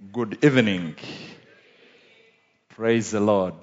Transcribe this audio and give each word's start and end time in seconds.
Good 0.00 0.44
evening. 0.44 0.94
Praise 2.68 3.10
the 3.10 3.18
Lord. 3.18 3.56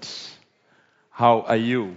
How 1.10 1.44
are 1.44 1.56
you? 1.56 1.96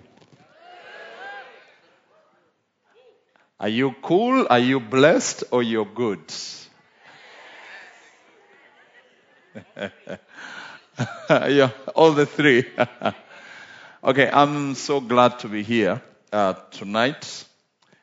Are 3.58 3.68
you 3.68 3.96
cool? 4.00 4.46
Are 4.48 4.60
you 4.60 4.78
blessed? 4.78 5.42
Or 5.50 5.60
you're 5.60 5.84
good? 5.84 6.22
yeah, 11.28 11.70
all 11.96 12.12
the 12.12 12.24
three. 12.26 12.64
okay, 14.04 14.30
I'm 14.32 14.76
so 14.76 15.00
glad 15.00 15.40
to 15.40 15.48
be 15.48 15.64
here 15.64 16.00
uh, 16.32 16.52
tonight. 16.70 17.44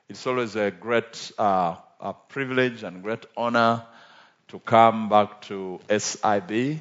It's 0.10 0.28
always 0.28 0.58
a 0.58 0.70
great 0.70 1.32
uh, 1.38 1.78
a 2.02 2.14
privilege 2.28 2.84
and 2.84 3.02
great 3.04 3.26
honor 3.38 3.86
to 4.48 4.60
come 4.60 5.10
back 5.10 5.42
to 5.42 5.80
SIB. 5.90 6.80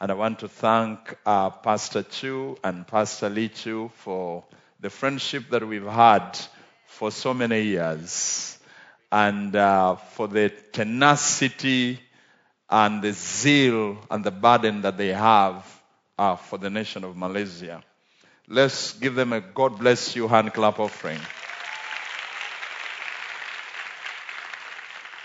And 0.00 0.10
I 0.10 0.14
want 0.14 0.40
to 0.40 0.48
thank 0.48 1.16
uh, 1.26 1.50
Pastor 1.50 2.02
Chu 2.02 2.56
and 2.62 2.86
Pastor 2.86 3.28
Lee 3.28 3.48
Chu 3.48 3.90
for 3.94 4.44
the 4.80 4.90
friendship 4.90 5.50
that 5.50 5.66
we've 5.66 5.86
had 5.86 6.38
for 6.86 7.10
so 7.10 7.34
many 7.34 7.62
years 7.62 8.58
and 9.10 9.54
uh, 9.56 9.96
for 9.96 10.28
the 10.28 10.52
tenacity 10.72 11.98
and 12.70 13.02
the 13.02 13.12
zeal 13.12 13.98
and 14.10 14.24
the 14.24 14.30
burden 14.30 14.82
that 14.82 14.96
they 14.98 15.12
have 15.12 15.64
uh, 16.18 16.36
for 16.36 16.58
the 16.58 16.70
nation 16.70 17.04
of 17.04 17.16
Malaysia. 17.16 17.82
Let's 18.46 18.94
give 18.94 19.14
them 19.14 19.32
a 19.32 19.40
God 19.40 19.78
bless 19.78 20.16
you 20.16 20.28
hand 20.28 20.52
clap 20.52 20.78
offering. 20.78 21.20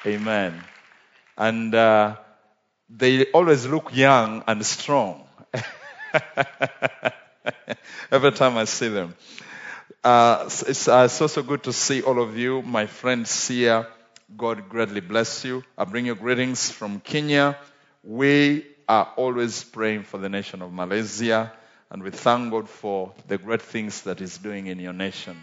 Amen. 0.06 0.62
And 1.38 1.74
uh, 1.74 2.18
they 2.90 3.26
always 3.32 3.66
look 3.66 3.96
young 3.96 4.44
and 4.48 4.66
strong. 4.66 5.26
Every 8.12 8.32
time 8.32 8.58
I 8.58 8.66
see 8.66 8.90
them. 8.90 9.16
Uh, 10.04 10.44
it's, 10.46 10.88
uh, 10.88 11.04
it's 11.06 11.22
also 11.22 11.44
good 11.44 11.64
to 11.64 11.74
see 11.74 12.02
all 12.02 12.22
of 12.22 12.38
you, 12.38 12.62
my 12.62 12.86
friends 12.86 13.48
here. 13.48 13.88
God 14.36 14.70
greatly 14.70 15.02
bless 15.02 15.46
you. 15.46 15.64
I 15.78 15.86
bring 15.86 16.06
you 16.06 16.16
greetings 16.16 16.70
from 16.70 17.00
Kenya. 17.00 17.58
We 18.04 18.66
are 18.88 19.14
always 19.16 19.64
praying 19.64 20.04
for 20.04 20.18
the 20.18 20.30
nation 20.30 20.62
of 20.62 20.74
Malaysia, 20.74 21.52
and 21.90 22.04
we 22.04 22.12
thank 22.12 22.52
God 22.52 22.70
for 22.70 23.14
the 23.28 23.38
great 23.38 23.62
things 23.62 24.02
that 24.04 24.20
He's 24.20 24.38
doing 24.38 24.68
in 24.68 24.80
your 24.80 24.94
nation. 24.94 25.38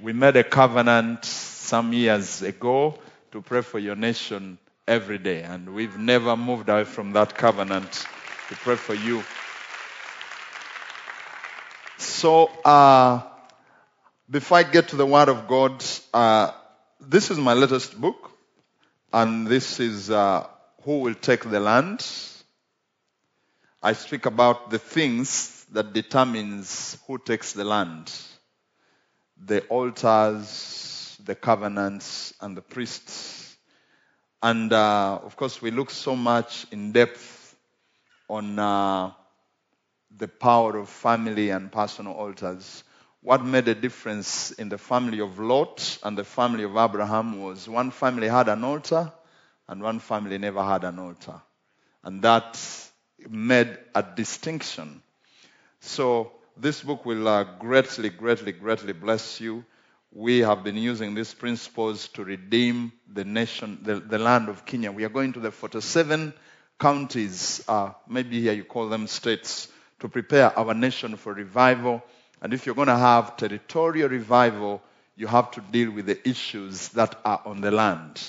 We 0.00 0.12
made 0.12 0.36
a 0.36 0.44
covenant 0.44 1.24
some 1.24 1.92
years 1.92 2.42
ago 2.42 2.98
to 3.32 3.40
pray 3.40 3.62
for 3.62 3.78
your 3.78 3.96
nation 3.96 4.58
every 4.86 5.18
day, 5.18 5.42
and 5.42 5.74
we've 5.74 5.96
never 5.96 6.36
moved 6.36 6.68
away 6.68 6.84
from 6.84 7.12
that 7.12 7.34
covenant 7.34 7.90
to 8.48 8.54
pray 8.56 8.76
for 8.76 8.94
you. 8.94 9.22
So, 11.96 12.46
uh, 12.64 13.22
before 14.28 14.58
I 14.58 14.62
get 14.62 14.88
to 14.88 14.96
the 14.96 15.06
Word 15.06 15.28
of 15.28 15.48
God, 15.48 15.84
uh, 16.12 16.52
this 17.00 17.30
is 17.30 17.38
my 17.38 17.54
latest 17.54 17.98
book, 18.00 18.30
and 19.12 19.46
this 19.46 19.80
is 19.80 20.10
uh, 20.10 20.46
Who 20.82 21.00
Will 21.00 21.14
Take 21.14 21.48
the 21.48 21.60
Land. 21.60 22.06
I 23.82 23.92
speak 23.92 24.26
about 24.26 24.70
the 24.70 24.78
things 24.78 25.66
that 25.72 25.92
determines 25.92 26.96
who 27.06 27.18
takes 27.18 27.52
the 27.52 27.64
land. 27.64 28.10
The 29.44 29.60
altars, 29.66 31.18
the 31.22 31.34
covenants, 31.34 32.32
and 32.40 32.56
the 32.56 32.62
priests. 32.62 33.43
And 34.42 34.72
uh, 34.72 35.20
of 35.22 35.36
course, 35.36 35.60
we 35.62 35.70
look 35.70 35.90
so 35.90 36.14
much 36.14 36.66
in 36.70 36.92
depth 36.92 37.56
on 38.28 38.58
uh, 38.58 39.12
the 40.16 40.28
power 40.28 40.76
of 40.76 40.88
family 40.88 41.50
and 41.50 41.70
personal 41.72 42.12
altars. 42.14 42.84
What 43.20 43.44
made 43.44 43.68
a 43.68 43.74
difference 43.74 44.50
in 44.52 44.68
the 44.68 44.78
family 44.78 45.20
of 45.20 45.38
Lot 45.38 45.98
and 46.02 46.16
the 46.16 46.24
family 46.24 46.64
of 46.64 46.76
Abraham 46.76 47.40
was 47.42 47.68
one 47.68 47.90
family 47.90 48.28
had 48.28 48.48
an 48.48 48.64
altar 48.64 49.12
and 49.68 49.82
one 49.82 49.98
family 49.98 50.38
never 50.38 50.62
had 50.62 50.84
an 50.84 50.98
altar. 50.98 51.40
And 52.04 52.22
that 52.22 52.60
made 53.28 53.78
a 53.94 54.02
distinction. 54.02 55.02
So, 55.80 56.32
this 56.56 56.82
book 56.82 57.04
will 57.06 57.28
uh, 57.28 57.44
greatly, 57.58 58.10
greatly, 58.10 58.52
greatly 58.52 58.92
bless 58.92 59.40
you. 59.40 59.64
We 60.16 60.40
have 60.40 60.62
been 60.62 60.76
using 60.76 61.16
these 61.16 61.34
principles 61.34 62.06
to 62.10 62.22
redeem 62.22 62.92
the 63.12 63.24
nation, 63.24 63.80
the, 63.82 63.96
the 63.96 64.18
land 64.18 64.48
of 64.48 64.64
Kenya. 64.64 64.92
We 64.92 65.02
are 65.02 65.08
going 65.08 65.32
to 65.32 65.40
the 65.40 65.50
47 65.50 66.32
counties, 66.78 67.64
uh, 67.66 67.90
maybe 68.08 68.40
here 68.40 68.52
you 68.52 68.62
call 68.62 68.88
them 68.88 69.08
states, 69.08 69.66
to 69.98 70.08
prepare 70.08 70.56
our 70.56 70.72
nation 70.72 71.16
for 71.16 71.34
revival. 71.34 72.00
And 72.40 72.54
if 72.54 72.64
you're 72.64 72.76
going 72.76 72.86
to 72.86 72.96
have 72.96 73.36
territorial 73.36 74.08
revival, 74.08 74.82
you 75.16 75.26
have 75.26 75.50
to 75.52 75.60
deal 75.60 75.90
with 75.90 76.06
the 76.06 76.28
issues 76.28 76.90
that 76.90 77.18
are 77.24 77.42
on 77.44 77.60
the 77.60 77.72
land. 77.72 78.22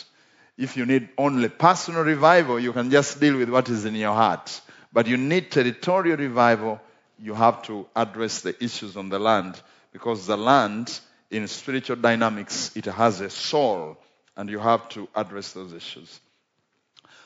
If 0.57 0.77
you 0.77 0.87
need 0.87 1.09
only 1.19 1.49
personal 1.49 2.03
revival, 2.03 2.59
you 2.59 2.73
can 2.73 2.89
just 2.89 3.19
deal 3.19 3.37
with 3.37 3.49
what 3.49 3.69
is 3.69 3.85
in 3.85 3.93
your 3.93 4.15
heart. 4.15 4.59
But 4.91 5.05
you 5.05 5.17
need 5.17 5.51
territorial 5.51 6.17
revival, 6.17 6.81
you 7.19 7.35
have 7.35 7.61
to 7.63 7.85
address 7.95 8.41
the 8.41 8.63
issues 8.63 8.97
on 8.97 9.09
the 9.09 9.19
land 9.19 9.61
because 9.91 10.25
the 10.25 10.37
land, 10.37 10.99
in 11.31 11.47
spiritual 11.47 11.95
dynamics, 11.97 12.71
it 12.75 12.85
has 12.85 13.21
a 13.21 13.29
soul 13.29 13.97
and 14.37 14.49
you 14.49 14.59
have 14.59 14.87
to 14.89 15.07
address 15.15 15.53
those 15.53 15.73
issues. 15.73 16.19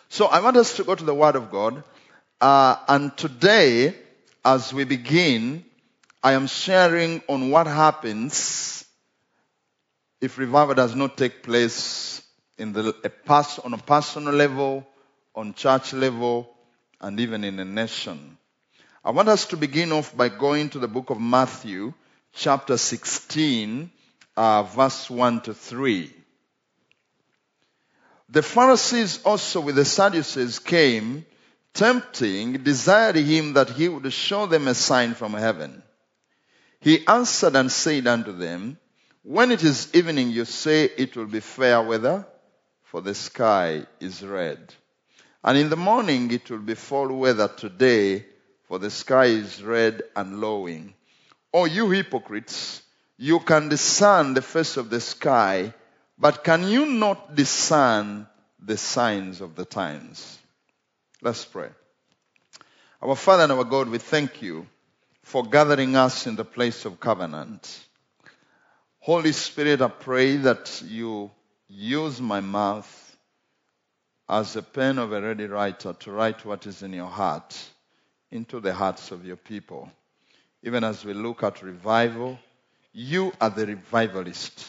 So 0.09 0.25
I 0.25 0.39
want 0.39 0.57
us 0.57 0.75
to 0.77 0.83
go 0.83 0.95
to 0.95 1.03
the 1.03 1.13
Word 1.13 1.35
of 1.35 1.51
God. 1.51 1.83
Uh, 2.41 2.75
and 2.87 3.15
today, 3.17 3.95
as 4.43 4.73
we 4.73 4.83
begin, 4.83 5.65
I 6.23 6.33
am 6.33 6.47
sharing 6.47 7.21
on 7.27 7.49
what 7.51 7.67
happens 7.67 8.85
if 10.21 10.37
revival 10.37 10.75
does 10.75 10.95
not 10.95 11.17
take 11.17 11.43
place 11.43 12.21
in 12.57 12.73
the, 12.73 12.95
a 13.03 13.09
pers- 13.09 13.59
on 13.59 13.73
a 13.73 13.77
personal 13.77 14.33
level, 14.33 14.85
on 15.35 15.53
church 15.53 15.93
level, 15.93 16.49
and 16.99 17.19
even 17.19 17.43
in 17.43 17.59
a 17.59 17.65
nation. 17.65 18.37
I 19.03 19.11
want 19.11 19.29
us 19.29 19.45
to 19.47 19.57
begin 19.57 19.91
off 19.93 20.15
by 20.15 20.27
going 20.27 20.69
to 20.71 20.79
the 20.79 20.87
book 20.87 21.09
of 21.09 21.21
Matthew, 21.21 21.93
chapter 22.33 22.77
16, 22.77 23.91
uh, 24.37 24.63
verse 24.63 25.09
1 25.09 25.41
to 25.41 25.53
3. 25.53 26.13
The 28.29 28.43
Pharisees 28.43 29.23
also 29.23 29.61
with 29.61 29.75
the 29.75 29.85
Sadducees 29.85 30.59
came, 30.59 31.25
tempting, 31.73 32.63
desiring 32.63 33.25
him 33.25 33.53
that 33.53 33.71
he 33.71 33.89
would 33.89 34.11
show 34.13 34.45
them 34.45 34.67
a 34.67 34.75
sign 34.75 35.15
from 35.15 35.33
heaven. 35.33 35.81
He 36.79 37.05
answered 37.07 37.55
and 37.55 37.71
said 37.71 38.07
unto 38.07 38.31
them, 38.31 38.77
When 39.23 39.51
it 39.51 39.63
is 39.63 39.93
evening, 39.93 40.29
you 40.29 40.45
say 40.45 40.85
it 40.85 41.17
will 41.17 41.25
be 41.25 41.39
fair 41.39 41.81
weather, 41.81 42.27
for 42.83 43.01
the 43.01 43.15
sky 43.15 43.85
is 43.99 44.23
red. 44.23 44.73
And 45.43 45.57
in 45.57 45.69
the 45.69 45.77
morning 45.77 46.31
it 46.31 46.49
will 46.49 46.59
be 46.59 46.75
fall 46.75 47.07
weather 47.07 47.47
today, 47.47 48.25
for 48.67 48.77
the 48.79 48.91
sky 48.91 49.25
is 49.25 49.63
red 49.63 50.03
and 50.15 50.39
lowing. 50.39 50.93
O 51.53 51.65
you 51.65 51.89
hypocrites, 51.89 52.81
you 53.17 53.39
can 53.39 53.69
discern 53.69 54.33
the 54.33 54.41
face 54.41 54.77
of 54.77 54.89
the 54.89 55.01
sky, 55.01 55.73
but 56.17 56.43
can 56.43 56.67
you 56.67 56.85
not 56.85 57.35
discern 57.35 58.27
the 58.59 58.77
signs 58.77 59.41
of 59.41 59.55
the 59.55 59.65
times? 59.65 60.37
Let's 61.21 61.43
pray. 61.45 61.69
Our 63.01 63.15
Father 63.15 63.43
and 63.43 63.51
our 63.51 63.63
God, 63.63 63.89
we 63.89 63.97
thank 63.97 64.41
you 64.41 64.67
for 65.23 65.43
gathering 65.43 65.95
us 65.95 66.27
in 66.27 66.35
the 66.35 66.45
place 66.45 66.85
of 66.85 66.99
covenant. 66.99 67.85
Holy 68.99 69.31
Spirit, 69.31 69.81
I 69.81 69.87
pray 69.87 70.35
that 70.37 70.83
you 70.85 71.31
use 71.67 72.21
my 72.21 72.41
mouth 72.41 73.17
as 74.27 74.55
a 74.55 74.61
pen 74.61 74.99
of 74.99 75.13
a 75.13 75.21
ready 75.21 75.45
writer 75.45 75.93
to 75.93 76.11
write 76.11 76.45
what 76.45 76.67
is 76.67 76.83
in 76.83 76.93
your 76.93 77.07
heart 77.07 77.57
into 78.31 78.59
the 78.59 78.73
hearts 78.73 79.11
of 79.11 79.25
your 79.25 79.37
people. 79.37 79.91
Even 80.63 80.83
as 80.83 81.05
we 81.05 81.13
look 81.13 81.43
at 81.43 81.61
revival, 81.61 82.37
you 82.91 83.31
are 83.39 83.49
the 83.49 83.65
revivalist. 83.65 84.65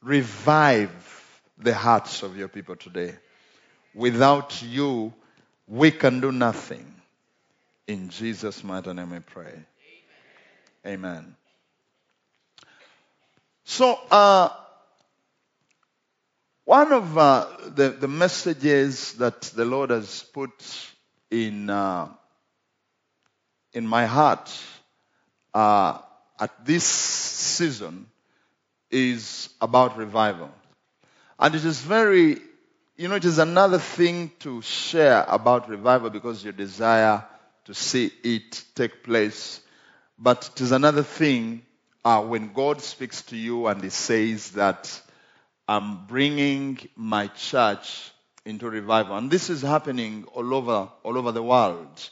Revive 0.00 0.90
the 1.58 1.74
hearts 1.74 2.22
of 2.22 2.36
your 2.36 2.48
people 2.48 2.76
today. 2.76 3.14
Without 3.94 4.62
you, 4.62 5.12
we 5.66 5.90
can 5.90 6.20
do 6.20 6.32
nothing. 6.32 6.86
In 7.86 8.08
Jesus' 8.08 8.62
mighty 8.62 8.92
name 8.92 9.10
we 9.10 9.18
pray. 9.18 9.52
Amen. 10.86 10.86
Amen. 10.86 11.36
So, 13.64 13.98
uh, 14.10 14.50
one 16.64 16.92
of 16.92 17.18
uh, 17.18 17.46
the, 17.74 17.90
the 17.90 18.08
messages 18.08 19.14
that 19.14 19.40
the 19.42 19.64
Lord 19.64 19.90
has 19.90 20.22
put 20.32 20.52
in, 21.30 21.68
uh, 21.68 22.08
in 23.72 23.86
my 23.86 24.06
heart 24.06 24.50
uh, 25.54 25.98
at 26.38 26.64
this 26.64 26.84
season 26.84 28.06
is 28.90 29.48
about 29.60 29.96
revival. 29.96 30.50
And 31.38 31.54
it 31.54 31.64
is 31.64 31.80
very 31.80 32.38
you 32.96 33.08
know, 33.08 33.14
it 33.14 33.24
is 33.24 33.38
another 33.38 33.78
thing 33.78 34.30
to 34.40 34.60
share 34.62 35.24
about 35.26 35.68
revival 35.68 36.10
because 36.10 36.44
you 36.44 36.52
desire 36.52 37.24
to 37.64 37.74
see 37.74 38.12
it 38.22 38.62
take 38.74 39.02
place. 39.02 39.60
But 40.18 40.50
it 40.54 40.60
is 40.60 40.72
another 40.72 41.02
thing 41.02 41.62
uh, 42.04 42.22
when 42.22 42.52
God 42.52 42.82
speaks 42.82 43.22
to 43.22 43.36
you 43.36 43.66
and 43.66 43.82
He 43.82 43.88
says 43.88 44.50
that 44.52 45.00
I'm 45.66 46.06
bringing 46.06 46.78
my 46.94 47.28
church 47.28 48.12
into 48.44 48.68
revival. 48.68 49.16
And 49.16 49.30
this 49.30 49.48
is 49.48 49.62
happening 49.62 50.26
all 50.34 50.54
over, 50.54 50.88
all 51.02 51.16
over 51.18 51.32
the 51.32 51.42
world. 51.42 52.10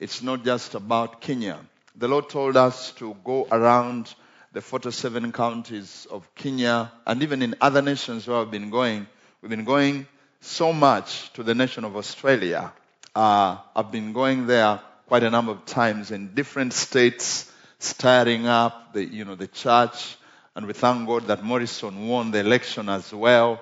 It's 0.00 0.22
not 0.22 0.44
just 0.44 0.74
about 0.74 1.20
Kenya. 1.20 1.60
The 1.96 2.08
Lord 2.08 2.30
told 2.30 2.56
us 2.56 2.92
to 2.92 3.14
go 3.22 3.46
around 3.50 4.14
the 4.52 4.60
47 4.60 5.32
counties 5.32 6.06
of 6.10 6.34
Kenya 6.34 6.90
and 7.06 7.22
even 7.22 7.42
in 7.42 7.54
other 7.60 7.82
nations 7.82 8.26
where 8.26 8.38
I've 8.38 8.50
been 8.50 8.70
going. 8.70 9.06
We've 9.40 9.50
been 9.50 9.64
going 9.64 10.06
so 10.40 10.72
much 10.72 11.32
to 11.34 11.42
the 11.42 11.54
nation 11.54 11.84
of 11.84 11.96
Australia. 11.96 12.72
Uh, 13.14 13.58
I've 13.76 13.92
been 13.92 14.12
going 14.12 14.46
there 14.46 14.80
quite 15.06 15.22
a 15.22 15.30
number 15.30 15.52
of 15.52 15.64
times 15.66 16.10
in 16.10 16.34
different 16.34 16.72
states, 16.72 17.50
stirring 17.78 18.46
up 18.46 18.94
the, 18.94 19.04
you 19.04 19.24
know, 19.24 19.34
the 19.34 19.46
church. 19.46 20.16
And 20.56 20.66
we 20.66 20.72
thank 20.72 21.06
God 21.06 21.26
that 21.26 21.42
Morrison 21.42 22.08
won 22.08 22.30
the 22.30 22.40
election 22.40 22.88
as 22.88 23.12
well. 23.12 23.60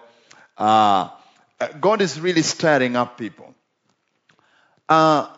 Uh, 0.56 1.08
God 1.80 2.00
is 2.00 2.20
really 2.20 2.42
stirring 2.42 2.94
up 2.94 3.18
people. 3.18 3.54
Uh, 4.88 5.28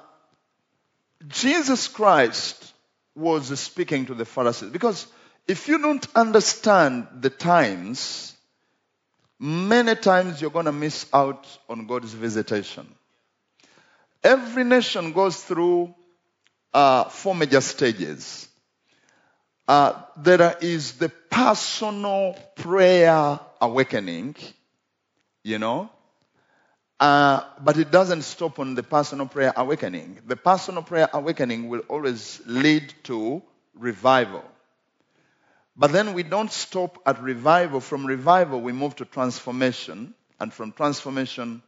Jesus 1.28 1.88
Christ 1.88 2.71
was 3.14 3.59
speaking 3.61 4.06
to 4.06 4.14
the 4.14 4.25
Pharisees 4.25 4.70
because 4.70 5.06
if 5.47 5.69
you 5.69 5.79
don't 5.79 6.06
understand 6.14 7.09
the 7.20 7.31
times, 7.31 8.35
many 9.38 9.94
times 9.97 10.41
you're 10.41 10.50
going 10.50 10.67
to 10.67 10.73
miss 10.73 11.06
out 11.12 11.47
on 11.69 11.87
God's 11.87 12.12
visitation. 12.12 12.87
Every 14.23 14.64
nation 14.64 15.12
goes 15.12 15.43
through 15.43 15.94
uh, 16.73 17.05
four 17.05 17.35
major 17.35 17.61
stages. 17.61 18.49
Uh, 19.67 20.00
there 20.17 20.56
is 20.61 20.93
the 20.93 21.09
personal 21.09 22.37
prayer 22.56 23.38
awakening, 23.61 24.37
you 25.43 25.59
know, 25.59 25.91
uh, 27.02 27.43
but 27.60 27.78
it 27.78 27.90
doesn't 27.90 28.22
stop 28.22 28.60
on 28.60 28.76
the 28.76 28.82
personal 28.84 29.26
prayer 29.26 29.52
awakening. 29.56 30.20
The 30.25 30.37
personal 30.37 30.84
prayer 30.84 31.08
awakening 31.12 31.69
will 31.69 31.81
always 31.88 32.40
lead 32.46 32.94
to 33.04 33.43
revival. 33.75 34.44
But 35.76 35.90
then 35.90 36.14
we 36.14 36.22
don't 36.22 36.52
stop 36.52 37.02
at 37.04 37.20
revival. 37.20 37.81
From 37.81 38.06
revival, 38.06 38.60
we 38.60 38.70
move 38.70 38.94
to 38.96 39.04
transformation. 39.04 40.14
And 40.38 40.54
from 40.54 40.70
transformation, 40.70 41.64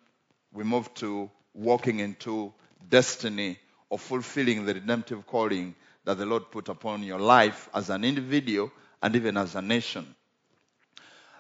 we 0.53 0.63
move 0.63 0.95
to 0.95 1.29
walking 1.53 1.99
into 1.99 2.53
destiny 2.89 3.59
or 3.91 3.99
fulfilling 3.99 4.67
the 4.67 4.75
redemptive 4.75 5.27
calling 5.27 5.75
that 6.05 6.17
the 6.17 6.27
Lord 6.27 6.53
put 6.53 6.69
upon 6.69 7.03
your 7.03 7.19
life 7.19 7.69
as 7.75 7.91
an 7.91 8.05
individual 8.05 8.71
and 9.03 9.17
even 9.17 9.37
as 9.37 9.57
a 9.57 9.63
nation. 9.63 10.15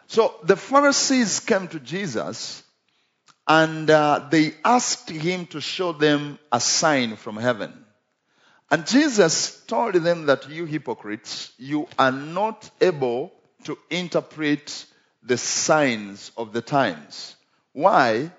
So 0.09 0.35
the 0.43 0.57
Pharisees 0.57 1.39
came 1.39 1.69
to 1.69 1.79
Jesus 1.79 2.64
and 3.47 3.91
uh, 3.91 4.27
they 4.31 4.55
asked 4.65 5.11
him 5.11 5.47
to 5.47 5.61
show 5.61 5.93
them 5.93 6.39
a 6.51 6.61
sign 6.61 7.17
from 7.17 7.37
heaven. 7.37 7.85
And 8.71 8.87
Jesus 8.87 9.63
told 9.67 9.95
them 9.95 10.27
that 10.27 10.49
you 10.49 10.65
hypocrites, 10.65 11.53
you 11.59 11.87
are 11.99 12.13
not 12.13 12.71
able 12.81 13.33
to 13.65 13.79
interpret 13.91 14.87
the 15.23 15.37
signs 15.37 16.33
of 16.37 16.53
the 16.53 16.63
times. 16.63 17.37
Why? 17.73 18.31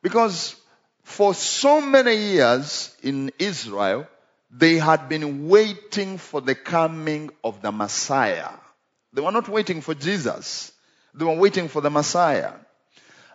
Because 0.00 0.56
for 1.02 1.34
so 1.34 1.80
many 1.80 2.14
years 2.14 2.94
in 3.02 3.32
Israel, 3.38 4.06
they 4.50 4.76
had 4.76 5.08
been 5.08 5.48
waiting 5.48 6.18
for 6.18 6.40
the 6.40 6.54
coming 6.54 7.30
of 7.42 7.62
the 7.62 7.72
Messiah. 7.72 8.50
They 9.12 9.22
were 9.22 9.32
not 9.32 9.48
waiting 9.48 9.80
for 9.80 9.94
Jesus. 9.94 10.72
They 11.14 11.24
were 11.24 11.36
waiting 11.36 11.68
for 11.68 11.80
the 11.80 11.90
Messiah. 11.90 12.52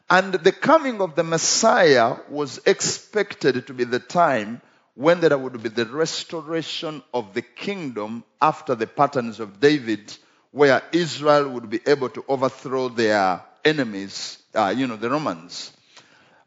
And 0.09 0.33
the 0.33 0.53
coming 0.53 1.01
of 1.01 1.15
the 1.15 1.23
Messiah 1.23 2.17
was 2.29 2.61
expected 2.65 3.67
to 3.67 3.73
be 3.73 3.83
the 3.83 3.99
time 3.99 4.61
when 4.95 5.19
there 5.19 5.37
would 5.37 5.61
be 5.61 5.69
the 5.69 5.85
restoration 5.85 7.03
of 7.13 7.33
the 7.33 7.41
kingdom 7.41 8.23
after 8.41 8.73
the 8.73 8.87
patterns 8.87 9.39
of 9.39 9.59
David, 9.59 10.15
where 10.51 10.81
Israel 10.93 11.49
would 11.49 11.69
be 11.69 11.81
able 11.85 12.09
to 12.09 12.23
overthrow 12.27 12.87
their 12.87 13.43
enemies, 13.65 14.41
uh, 14.55 14.73
you 14.75 14.87
know, 14.87 14.95
the 14.95 15.09
Romans. 15.09 15.73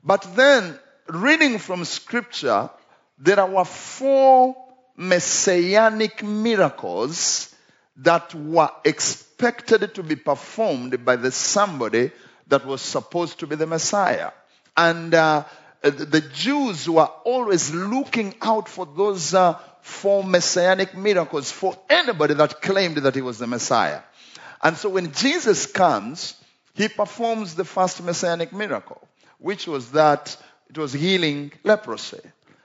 But 0.03 0.27
then, 0.35 0.79
reading 1.07 1.59
from 1.59 1.85
scripture, 1.85 2.71
there 3.19 3.45
were 3.45 3.67
four 3.67 4.57
messianic 4.97 6.23
miracles 6.23 7.55
that 7.99 8.35
were 8.35 8.71
expected 8.85 9.95
to 9.95 10.03
be 10.03 10.17
performed 10.17 11.05
by 11.05 11.17
the 11.17 11.31
somebody 11.31 12.11
that 12.51 12.67
was 12.67 12.83
supposed 12.83 13.41
to 13.41 13.47
be 13.47 13.57
the 13.57 13.67
Messiah. 13.67 14.33
And 14.77 15.15
uh, 15.15 15.45
the 15.83 16.23
Jews 16.33 16.89
were 16.89 17.09
always 17.25 17.73
looking 17.73 18.35
out 18.43 18.69
for 18.69 18.87
those 18.87 19.35
uh, 19.35 19.59
four 19.81 20.23
messianic 20.23 20.97
miracles 20.97 21.51
for 21.51 21.77
anybody 21.89 22.35
that 22.35 22.61
claimed 22.61 22.99
that 22.99 23.15
he 23.15 23.23
was 23.23 23.39
the 23.39 23.47
Messiah. 23.47 24.03
And 24.63 24.77
so 24.77 24.91
when 24.91 25.13
Jesus 25.13 25.67
comes, 25.67 26.35
he 26.75 26.89
performs 26.89 27.55
the 27.55 27.65
first 27.65 28.03
messianic 28.03 28.53
miracle, 28.53 29.01
which 29.39 29.67
was 29.67 29.93
that 29.93 30.37
it 30.69 30.77
was 30.77 30.93
healing 30.93 31.53
leprosy. 31.65 32.21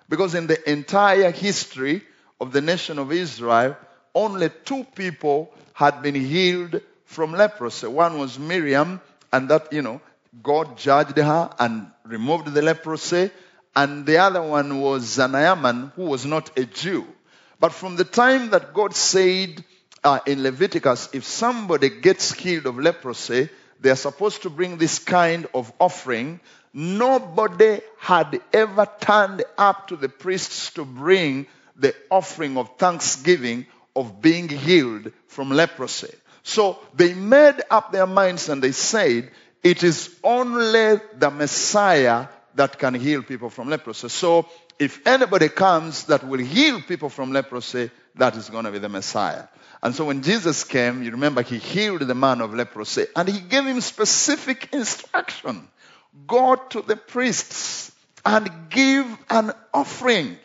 Because 0.09 0.35
in 0.35 0.47
the 0.47 0.69
entire 0.69 1.31
history 1.31 2.03
of 2.39 2.51
the 2.51 2.61
nation 2.61 2.99
of 2.99 3.11
Israel, 3.11 3.77
only 4.13 4.49
two 4.65 4.83
people 4.95 5.53
had 5.73 6.01
been 6.01 6.15
healed 6.15 6.81
from 7.05 7.31
leprosy. 7.31 7.88
One 7.88 8.19
was 8.19 8.38
Miriam 8.38 9.01
and 9.35 9.49
that, 9.49 9.73
you 9.73 9.81
know, 9.81 9.99
God 10.41 10.77
judged 10.77 11.17
her 11.17 11.49
and 11.59 11.87
removed 12.05 12.53
the 12.53 12.61
leprosy. 12.61 13.31
And 13.75 14.05
the 14.05 14.19
other 14.19 14.41
one 14.41 14.79
was 14.79 15.17
Naaman, 15.17 15.91
who 15.97 16.05
was 16.05 16.25
not 16.25 16.57
a 16.57 16.63
Jew. 16.63 17.05
But 17.59 17.73
from 17.73 17.97
the 17.97 18.05
time 18.05 18.51
that 18.51 18.73
God 18.73 18.95
said 18.95 19.61
uh, 20.05 20.19
in 20.25 20.41
Leviticus, 20.41 21.09
if 21.11 21.25
somebody 21.25 21.89
gets 21.89 22.31
healed 22.31 22.65
of 22.65 22.79
leprosy, 22.79 23.49
they 23.81 23.89
are 23.89 23.97
supposed 23.97 24.43
to 24.43 24.49
bring 24.49 24.77
this 24.77 24.99
kind 24.99 25.47
of 25.53 25.71
offering. 25.79 26.39
Nobody 26.73 27.81
had 27.99 28.39
ever 28.53 28.88
turned 29.01 29.43
up 29.57 29.89
to 29.89 29.97
the 29.97 30.09
priests 30.09 30.71
to 30.75 30.85
bring 30.85 31.47
the 31.75 31.93
offering 32.10 32.57
of 32.57 32.77
thanksgiving 32.77 33.65
of 33.98 34.21
being 34.21 34.48
healed 34.48 35.12
from 35.27 35.50
leprosy. 35.50 36.13
So 36.47 36.77
they 36.93 37.15
made 37.15 37.59
up 37.71 37.91
their 37.91 38.05
minds 38.05 38.49
and 38.49 38.61
they 38.61 38.71
said, 38.71 39.31
it 39.63 39.81
is 39.81 40.15
only 40.23 41.01
the 41.17 41.31
Messiah 41.31 42.27
that 42.53 42.77
can 42.77 42.93
heal 42.93 43.23
people 43.23 43.49
from 43.49 43.67
leprosy. 43.67 44.09
So 44.09 44.47
if 44.77 45.07
anybody 45.07 45.49
comes 45.49 46.03
that 46.03 46.23
will 46.23 46.39
heal 46.39 46.83
people 46.83 47.09
from 47.09 47.33
leprosy, 47.33 47.89
that 48.13 48.35
is 48.35 48.51
going 48.51 48.65
to 48.65 48.71
be 48.71 48.77
the 48.77 48.89
Messiah. 48.89 49.45
And 49.81 49.95
so 49.95 50.05
when 50.05 50.21
Jesus 50.21 50.63
came, 50.63 51.01
you 51.01 51.09
remember 51.11 51.41
he 51.41 51.57
healed 51.57 52.01
the 52.01 52.13
man 52.13 52.41
of 52.41 52.53
leprosy 52.53 53.07
and 53.15 53.27
he 53.27 53.39
gave 53.39 53.65
him 53.65 53.81
specific 53.81 54.69
instruction. 54.71 55.67
Go 56.27 56.57
to 56.69 56.83
the 56.83 56.95
priests 56.95 57.91
and 58.23 58.69
give 58.69 59.07
an 59.31 59.51
offering. 59.73 60.37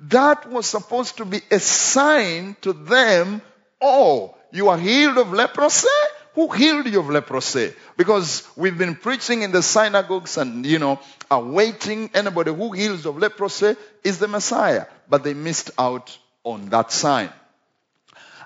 That 0.00 0.50
was 0.50 0.66
supposed 0.66 1.18
to 1.18 1.24
be 1.24 1.42
a 1.48 1.60
sign 1.60 2.56
to 2.62 2.72
them, 2.72 3.40
oh, 3.80 4.34
you 4.52 4.68
are 4.68 4.78
healed 4.78 5.18
of 5.18 5.32
leprosy? 5.32 5.88
Who 6.34 6.48
healed 6.50 6.86
you 6.86 7.00
of 7.00 7.10
leprosy? 7.10 7.72
Because 7.96 8.46
we've 8.56 8.78
been 8.78 8.94
preaching 8.94 9.42
in 9.42 9.50
the 9.50 9.62
synagogues 9.62 10.36
and, 10.36 10.64
you 10.64 10.78
know, 10.78 11.00
awaiting 11.30 12.10
anybody 12.14 12.54
who 12.54 12.72
heals 12.72 13.06
of 13.06 13.18
leprosy 13.18 13.74
is 14.04 14.18
the 14.18 14.28
Messiah. 14.28 14.86
But 15.08 15.24
they 15.24 15.34
missed 15.34 15.72
out 15.78 16.16
on 16.44 16.66
that 16.66 16.92
sign. 16.92 17.30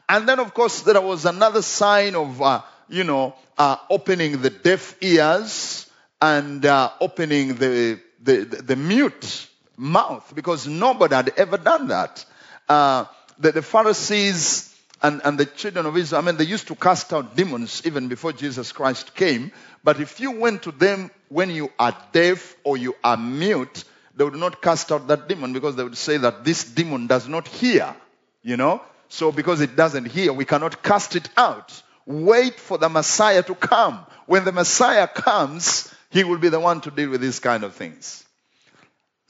And 0.09 0.29
then, 0.29 0.41
of 0.41 0.55
course, 0.55 0.83
there 0.83 1.01
was 1.01 1.27
another 1.27 1.63
sign 1.63 2.15
of, 2.15 2.41
uh, 2.41 2.63
you 2.89 3.05
know, 3.05 3.35
uh, 3.59 3.77
opening 3.91 4.41
the 4.41 4.51
deaf 4.51 4.97
ears 5.01 5.91
and 6.21 6.65
uh, 6.65 6.91
opening 7.01 7.55
the, 7.55 8.01
the, 8.23 8.45
the, 8.45 8.77
mute 8.77 9.49
mouth 9.77 10.33
because 10.35 10.67
nobody 10.67 11.15
had 11.15 11.33
ever 11.37 11.59
done 11.59 11.89
that. 11.89 12.25
Uh, 12.69 13.05
the, 13.39 13.53
the 13.53 13.63
Pharisees 13.63 14.72
and, 15.03 15.21
and 15.25 15.39
the 15.39 15.47
children 15.47 15.87
of 15.87 15.97
Israel, 15.97 16.23
I 16.23 16.25
mean, 16.25 16.37
they 16.37 16.45
used 16.45 16.69
to 16.69 16.75
cast 16.75 17.13
out 17.13 17.37
demons 17.37 17.83
even 17.85 18.09
before 18.09 18.33
Jesus 18.33 18.73
Christ 18.73 19.15
came. 19.15 19.53
But 19.83 20.01
if 20.01 20.21
you 20.21 20.33
went 20.33 20.63
to 20.63 20.73
them 20.73 21.11
when 21.29 21.51
you 21.51 21.71
are 21.79 21.97
deaf 22.13 22.55
or 22.63 22.77
you 22.77 22.95
are 23.03 23.17
mute, 23.17 23.85
they 24.15 24.25
would 24.25 24.35
not 24.35 24.63
cast 24.63 24.93
out 24.93 25.09
that 25.09 25.29
demon 25.29 25.53
because 25.53 25.77
they 25.77 25.83
would 25.83 25.97
say 25.97 26.19
that 26.19 26.45
this 26.45 26.65
demon 26.65 27.07
does 27.07 27.27
not 27.27 27.49
hear, 27.49 27.95
you 28.43 28.57
know? 28.57 28.83
So 29.09 29.33
because 29.33 29.61
it 29.61 29.77
doesn't 29.77 30.07
hear, 30.07 30.33
we 30.33 30.45
cannot 30.45 30.83
cast 30.83 31.17
it 31.17 31.29
out. 31.37 31.83
Wait 32.07 32.59
for 32.59 32.79
the 32.79 32.89
Messiah 32.89 33.43
to 33.43 33.55
come. 33.55 34.05
When 34.27 34.45
the 34.45 34.53
Messiah 34.53 35.09
comes, 35.09 35.93
He 36.11 36.25
will 36.25 36.39
be 36.39 36.49
the 36.49 36.61
one 36.61 36.81
to 36.83 36.91
deal 36.91 37.11
with 37.11 37.21
these 37.21 37.41
kind 37.41 37.65
of 37.65 37.75
things. 37.75 38.25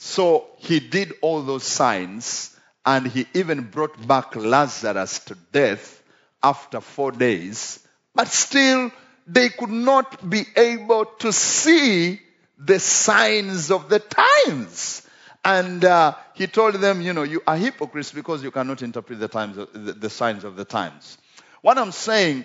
So 0.02 0.47
he 0.59 0.81
did 0.81 1.14
all 1.21 1.43
those 1.43 1.62
signs 1.62 2.57
and 2.85 3.07
he 3.07 3.27
even 3.35 3.62
brought 3.62 4.07
back 4.07 4.35
Lazarus 4.35 5.21
to 5.21 5.37
death 5.53 6.03
after 6.43 6.81
four 6.81 7.12
days. 7.12 7.79
But 8.15 8.29
still, 8.29 8.91
they 9.27 9.49
could 9.49 9.71
not 9.71 10.29
be 10.29 10.45
able 10.57 11.05
to 11.21 11.33
see 11.33 12.21
the 12.59 12.81
signs 12.81 13.71
of 13.71 13.89
the 13.89 14.01
times. 14.01 15.07
And 15.45 15.85
uh, 15.85 16.15
he 16.35 16.47
told 16.47 16.75
them, 16.77 17.01
you 17.01 17.12
know, 17.12 17.23
you 17.23 17.43
are 17.47 17.57
hypocrites 17.57 18.12
because 18.12 18.43
you 18.43 18.51
cannot 18.51 18.83
interpret 18.83 19.19
the 19.19 19.29
times, 19.29 19.57
the, 19.57 19.93
the 19.93 20.11
signs 20.11 20.45
of 20.45 20.57
the 20.57 20.65
times. 20.65 21.19
What 21.62 21.79
I'm 21.79 21.93
saying, 21.93 22.45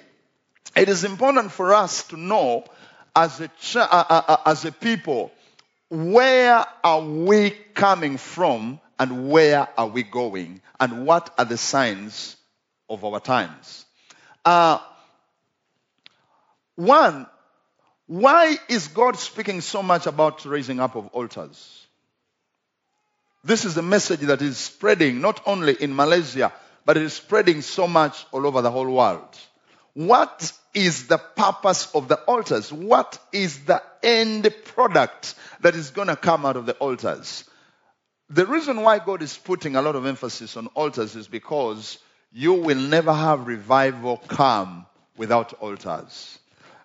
it 0.76 0.90
is 0.90 1.04
important 1.04 1.52
for 1.52 1.74
us 1.74 2.04
to 2.08 2.18
know 2.18 2.66
as 3.16 3.40
a, 3.40 3.48
ch- 3.48 3.78
uh, 3.78 3.88
uh, 3.90 4.22
uh, 4.28 4.38
as 4.46 4.66
a 4.66 4.72
people, 4.72 5.32
where 5.90 6.66
are 6.84 7.02
we 7.02 7.52
coming 7.74 8.18
from 8.18 8.80
and 9.00 9.30
where 9.30 9.68
are 9.78 9.88
we 9.88 10.04
going? 10.04 10.62
And 10.80 11.06
what 11.06 11.34
are 11.38 11.46
the 11.46 11.58
signs 11.58 12.36
of 12.90 13.04
our 13.04 13.20
times? 13.20 13.86
Uh, 14.44 14.80
one, 16.76 17.28
why 18.08 18.58
is 18.70 18.88
God 18.88 19.18
speaking 19.18 19.62
so 19.62 19.84
much 19.84 20.08
about 20.08 20.46
raising 20.46 20.80
up 20.80 20.96
of 20.96 21.08
altars? 21.08 21.86
This 23.44 23.66
is 23.66 23.78
a 23.78 23.82
message 23.82 24.22
that 24.22 24.42
is 24.42 24.58
spreading 24.58 25.22
not 25.22 25.42
only 25.46 25.74
in 25.74 25.96
Malaysia, 25.96 26.52
but 26.86 26.98
it 26.98 27.04
is 27.04 27.14
spreading 27.14 27.62
so 27.62 27.88
much 27.88 28.26
all 28.32 28.48
over 28.48 28.62
the 28.62 28.72
whole 28.72 28.90
world. 28.90 29.38
What 29.94 30.52
is 30.74 31.08
the 31.08 31.18
purpose 31.18 31.94
of 31.96 32.08
the 32.08 32.20
altars? 32.22 32.72
What 32.72 33.18
is 33.32 33.66
the 33.66 33.82
end 34.04 34.54
product 34.66 35.34
that 35.62 35.76
is 35.76 35.90
going 35.90 36.08
to 36.08 36.16
come 36.16 36.46
out 36.46 36.56
of 36.56 36.66
the 36.66 36.74
altars? 36.74 37.44
The 38.30 38.46
reason 38.46 38.82
why 38.82 39.00
God 39.00 39.22
is 39.22 39.38
putting 39.38 39.76
a 39.78 39.82
lot 39.82 39.96
of 39.96 40.06
emphasis 40.06 40.58
on 40.58 40.68
altars 40.68 41.16
is 41.16 41.28
because 41.28 41.98
you 42.34 42.54
will 42.54 42.78
never 42.78 43.14
have 43.14 43.48
revival 43.48 44.18
come 44.28 44.86
without 45.16 45.54
altars. 45.54 46.38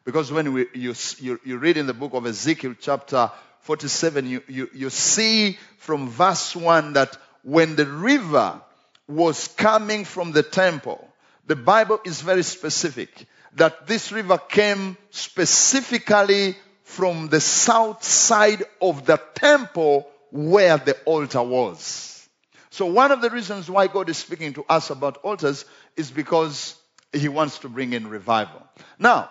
Because 0.05 0.31
when 0.31 0.53
we, 0.53 0.67
you, 0.73 0.95
you, 1.19 1.41
you 1.45 1.59
read 1.59 1.77
in 1.77 1.87
the 1.87 1.95
book 1.95 2.15
of 2.15 2.27
Ezekiel, 2.27 2.75
chapter 2.81 3.31
47, 3.61 4.27
you, 4.29 4.43
you, 4.47 4.71
you 4.73 4.91
see 4.91 5.59
from 5.79 6.09
verse 6.09 6.55
1 6.55 6.93
that 6.93 7.17
when 7.43 7.75
the 7.75 7.87
river 7.87 8.61
was 9.09 9.49
coming 9.49 10.05
from 10.05 10.31
the 10.31 10.45
temple, 10.45 11.09
the 11.47 11.57
Bible 11.57 12.01
is 12.05 12.21
very 12.21 12.45
specific 12.45 13.27
that 13.55 13.87
this 13.87 14.13
river 14.13 14.39
came 14.39 14.97
specifically 15.11 16.57
from 16.85 17.29
the 17.29 17.41
south 17.41 18.05
side 18.05 18.63
of 18.81 19.07
the 19.07 19.21
temple 19.35 20.09
where 20.33 20.79
the 20.79 20.97
altar 21.05 21.43
was. 21.43 22.29
So 22.71 22.87
one 22.87 23.13
of 23.13 23.21
the 23.21 23.31
reasons 23.31 23.71
why 23.71 23.87
God 23.87 24.09
is 24.09 24.17
speaking 24.17 24.55
to 24.55 24.65
us 24.69 24.91
about 24.91 25.19
altars 25.19 25.65
is 25.95 26.11
because 26.11 26.75
he 27.13 27.29
wants 27.29 27.59
to 27.59 27.69
bring 27.69 27.93
in 27.93 28.09
revival. 28.09 28.67
Now, 28.99 29.31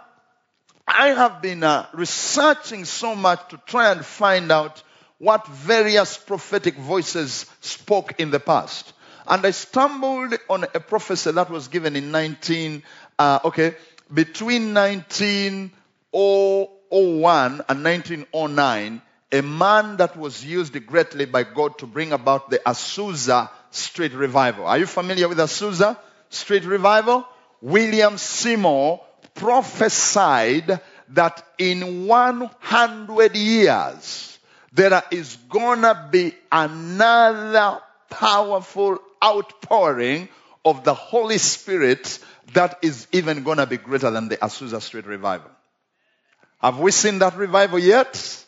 I 0.87 1.07
have 1.07 1.41
been 1.41 1.63
uh, 1.63 1.87
researching 1.93 2.85
so 2.85 3.15
much 3.15 3.49
to 3.49 3.59
try 3.65 3.91
and 3.91 4.05
find 4.05 4.51
out 4.51 4.83
what 5.17 5.47
various 5.47 6.17
prophetic 6.17 6.75
voices 6.75 7.47
spoke 7.61 8.19
in 8.19 8.29
the 8.29 8.39
past. 8.39 8.93
And 9.27 9.45
I 9.45 9.51
stumbled 9.51 10.35
on 10.49 10.63
a 10.63 10.79
prophecy 10.79 11.31
that 11.31 11.49
was 11.49 11.67
given 11.67 11.95
in 11.95 12.11
19, 12.11 12.83
uh, 13.17 13.39
okay, 13.45 13.75
between 14.13 14.73
1901 14.73 17.61
and 17.69 17.83
1909, 17.83 19.01
a 19.31 19.41
man 19.41 19.97
that 19.97 20.17
was 20.17 20.43
used 20.43 20.85
greatly 20.85 21.25
by 21.25 21.43
God 21.43 21.77
to 21.79 21.87
bring 21.87 22.11
about 22.11 22.49
the 22.49 22.59
Azusa 22.59 23.49
Street 23.69 24.13
Revival. 24.13 24.65
Are 24.65 24.77
you 24.77 24.85
familiar 24.85 25.29
with 25.29 25.37
Azusa 25.37 25.97
Street 26.29 26.65
Revival? 26.65 27.25
William 27.61 28.17
Seymour 28.17 29.01
prophesied 29.33 30.81
that 31.09 31.45
in 31.57 32.07
100 32.07 33.35
years, 33.35 34.39
there 34.73 35.03
is 35.11 35.37
gonna 35.49 36.09
be 36.11 36.33
another 36.51 37.81
powerful 38.09 38.99
outpouring 39.23 40.27
of 40.65 40.83
the 40.83 40.93
Holy 40.93 41.37
Spirit 41.37 42.19
that 42.53 42.79
is 42.81 43.07
even 43.11 43.43
gonna 43.43 43.65
be 43.65 43.77
greater 43.77 44.11
than 44.11 44.27
the 44.27 44.37
Azusa 44.37 44.81
Street 44.81 45.05
revival. 45.05 45.51
Have 46.59 46.79
we 46.79 46.91
seen 46.91 47.19
that 47.19 47.35
revival 47.37 47.79
yet? 47.79 48.45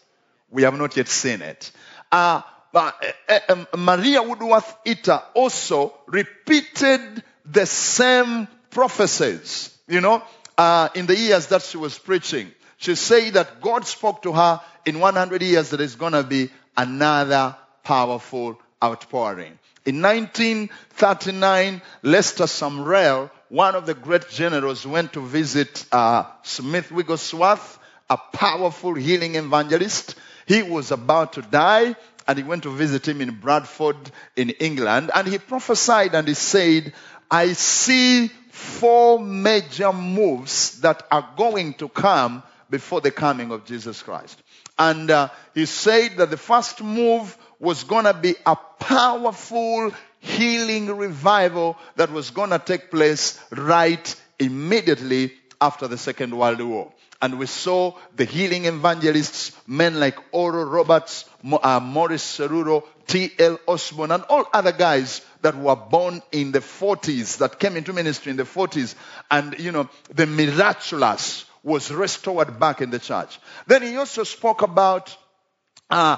We 0.54 0.64
have 0.64 0.78
not 0.78 0.96
yet 0.96 1.10
seen 1.10 1.42
it. 1.42 1.72
Uh, 2.12 2.42
but, 2.72 2.96
uh, 3.28 3.40
uh, 3.50 3.66
Maria 3.76 4.22
Woodworth 4.24 4.76
Etter 4.86 5.22
also 5.34 5.94
repeated 6.08 7.24
the 7.46 7.66
same 7.66 8.48
prophecies, 8.70 9.76
you 9.88 10.00
know, 10.00 10.24
uh, 10.58 10.90
in 10.96 11.08
the 11.08 11.18
years 11.18 11.48
that 11.48 11.64
she 11.64 11.78
was 11.78 11.98
preaching. 11.98 12.52
She 12.78 12.96
said 12.96 13.34
that 13.34 13.62
God 13.62 13.86
spoke 13.86 14.22
to 14.24 14.32
her 14.32 14.62
in 14.86 15.00
100 15.00 15.42
years 15.42 15.72
that 15.72 15.78
there's 15.78 15.96
going 15.96 16.14
to 16.14 16.24
be 16.24 16.50
another 16.78 17.56
powerful 17.84 18.60
outpouring. 18.84 19.58
In 19.86 20.02
1939, 20.02 21.82
Lester 22.04 22.46
Sumrall, 22.46 23.30
one 23.50 23.76
of 23.76 23.86
the 23.86 23.94
great 23.94 24.30
generals, 24.30 24.86
went 24.86 25.14
to 25.14 25.22
visit 25.22 25.86
uh, 25.92 26.26
Smith 26.44 26.92
Wigglesworth, 26.92 27.80
a 28.10 28.18
powerful 28.18 28.94
healing 28.94 29.36
evangelist. 29.36 30.16
He 30.46 30.64
was 30.64 30.92
about 30.92 31.34
to 31.34 31.42
die, 31.42 31.96
and 32.28 32.38
he 32.38 32.44
went 32.44 32.64
to 32.64 32.72
visit 32.72 33.08
him 33.08 33.22
in 33.22 33.32
Bradford 33.32 33.98
in 34.36 34.50
England, 34.52 35.12
and 35.14 35.28
he 35.28 35.38
prophesied 35.38 36.16
and 36.16 36.28
he 36.28 36.34
said, 36.34 36.94
I 37.30 37.54
see 37.54 38.28
four 38.50 39.20
major 39.20 39.92
moves 39.92 40.82
that 40.82 41.06
are 41.12 41.28
going 41.36 41.74
to 41.76 41.90
come 41.90 42.44
before 42.70 43.02
the 43.02 43.12
coming 43.12 43.52
of 43.52 43.66
Jesus 43.66 44.02
Christ. 44.02 44.42
And 44.78 45.10
uh, 45.10 45.30
he 45.54 45.66
said 45.66 46.18
that 46.18 46.30
the 46.30 46.38
first 46.38 46.82
move 46.82 47.38
was 47.60 47.84
going 47.84 48.06
to 48.06 48.14
be 48.14 48.36
a 48.46 48.56
powerful 48.56 49.92
healing 50.20 50.88
revival 50.96 51.78
that 51.96 52.12
was 52.12 52.32
going 52.32 52.50
to 52.50 52.60
take 52.60 52.90
place 52.90 53.40
right 53.52 54.16
immediately 54.40 55.34
after 55.60 55.88
the 55.88 55.98
Second 55.98 56.36
World 56.36 56.62
War. 56.62 56.92
And 57.24 57.40
we 57.40 57.46
saw 57.46 57.94
the 58.18 58.26
healing 58.26 58.66
evangelists, 58.66 59.54
men 59.66 59.98
like 59.98 60.18
Oral 60.34 60.66
Roberts, 60.66 61.24
uh, 61.42 61.80
Morris 61.80 62.38
Cerullo, 62.38 62.84
T.L. 63.08 63.60
Osborn, 63.66 64.12
and 64.12 64.24
all 64.24 64.46
other 64.52 64.74
guys 64.74 65.22
that 65.42 65.56
were 65.56 65.78
born 65.78 66.22
in 66.34 66.52
the 66.52 66.60
40s, 66.60 67.38
that 67.38 67.60
came 67.60 67.78
into 67.78 67.94
ministry 67.94 68.32
in 68.32 68.36
the 68.36 68.44
40s. 68.44 68.96
And, 69.32 69.58
you 69.58 69.72
know, 69.72 69.90
the 70.14 70.28
miraculous 70.28 71.46
was 71.64 71.94
restored 71.94 72.60
back 72.60 72.82
in 72.82 72.90
the 72.90 73.00
church. 73.00 73.40
Then 73.68 73.84
he 73.84 73.96
also 73.96 74.26
spoke 74.26 74.62
about 74.62 75.16
uh, 75.90 76.18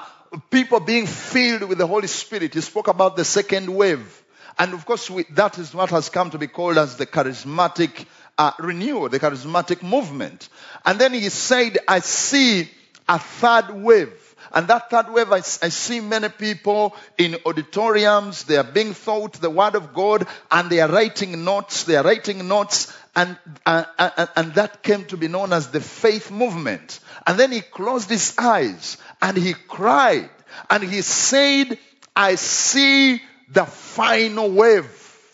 people 0.49 0.79
being 0.79 1.05
filled 1.05 1.69
with 1.69 1.77
the 1.77 1.85
Holy 1.85 2.07
Spirit. 2.07 2.55
He 2.55 2.61
spoke 2.61 2.87
about 2.87 3.15
the 3.15 3.25
second 3.25 3.69
wave. 3.69 4.24
And 4.57 4.73
of 4.73 4.85
course, 4.85 5.09
we, 5.09 5.23
that 5.31 5.57
is 5.57 5.73
what 5.73 5.89
has 5.89 6.09
come 6.09 6.31
to 6.31 6.37
be 6.37 6.47
called 6.47 6.77
as 6.77 6.95
the 6.95 7.05
charismatic 7.05 8.05
uh, 8.37 8.51
renewal, 8.59 9.09
the 9.09 9.19
charismatic 9.19 9.83
movement. 9.83 10.49
And 10.85 10.99
then 10.99 11.13
he 11.13 11.29
said, 11.29 11.77
I 11.87 11.99
see 11.99 12.69
a 13.07 13.19
third 13.19 13.71
wave. 13.71 14.13
And 14.53 14.67
that 14.67 14.89
third 14.89 15.11
wave, 15.11 15.31
I, 15.31 15.37
I, 15.37 15.69
see 15.69 15.99
many 15.99 16.29
people 16.29 16.95
in 17.17 17.35
auditoriums. 17.45 18.43
They 18.45 18.57
are 18.57 18.63
being 18.63 18.93
taught 18.93 19.33
the 19.33 19.49
word 19.49 19.75
of 19.75 19.93
God 19.93 20.27
and 20.51 20.69
they 20.69 20.79
are 20.79 20.89
writing 20.89 21.43
notes. 21.43 21.83
They 21.83 21.97
are 21.97 22.03
writing 22.03 22.47
notes. 22.47 22.95
And, 23.15 23.37
uh, 23.65 23.83
uh, 23.97 24.27
and 24.35 24.53
that 24.55 24.83
came 24.83 25.05
to 25.05 25.17
be 25.17 25.27
known 25.27 25.51
as 25.51 25.71
the 25.71 25.81
faith 25.81 26.31
movement. 26.31 26.99
And 27.27 27.39
then 27.39 27.51
he 27.51 27.61
closed 27.61 28.09
his 28.09 28.35
eyes 28.37 28.97
and 29.21 29.35
he 29.35 29.53
cried 29.53 30.29
and 30.69 30.83
he 30.83 31.01
said, 31.01 31.77
I 32.15 32.35
see 32.35 33.21
the 33.49 33.65
final 33.65 34.51
wave, 34.51 34.85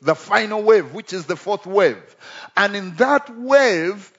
the 0.01 0.15
final 0.15 0.61
wave, 0.63 0.93
which 0.93 1.13
is 1.13 1.25
the 1.25 1.35
fourth 1.35 1.65
wave. 1.65 2.15
And 2.55 2.75
in 2.75 2.95
that 2.95 3.29
wave, 3.35 4.11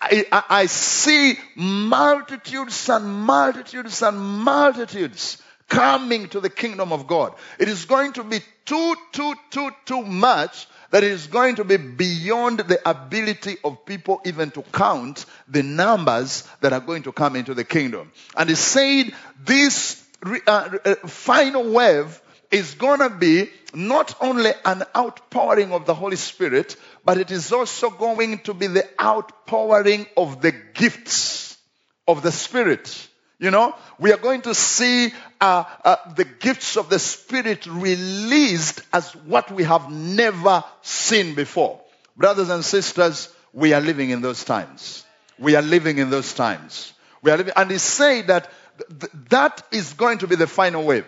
I, 0.00 0.26
I, 0.30 0.66
see 0.66 1.36
multitudes 1.56 2.88
and 2.88 3.04
multitudes 3.04 4.00
and 4.02 4.18
multitudes 4.18 5.42
coming 5.68 6.28
to 6.28 6.40
the 6.40 6.50
kingdom 6.50 6.92
of 6.92 7.06
God. 7.06 7.34
It 7.58 7.68
is 7.68 7.84
going 7.84 8.12
to 8.14 8.24
be 8.24 8.40
too, 8.64 8.94
too, 9.12 9.34
too, 9.50 9.70
too 9.84 10.02
much 10.02 10.68
that 10.90 11.04
it 11.04 11.10
is 11.10 11.26
going 11.26 11.56
to 11.56 11.64
be 11.64 11.76
beyond 11.76 12.60
the 12.60 12.88
ability 12.88 13.56
of 13.64 13.84
people 13.84 14.20
even 14.24 14.50
to 14.52 14.62
count 14.72 15.26
the 15.48 15.62
numbers 15.62 16.48
that 16.60 16.72
are 16.72 16.80
going 16.80 17.02
to 17.02 17.12
come 17.12 17.36
into 17.36 17.54
the 17.54 17.64
kingdom. 17.64 18.10
And 18.36 18.48
he 18.48 18.54
said 18.54 19.12
this 19.44 20.02
uh, 20.46 20.70
uh, 20.84 20.94
final 21.06 21.70
wave 21.72 22.20
is 22.50 22.74
going 22.74 23.00
to 23.00 23.10
be 23.10 23.50
not 23.74 24.14
only 24.20 24.50
an 24.64 24.82
outpouring 24.96 25.72
of 25.72 25.86
the 25.86 25.94
Holy 25.94 26.16
Spirit, 26.16 26.76
but 27.04 27.18
it 27.18 27.30
is 27.30 27.52
also 27.52 27.90
going 27.90 28.38
to 28.40 28.54
be 28.54 28.66
the 28.66 28.88
outpouring 29.00 30.06
of 30.16 30.40
the 30.40 30.52
gifts 30.52 31.58
of 32.06 32.22
the 32.22 32.32
Spirit. 32.32 33.08
You 33.38 33.52
know, 33.52 33.74
we 34.00 34.12
are 34.12 34.16
going 34.18 34.42
to 34.42 34.54
see 34.54 35.12
uh, 35.40 35.64
uh, 35.84 35.96
the 36.16 36.24
gifts 36.24 36.76
of 36.76 36.88
the 36.88 36.98
Spirit 36.98 37.66
released 37.66 38.82
as 38.92 39.14
what 39.14 39.50
we 39.50 39.62
have 39.62 39.90
never 39.90 40.64
seen 40.82 41.34
before. 41.34 41.80
Brothers 42.16 42.48
and 42.48 42.64
sisters, 42.64 43.32
we 43.52 43.74
are 43.74 43.80
living 43.80 44.10
in 44.10 44.22
those 44.22 44.42
times. 44.42 45.04
We 45.38 45.54
are 45.54 45.62
living 45.62 45.98
in 45.98 46.10
those 46.10 46.34
times. 46.34 46.92
We 47.22 47.30
are 47.30 47.36
living, 47.36 47.52
and 47.54 47.70
he 47.70 47.78
said 47.78 48.26
that 48.26 48.50
th- 48.88 49.12
that 49.28 49.62
is 49.70 49.92
going 49.92 50.18
to 50.18 50.26
be 50.26 50.34
the 50.34 50.48
final 50.48 50.84
wave. 50.84 51.06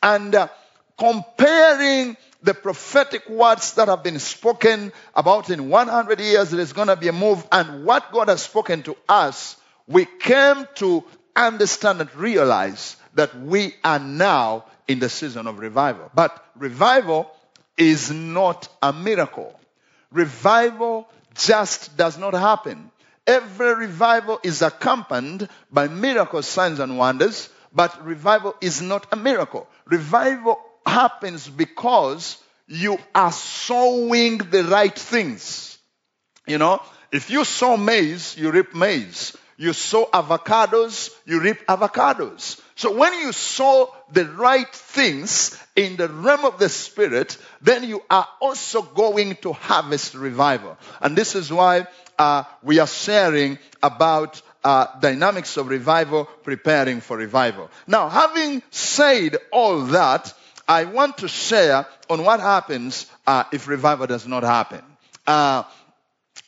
And 0.00 0.34
uh, 0.34 0.48
comparing 0.98 2.16
the 2.42 2.54
prophetic 2.54 3.28
words 3.28 3.74
that 3.74 3.88
have 3.88 4.02
been 4.02 4.18
spoken 4.18 4.92
about 5.14 5.50
in 5.50 5.68
100 5.68 6.20
years, 6.20 6.50
there 6.50 6.60
is 6.60 6.72
going 6.72 6.88
to 6.88 6.96
be 6.96 7.08
a 7.08 7.12
move, 7.12 7.46
and 7.52 7.84
what 7.84 8.12
God 8.12 8.28
has 8.28 8.42
spoken 8.42 8.82
to 8.84 8.96
us, 9.08 9.56
we 9.86 10.04
came 10.04 10.66
to 10.76 11.04
understand 11.36 12.00
and 12.00 12.14
realize 12.16 12.96
that 13.14 13.36
we 13.38 13.74
are 13.84 13.98
now 13.98 14.64
in 14.88 14.98
the 14.98 15.08
season 15.08 15.46
of 15.46 15.58
revival. 15.58 16.10
But 16.14 16.44
revival 16.56 17.30
is 17.76 18.10
not 18.10 18.68
a 18.82 18.92
miracle. 18.92 19.58
Revival 20.10 21.08
just 21.34 21.96
does 21.96 22.18
not 22.18 22.34
happen. 22.34 22.90
Every 23.26 23.74
revival 23.74 24.40
is 24.42 24.62
accompanied 24.62 25.48
by 25.70 25.88
miracles, 25.88 26.46
signs, 26.46 26.80
and 26.80 26.98
wonders, 26.98 27.48
but 27.72 28.04
revival 28.04 28.54
is 28.60 28.82
not 28.82 29.06
a 29.12 29.16
miracle. 29.16 29.68
Revival 29.86 30.60
happens 30.86 31.48
because 31.48 32.38
you 32.66 32.98
are 33.14 33.32
sowing 33.32 34.38
the 34.38 34.64
right 34.64 34.94
things. 34.94 35.78
You 36.46 36.58
know, 36.58 36.82
if 37.10 37.30
you 37.30 37.44
sow 37.44 37.76
maize, 37.76 38.36
you 38.36 38.50
reap 38.50 38.74
maize. 38.74 39.36
You 39.58 39.72
sow 39.72 40.06
avocados, 40.06 41.10
you 41.24 41.40
reap 41.40 41.64
avocados. 41.66 42.60
So 42.74 42.96
when 42.96 43.12
you 43.14 43.32
sow 43.32 43.94
the 44.10 44.24
right 44.24 44.68
things 44.74 45.56
in 45.76 45.96
the 45.96 46.08
realm 46.08 46.44
of 46.44 46.58
the 46.58 46.68
spirit, 46.68 47.36
then 47.60 47.84
you 47.84 48.02
are 48.10 48.26
also 48.40 48.82
going 48.82 49.36
to 49.42 49.52
harvest 49.52 50.14
revival. 50.14 50.78
And 51.00 51.14
this 51.14 51.36
is 51.36 51.52
why 51.52 51.86
uh, 52.18 52.44
we 52.62 52.78
are 52.78 52.86
sharing 52.86 53.58
about 53.82 54.40
uh, 54.64 54.86
dynamics 55.00 55.56
of 55.56 55.68
revival, 55.68 56.24
preparing 56.24 57.00
for 57.00 57.16
revival. 57.16 57.70
Now, 57.86 58.08
having 58.08 58.62
said 58.70 59.36
all 59.52 59.80
that, 59.86 60.32
I 60.72 60.84
want 60.84 61.18
to 61.18 61.28
share 61.28 61.86
on 62.08 62.24
what 62.24 62.40
happens 62.40 63.04
uh, 63.26 63.44
if 63.52 63.68
revival 63.68 64.06
does 64.06 64.26
not 64.26 64.42
happen. 64.42 64.80
Uh, 65.26 65.64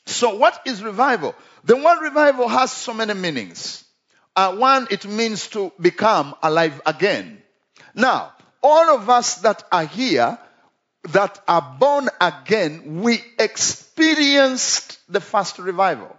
so, 0.07 0.37
what 0.37 0.63
is 0.65 0.83
revival? 0.83 1.35
The 1.65 1.77
word 1.77 2.01
revival 2.01 2.49
has 2.49 2.73
so 2.73 2.95
many 2.95 3.13
meanings. 3.13 3.85
Uh, 4.35 4.57
one, 4.57 4.87
it 4.91 5.07
means 5.07 5.49
to 5.49 5.73
become 5.79 6.35
alive 6.43 6.81
again. 6.87 7.43
Now, 7.95 8.33
all 8.63 8.97
of 8.97 9.11
us 9.11 9.37
that 9.43 9.63
are 9.71 9.85
here, 9.85 10.39
that 11.11 11.39
are 11.47 11.77
born 11.79 12.09
again, 12.19 13.03
we 13.03 13.23
experienced 13.39 15.01
the 15.07 15.21
first 15.21 15.59
revival. 15.59 16.17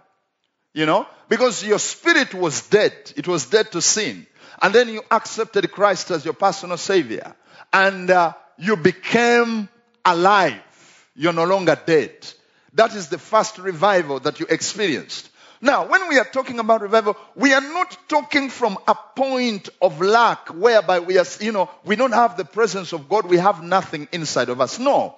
You 0.72 0.86
know, 0.86 1.08
because 1.28 1.64
your 1.64 1.80
spirit 1.80 2.34
was 2.34 2.68
dead. 2.68 2.92
It 3.16 3.26
was 3.26 3.46
dead 3.46 3.72
to 3.72 3.82
sin. 3.82 4.28
And 4.62 4.72
then 4.72 4.90
you 4.90 5.02
accepted 5.10 5.72
Christ 5.72 6.12
as 6.12 6.24
your 6.24 6.34
personal 6.34 6.76
savior. 6.76 7.34
And 7.76 8.10
uh, 8.10 8.32
you 8.56 8.74
became 8.76 9.68
alive. 10.02 10.62
You're 11.14 11.34
no 11.34 11.44
longer 11.44 11.78
dead. 11.84 12.26
That 12.72 12.94
is 12.94 13.08
the 13.08 13.18
first 13.18 13.58
revival 13.58 14.18
that 14.20 14.40
you 14.40 14.46
experienced. 14.48 15.28
Now, 15.60 15.86
when 15.86 16.08
we 16.08 16.18
are 16.18 16.24
talking 16.24 16.58
about 16.58 16.80
revival, 16.80 17.18
we 17.34 17.52
are 17.52 17.60
not 17.60 17.94
talking 18.08 18.48
from 18.48 18.78
a 18.88 18.94
point 18.94 19.68
of 19.82 20.00
lack 20.00 20.48
whereby 20.48 21.00
we 21.00 21.18
are, 21.18 21.26
you 21.38 21.52
know, 21.52 21.68
we 21.84 21.96
don't 21.96 22.14
have 22.14 22.38
the 22.38 22.46
presence 22.46 22.94
of 22.94 23.10
God, 23.10 23.26
we 23.26 23.36
have 23.36 23.62
nothing 23.62 24.08
inside 24.10 24.48
of 24.48 24.58
us. 24.62 24.78
No. 24.78 25.14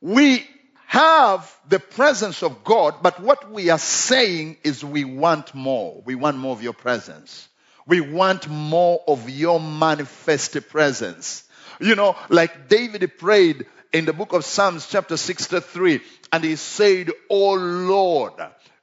We 0.00 0.44
have 0.86 1.56
the 1.68 1.78
presence 1.78 2.42
of 2.42 2.64
God, 2.64 2.96
but 3.00 3.20
what 3.20 3.52
we 3.52 3.70
are 3.70 3.78
saying 3.78 4.56
is 4.64 4.84
we 4.84 5.04
want 5.04 5.54
more. 5.54 6.02
We 6.04 6.16
want 6.16 6.36
more 6.36 6.52
of 6.52 6.64
your 6.64 6.72
presence. 6.72 7.48
We 7.86 8.00
want 8.00 8.48
more 8.48 9.02
of 9.06 9.30
your 9.30 9.60
manifest 9.60 10.68
presence. 10.68 11.44
You 11.80 11.94
know, 11.94 12.16
like 12.28 12.68
David 12.68 13.18
prayed 13.18 13.66
in 13.92 14.04
the 14.04 14.12
book 14.12 14.32
of 14.32 14.44
Psalms, 14.44 14.86
chapter 14.88 15.16
63, 15.16 16.00
and 16.32 16.44
he 16.44 16.56
said, 16.56 17.10
Oh 17.28 17.54
Lord, 17.54 18.34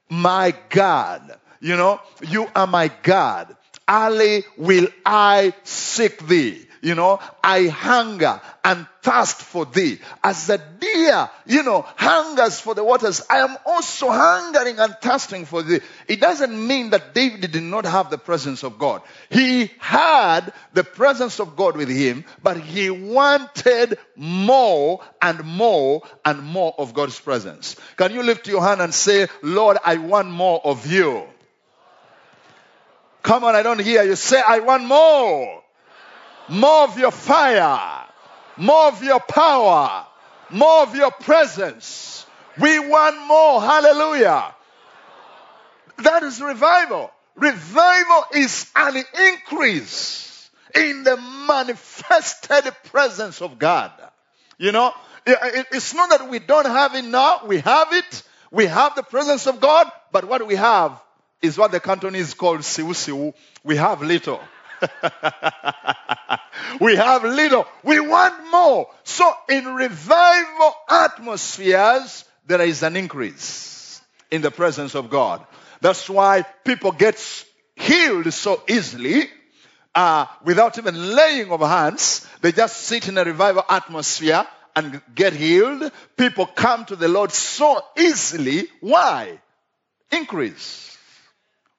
my 0.08 0.54
God. 0.68 1.38
You 1.60 1.76
know, 1.76 2.00
you 2.22 2.46
are 2.54 2.66
my 2.66 2.88
God. 3.02 3.56
Early 3.88 4.44
will 4.56 4.88
I 5.04 5.54
seek 5.64 6.26
thee. 6.26 6.67
You 6.80 6.94
know, 6.94 7.20
I 7.42 7.66
hunger 7.66 8.40
and 8.64 8.86
thirst 9.02 9.42
for 9.42 9.64
thee. 9.64 9.98
As 10.22 10.46
the 10.46 10.58
deer, 10.58 11.30
you 11.46 11.62
know, 11.62 11.84
hungers 11.96 12.60
for 12.60 12.74
the 12.74 12.84
waters, 12.84 13.22
I 13.28 13.38
am 13.38 13.56
also 13.66 14.10
hungering 14.10 14.78
and 14.78 14.94
thirsting 15.00 15.46
for 15.46 15.62
thee. 15.62 15.80
It 16.06 16.20
doesn't 16.20 16.66
mean 16.66 16.90
that 16.90 17.14
David 17.14 17.50
did 17.52 17.62
not 17.62 17.84
have 17.84 18.10
the 18.10 18.18
presence 18.18 18.62
of 18.62 18.78
God. 18.78 19.02
He 19.30 19.70
had 19.78 20.52
the 20.74 20.84
presence 20.84 21.40
of 21.40 21.56
God 21.56 21.76
with 21.76 21.88
him, 21.88 22.24
but 22.42 22.58
he 22.58 22.90
wanted 22.90 23.98
more 24.16 25.00
and 25.20 25.44
more 25.44 26.02
and 26.24 26.42
more 26.42 26.74
of 26.78 26.94
God's 26.94 27.18
presence. 27.18 27.76
Can 27.96 28.12
you 28.12 28.22
lift 28.22 28.46
your 28.46 28.62
hand 28.62 28.80
and 28.80 28.94
say, 28.94 29.28
Lord, 29.42 29.78
I 29.84 29.96
want 29.96 30.28
more 30.28 30.60
of 30.64 30.86
you? 30.86 31.24
Come 33.22 33.44
on, 33.44 33.54
I 33.54 33.62
don't 33.62 33.80
hear 33.80 34.04
you. 34.04 34.16
Say, 34.16 34.40
I 34.46 34.60
want 34.60 34.84
more 34.84 35.62
more 36.48 36.84
of 36.84 36.98
your 36.98 37.10
fire, 37.10 38.06
more 38.56 38.88
of 38.88 39.02
your 39.02 39.20
power, 39.20 40.06
more 40.50 40.82
of 40.82 40.94
your 40.94 41.10
presence. 41.10 42.26
We 42.60 42.78
want 42.78 43.26
more. 43.26 43.60
Hallelujah. 43.60 44.54
That 45.98 46.22
is 46.22 46.40
revival. 46.40 47.10
Revival 47.36 48.24
is 48.34 48.70
an 48.74 49.02
increase 49.32 50.50
in 50.74 51.04
the 51.04 51.16
manifested 51.46 52.72
presence 52.84 53.40
of 53.40 53.58
God. 53.58 53.92
You 54.58 54.72
know, 54.72 54.92
it's 55.26 55.94
not 55.94 56.10
that 56.10 56.28
we 56.28 56.38
don't 56.40 56.66
have 56.66 56.94
it 56.94 57.04
now, 57.04 57.42
we 57.46 57.58
have 57.60 57.92
it. 57.92 58.22
We 58.50 58.66
have 58.66 58.94
the 58.94 59.02
presence 59.02 59.46
of 59.46 59.60
God, 59.60 59.90
but 60.10 60.26
what 60.26 60.46
we 60.46 60.54
have 60.54 61.00
is 61.42 61.58
what 61.58 61.70
the 61.70 61.80
Cantonese 61.80 62.32
call 62.34 62.62
siu 62.62 62.94
siu. 62.94 63.34
We 63.62 63.76
have 63.76 64.02
little. 64.02 64.40
we 66.80 66.96
have 66.96 67.24
little. 67.24 67.66
We 67.82 68.00
want 68.00 68.50
more. 68.50 68.88
So 69.04 69.32
in 69.48 69.64
revival 69.66 70.74
atmospheres, 70.88 72.24
there 72.46 72.62
is 72.62 72.82
an 72.82 72.96
increase 72.96 74.00
in 74.30 74.42
the 74.42 74.50
presence 74.50 74.94
of 74.94 75.10
God. 75.10 75.44
That's 75.80 76.08
why 76.08 76.44
people 76.64 76.92
get 76.92 77.22
healed 77.76 78.32
so 78.32 78.62
easily 78.68 79.28
uh, 79.94 80.26
without 80.44 80.78
even 80.78 81.14
laying 81.14 81.50
of 81.50 81.60
hands. 81.60 82.26
They 82.40 82.52
just 82.52 82.78
sit 82.78 83.08
in 83.08 83.18
a 83.18 83.24
revival 83.24 83.64
atmosphere 83.68 84.46
and 84.74 85.00
get 85.14 85.32
healed. 85.32 85.90
People 86.16 86.46
come 86.46 86.84
to 86.86 86.96
the 86.96 87.08
Lord 87.08 87.32
so 87.32 87.80
easily. 87.98 88.66
Why? 88.80 89.40
Increase 90.10 90.96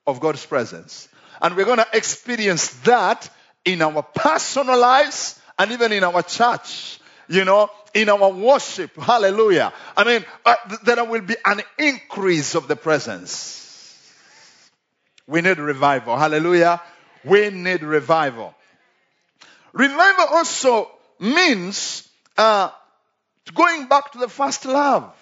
of 0.06 0.20
God's 0.20 0.44
presence. 0.44 1.08
And 1.40 1.56
we're 1.56 1.64
going 1.64 1.78
to 1.78 1.86
experience 1.94 2.68
that 2.80 3.28
in 3.64 3.82
our 3.82 4.02
personal 4.02 4.78
lives 4.78 5.40
and 5.58 5.72
even 5.72 5.92
in 5.92 6.04
our 6.04 6.22
church, 6.22 7.00
you 7.28 7.44
know, 7.44 7.70
in 7.94 8.08
our 8.08 8.30
worship. 8.30 8.96
Hallelujah. 8.96 9.72
I 9.96 10.04
mean, 10.04 10.24
uh, 10.44 10.54
there 10.84 11.04
will 11.04 11.20
be 11.22 11.36
an 11.44 11.62
increase 11.78 12.54
of 12.54 12.68
the 12.68 12.76
presence. 12.76 13.56
We 15.26 15.42
need 15.42 15.58
revival. 15.58 16.16
Hallelujah. 16.16 16.80
We 17.24 17.50
need 17.50 17.82
revival. 17.82 18.54
Revival 19.72 20.26
also 20.30 20.90
means 21.20 22.08
uh, 22.36 22.70
going 23.54 23.86
back 23.86 24.12
to 24.12 24.18
the 24.18 24.28
first 24.28 24.64
love. 24.64 25.14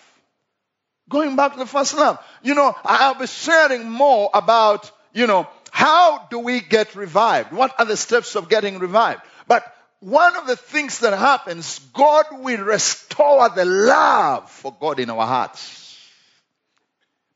Going 1.10 1.36
back 1.36 1.52
to 1.52 1.58
the 1.58 1.66
first 1.66 1.94
love. 1.96 2.18
You 2.42 2.54
know, 2.54 2.74
I'll 2.84 3.14
be 3.14 3.26
sharing 3.26 3.90
more 3.90 4.30
about, 4.32 4.90
you 5.12 5.26
know, 5.26 5.48
how 5.78 6.26
do 6.28 6.40
we 6.40 6.58
get 6.58 6.96
revived? 6.96 7.52
What 7.52 7.72
are 7.78 7.84
the 7.84 7.96
steps 7.96 8.34
of 8.34 8.48
getting 8.48 8.80
revived? 8.80 9.20
But 9.46 9.62
one 10.00 10.34
of 10.34 10.48
the 10.48 10.56
things 10.56 10.98
that 10.98 11.16
happens, 11.16 11.78
God 11.94 12.24
will 12.32 12.64
restore 12.64 13.48
the 13.50 13.64
love 13.64 14.50
for 14.50 14.74
God 14.80 14.98
in 14.98 15.08
our 15.08 15.24
hearts. 15.24 15.96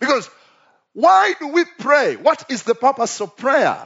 Because 0.01 0.29
why 0.93 1.35
do 1.39 1.53
we 1.53 1.65
pray? 1.79 2.17
What 2.17 2.47
is 2.51 2.65
the 2.65 2.75
purpose 2.75 3.21
of 3.21 3.37
prayer? 3.37 3.79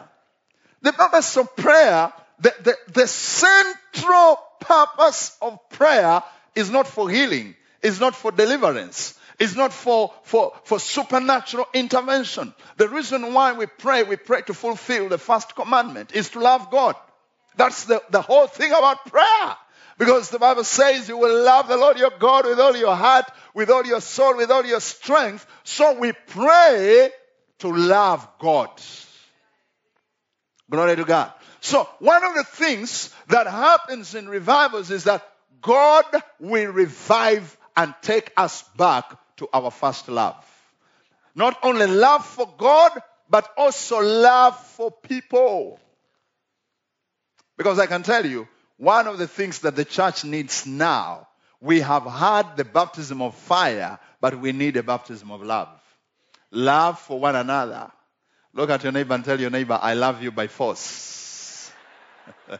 The 0.81 0.95
purpose 0.95 1.37
of 1.37 1.55
prayer, 1.55 2.11
the, 2.41 2.55
the, 2.63 2.77
the 2.95 3.07
central 3.07 4.39
purpose 4.61 5.37
of 5.43 5.69
prayer 5.69 6.23
is 6.55 6.71
not 6.71 6.87
for 6.87 7.11
healing, 7.11 7.57
is 7.83 8.01
not 8.01 8.17
for 8.17 8.33
deliverance, 8.33 9.19
It's 9.39 9.55
not 9.55 9.73
for, 9.73 10.15
for, 10.23 10.53
for 10.65 10.79
supernatural 10.79 11.67
intervention. 11.75 12.55
The 12.79 12.89
reason 12.89 13.35
why 13.35 13.53
we 13.53 13.67
pray, 13.67 14.03
we 14.03 14.17
pray 14.17 14.43
to 14.43 14.55
fulfill 14.55 15.09
the 15.09 15.19
first 15.19 15.55
commandment 15.55 16.15
is 16.15 16.31
to 16.31 16.41
love 16.41 16.71
God. 16.71 16.97
That's 17.57 17.85
the, 17.85 18.03
the 18.11 18.23
whole 18.23 18.47
thing 18.47 18.73
about 18.73 19.07
prayer. 19.07 19.57
Because 19.99 20.29
the 20.29 20.39
Bible 20.39 20.65
says 20.65 21.09
you 21.09 21.17
will 21.17 21.43
love 21.43 21.69
the 21.69 21.77
Lord 21.77 21.99
your 21.99 22.13
God 22.19 22.47
with 22.47 22.61
all 22.61 22.77
your 22.77 22.95
heart, 22.95 23.31
with 23.55 23.71
all 23.71 23.85
your 23.87 24.01
soul, 24.01 24.37
with 24.37 24.51
all 24.51 24.65
your 24.65 24.81
strength. 24.81 25.47
So 25.65 25.99
we 25.99 26.13
pray 26.13 27.11
to 27.61 27.69
love 27.73 28.27
God. 28.39 28.71
Glory 30.71 30.97
to 30.97 31.05
God. 31.05 31.33
So 31.61 31.89
one 31.99 32.25
of 32.25 32.35
the 32.35 32.45
things 32.45 33.13
that 33.29 33.47
happens 33.47 34.15
in 34.15 34.29
revivals 34.29 34.91
is 34.91 35.05
that 35.05 35.27
God 35.63 36.05
will 36.39 36.71
revive 36.73 37.57
and 37.77 37.95
take 38.03 38.33
us 38.37 38.63
back 38.77 39.19
to 39.37 39.49
our 39.53 39.71
first 39.71 40.09
love. 40.09 40.45
Not 41.35 41.59
only 41.63 41.87
love 41.87 42.25
for 42.25 42.53
God, 42.57 42.93
but 43.29 43.49
also 43.57 44.01
love 44.01 44.59
for 44.59 44.91
people. 44.91 45.79
Because 47.57 47.79
I 47.79 47.87
can 47.87 48.03
tell 48.03 48.25
you, 48.25 48.49
one 48.77 49.07
of 49.07 49.19
the 49.19 49.29
things 49.29 49.61
that 49.61 49.77
the 49.77 49.85
church 49.85 50.25
needs 50.25 50.67
now, 50.67 51.29
we 51.61 51.81
have 51.81 52.05
had 52.05 52.57
the 52.57 52.65
baptism 52.65 53.23
of 53.23 53.35
fire, 53.35 53.99
but 54.21 54.41
we 54.41 54.53
need 54.53 54.77
a 54.77 54.83
baptism 54.83 55.31
of 55.31 55.43
love. 55.43 55.69
Love 56.51 56.99
for 57.01 57.19
one 57.19 57.37
another. 57.37 57.91
Look 58.53 58.71
at 58.71 58.83
your 58.83 58.93
neighbor 58.93 59.15
and 59.15 59.25
tell 59.25 59.41
your 59.41 59.51
neighbor, 59.51 59.79
I 59.81 59.95
love 59.95 60.23
you 60.23 60.31
by 60.31 60.47
force. 60.47 61.71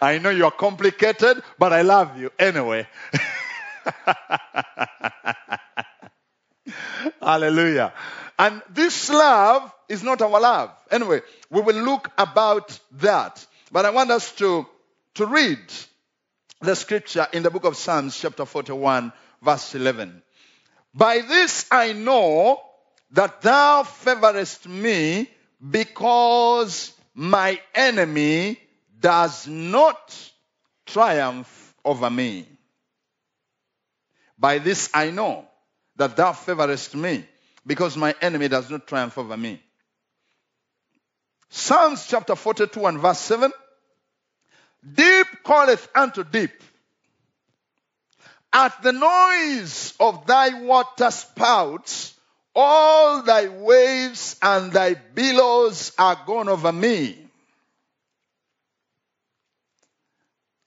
I 0.00 0.18
know 0.18 0.30
you're 0.30 0.50
complicated, 0.50 1.42
but 1.58 1.72
I 1.72 1.82
love 1.82 2.18
you 2.18 2.30
anyway. 2.38 2.86
Hallelujah. 7.20 7.92
And 8.38 8.62
this 8.70 9.10
love 9.10 9.72
is 9.88 10.02
not 10.02 10.22
our 10.22 10.40
love. 10.40 10.70
Anyway, 10.90 11.20
we 11.50 11.60
will 11.60 11.76
look 11.76 12.10
about 12.18 12.78
that. 12.92 13.46
But 13.72 13.84
I 13.84 13.90
want 13.90 14.10
us 14.10 14.32
to, 14.36 14.66
to 15.14 15.26
read 15.26 15.58
the 16.60 16.76
scripture 16.76 17.26
in 17.32 17.42
the 17.42 17.50
book 17.50 17.64
of 17.64 17.76
Psalms, 17.76 18.18
chapter 18.18 18.44
41, 18.44 19.12
verse 19.42 19.74
11. 19.74 20.22
By 20.94 21.20
this 21.20 21.66
I 21.70 21.92
know 21.92 22.60
that 23.12 23.42
thou 23.42 23.82
favorest 23.82 24.68
me 24.68 25.30
because 25.70 26.92
my 27.14 27.60
enemy 27.74 28.58
does 28.98 29.46
not 29.46 30.30
triumph 30.86 31.74
over 31.84 32.10
me. 32.10 32.46
By 34.38 34.58
this 34.58 34.90
I 34.92 35.10
know 35.10 35.46
that 35.96 36.16
thou 36.16 36.32
favorest 36.32 36.94
me 36.94 37.24
because 37.66 37.96
my 37.96 38.14
enemy 38.20 38.48
does 38.48 38.70
not 38.70 38.86
triumph 38.86 39.18
over 39.18 39.36
me. 39.36 39.62
Psalms 41.48 42.06
chapter 42.06 42.34
42 42.34 42.86
and 42.86 42.98
verse 42.98 43.18
7. 43.20 43.52
Deep 44.94 45.26
calleth 45.44 45.88
unto 45.94 46.22
deep. 46.22 46.62
At 48.52 48.82
the 48.82 48.92
noise 48.92 49.94
of 49.98 50.26
thy 50.26 50.60
water 50.62 51.10
spouts, 51.10 52.14
all 52.54 53.22
thy 53.22 53.48
waves 53.48 54.36
and 54.40 54.72
thy 54.72 54.94
billows 54.94 55.92
are 55.98 56.18
gone 56.26 56.48
over 56.48 56.72
me. 56.72 57.25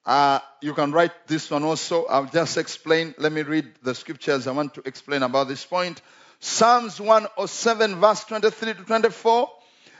Uh, 0.09 0.39
you 0.59 0.73
can 0.73 0.91
write 0.91 1.27
this 1.27 1.51
one 1.51 1.63
also. 1.63 2.05
I'll 2.05 2.25
just 2.25 2.57
explain. 2.57 3.13
Let 3.19 3.31
me 3.31 3.43
read 3.43 3.67
the 3.83 3.93
scriptures 3.93 4.47
I 4.47 4.53
want 4.53 4.73
to 4.73 4.81
explain 4.85 5.21
about 5.21 5.47
this 5.47 5.63
point. 5.63 6.01
Psalms 6.39 6.99
107, 6.99 7.99
verse 7.99 8.23
23 8.23 8.73
to 8.73 8.83
24. 8.85 9.49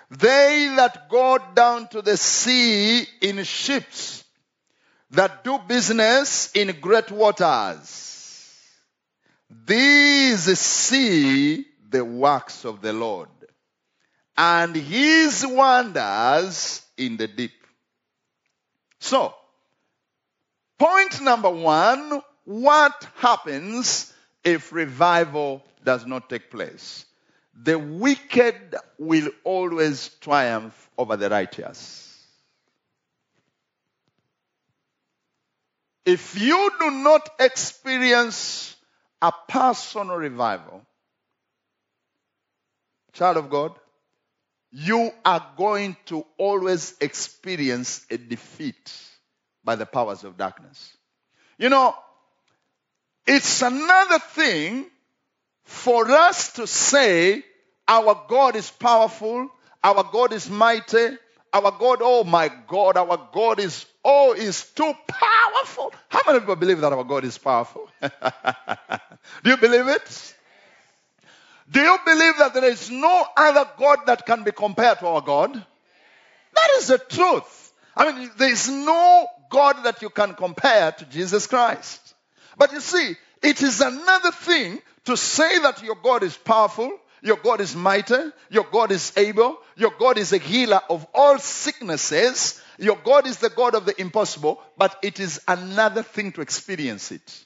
They 0.10 0.74
that 0.78 1.10
go 1.12 1.38
down 1.54 1.90
to 1.90 2.02
the 2.02 2.18
sea 2.18 3.04
in 3.22 3.44
ships, 3.44 4.24
that 5.12 5.44
do 5.44 5.60
business 5.60 6.52
in 6.56 6.80
great 6.82 7.12
waters, 7.12 8.58
these 9.64 10.58
see 10.58 11.68
the 11.88 12.04
works 12.04 12.66
of 12.66 12.82
the 12.82 12.94
Lord 12.94 13.30
and 14.36 14.76
his 14.76 15.46
wonders 15.46 16.82
in 16.98 17.18
the 17.18 17.28
deep. 17.28 17.52
So, 19.00 19.36
point 20.80 21.22
number 21.22 21.50
one 21.50 22.22
what 22.46 23.08
happens 23.18 24.12
if 24.44 24.74
revival 24.74 25.64
does 25.84 26.06
not 26.06 26.30
take 26.30 26.50
place? 26.50 27.06
the 27.62 27.78
wicked 27.78 28.76
will 28.98 29.30
always 29.44 30.10
triumph 30.22 30.90
over 30.98 31.18
the 31.18 31.30
righteous. 31.30 32.06
If 36.06 36.40
you 36.40 36.72
do 36.80 36.90
not 36.90 37.30
experience 37.40 38.76
a 39.22 39.32
personal 39.48 40.16
revival, 40.16 40.82
child 43.14 43.38
of 43.38 43.50
God, 43.50 43.74
you 44.72 45.12
are 45.26 45.46
going 45.58 45.98
to 46.06 46.26
always 46.38 46.96
experience 47.02 48.06
a 48.10 48.18
defeat 48.18 48.92
by 49.64 49.76
the 49.76 49.86
powers 49.86 50.24
of 50.24 50.38
darkness. 50.38 50.96
You 51.58 51.70
know, 51.70 51.96
it's 53.28 53.62
another 53.62 54.20
thing 54.20 54.86
for 55.64 56.10
us 56.10 56.54
to 56.54 56.66
say 56.66 57.44
our 57.88 58.26
God 58.28 58.56
is 58.56 58.72
powerful, 58.72 59.50
our 59.84 60.04
God 60.04 60.34
is 60.34 60.50
mighty, 60.50 61.18
our 61.52 61.72
God, 61.72 62.00
oh 62.02 62.24
my 62.24 62.50
God, 62.68 62.98
our 62.98 63.30
God 63.32 63.60
is, 63.60 63.86
oh, 64.04 64.34
is 64.34 64.64
too 64.72 64.94
powerful. 65.08 65.94
How 66.08 66.22
many 66.26 66.40
people 66.40 66.56
believe 66.56 66.82
that 66.82 66.94
our 66.94 67.04
God 67.04 67.24
is 67.24 67.38
powerful? 67.38 67.90
Do 68.02 69.50
you 69.50 69.58
believe 69.58 69.88
it? 69.88 70.36
Do 71.72 71.82
you 71.82 71.98
believe 72.04 72.38
that 72.40 72.54
there 72.54 72.66
is 72.66 72.90
no 72.90 73.26
other 73.38 73.70
God 73.78 74.00
that 74.08 74.26
can 74.26 74.44
be 74.44 74.52
compared 74.52 75.00
to 75.00 75.08
our 75.08 75.22
God? 75.22 75.54
That 75.54 76.70
is 76.78 76.88
the 76.88 76.98
truth. 76.98 77.74
I 77.96 78.12
mean, 78.12 78.32
there 78.38 78.52
is 78.52 78.70
no 78.70 79.28
God 79.50 79.84
that 79.84 80.02
you 80.02 80.10
can 80.10 80.36
compare 80.36 80.92
to 80.92 81.06
Jesus 81.06 81.48
Christ. 81.48 82.14
But 82.58 82.72
you 82.72 82.80
see, 82.80 83.16
it 83.42 83.62
is 83.62 83.82
another 83.82 84.32
thing 84.32 84.82
to 85.06 85.18
say 85.18 85.60
that 85.60 85.84
your 85.84 85.96
God 85.96 86.24
is 86.24 86.38
powerful, 86.38 86.92
your 87.22 87.38
God 87.38 87.62
is 87.62 87.76
mighty, 87.76 88.32
your 88.50 88.66
God 88.72 88.92
is 88.92 89.14
able, 89.18 89.58
your 89.76 89.94
God 89.98 90.18
is 90.18 90.34
a 90.34 90.38
healer 90.38 90.82
of 90.90 91.06
all 91.14 91.40
sicknesses, 91.40 92.62
your 92.78 92.98
God 92.98 93.28
is 93.28 93.38
the 93.38 93.50
God 93.50 93.76
of 93.76 93.86
the 93.86 94.00
impossible, 94.00 94.62
but 94.78 94.98
it 95.02 95.20
is 95.20 95.42
another 95.48 96.04
thing 96.04 96.32
to 96.34 96.42
experience 96.42 97.12
it. 97.12 97.46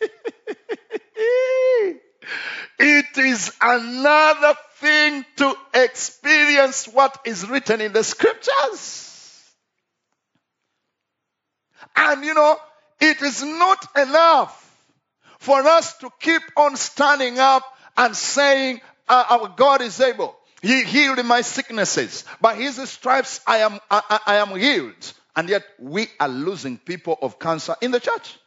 it 2.78 3.18
is 3.18 3.52
another 3.60 4.54
thing 4.78 5.24
to 5.36 5.54
experience 5.74 6.86
what 6.88 7.20
is 7.24 7.48
written 7.48 7.80
in 7.80 7.92
the 7.92 8.04
scriptures. 8.04 9.15
And 11.96 12.24
you 12.24 12.34
know, 12.34 12.56
it 13.00 13.22
is 13.22 13.42
not 13.42 13.86
enough 13.96 14.62
for 15.38 15.60
us 15.60 15.96
to 15.98 16.10
keep 16.20 16.42
on 16.56 16.76
standing 16.76 17.38
up 17.38 17.62
and 17.96 18.14
saying, 18.16 18.80
uh, 19.08 19.24
Our 19.30 19.54
God 19.56 19.80
is 19.82 20.00
able. 20.00 20.36
He 20.62 20.84
healed 20.84 21.24
my 21.24 21.42
sicknesses. 21.42 22.24
By 22.40 22.56
his 22.56 22.76
stripes, 22.88 23.40
I 23.46 23.58
am, 23.58 23.78
I, 23.90 24.20
I 24.26 24.36
am 24.36 24.56
healed. 24.58 25.12
And 25.34 25.48
yet, 25.48 25.64
we 25.78 26.08
are 26.18 26.28
losing 26.28 26.78
people 26.78 27.18
of 27.20 27.38
cancer 27.38 27.76
in 27.82 27.90
the 27.90 28.00
church. 28.00 28.38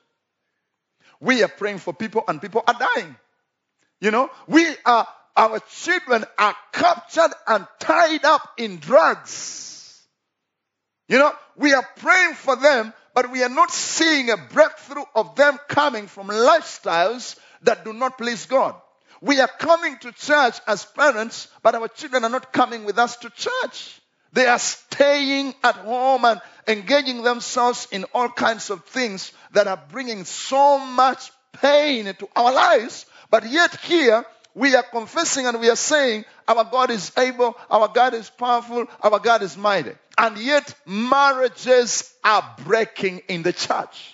We 1.20 1.44
are 1.44 1.48
praying 1.48 1.78
for 1.78 1.94
people, 1.94 2.24
and 2.28 2.42
people 2.42 2.64
are 2.68 2.76
dying. 2.96 3.16
You 4.02 4.12
know, 4.12 4.30
we 4.48 4.66
are, 4.86 5.08
our 5.36 5.60
children 5.60 6.26
are 6.38 6.56
captured 6.72 7.32
and 7.48 7.68
tied 7.80 8.26
up 8.26 8.42
in 8.58 8.78
drugs. 8.78 10.02
You 11.08 11.20
know, 11.20 11.32
we 11.58 11.74
are 11.74 11.88
praying 11.98 12.36
for 12.36 12.56
them, 12.56 12.94
but 13.20 13.32
we 13.32 13.44
are 13.44 13.50
not 13.50 13.70
seeing 13.70 14.30
a 14.30 14.38
breakthrough 14.38 15.04
of 15.14 15.36
them 15.36 15.58
coming 15.68 16.08
from 16.08 16.30
lifestyles 16.30 17.38
that 17.64 17.84
do 17.84 17.92
not 17.92 18.18
please 18.18 18.46
God. 18.46 18.76
We 19.20 19.42
are 19.42 19.50
coming 19.60 19.98
to 19.98 20.14
church 20.14 20.58
as 20.66 20.86
parents, 20.86 21.50
but 21.62 21.76
our 21.76 21.90
children 21.90 22.24
are 22.24 22.30
not 22.30 22.54
coming 22.54 22.86
with 22.86 22.98
us 22.98 23.18
to 23.18 23.30
church. 23.30 24.00
They 24.32 24.46
are 24.46 24.58
staying 24.58 25.54
at 25.66 25.76
home 25.76 26.24
and 26.24 26.40
engaging 26.66 27.22
themselves 27.24 27.90
in 27.92 28.06
all 28.14 28.30
kinds 28.30 28.70
of 28.70 28.86
things 28.86 29.34
that 29.52 29.68
are 29.68 29.84
bringing 29.92 30.24
so 30.24 30.80
much 30.80 31.34
pain 31.52 32.08
into 32.08 32.30
our 32.38 32.54
lives. 32.54 33.06
But 33.30 33.52
yet 33.52 33.76
here, 33.82 34.24
we 34.56 34.78
are 34.78 34.84
confessing 34.84 35.46
and 35.46 35.60
we 35.60 35.70
are 35.70 35.76
saying, 35.76 36.24
our 36.48 36.64
God 36.64 36.90
is 36.90 37.12
able, 37.18 37.58
our 37.70 37.90
God 37.90 38.14
is 38.14 38.30
powerful, 38.30 38.88
our 39.02 39.20
God 39.20 39.42
is 39.42 39.58
mighty. 39.58 39.92
And 40.20 40.38
yet, 40.38 40.76
marriages 40.86 42.14
are 42.26 42.44
breaking 42.66 43.20
in 43.30 43.42
the 43.42 43.54
church. 43.54 44.14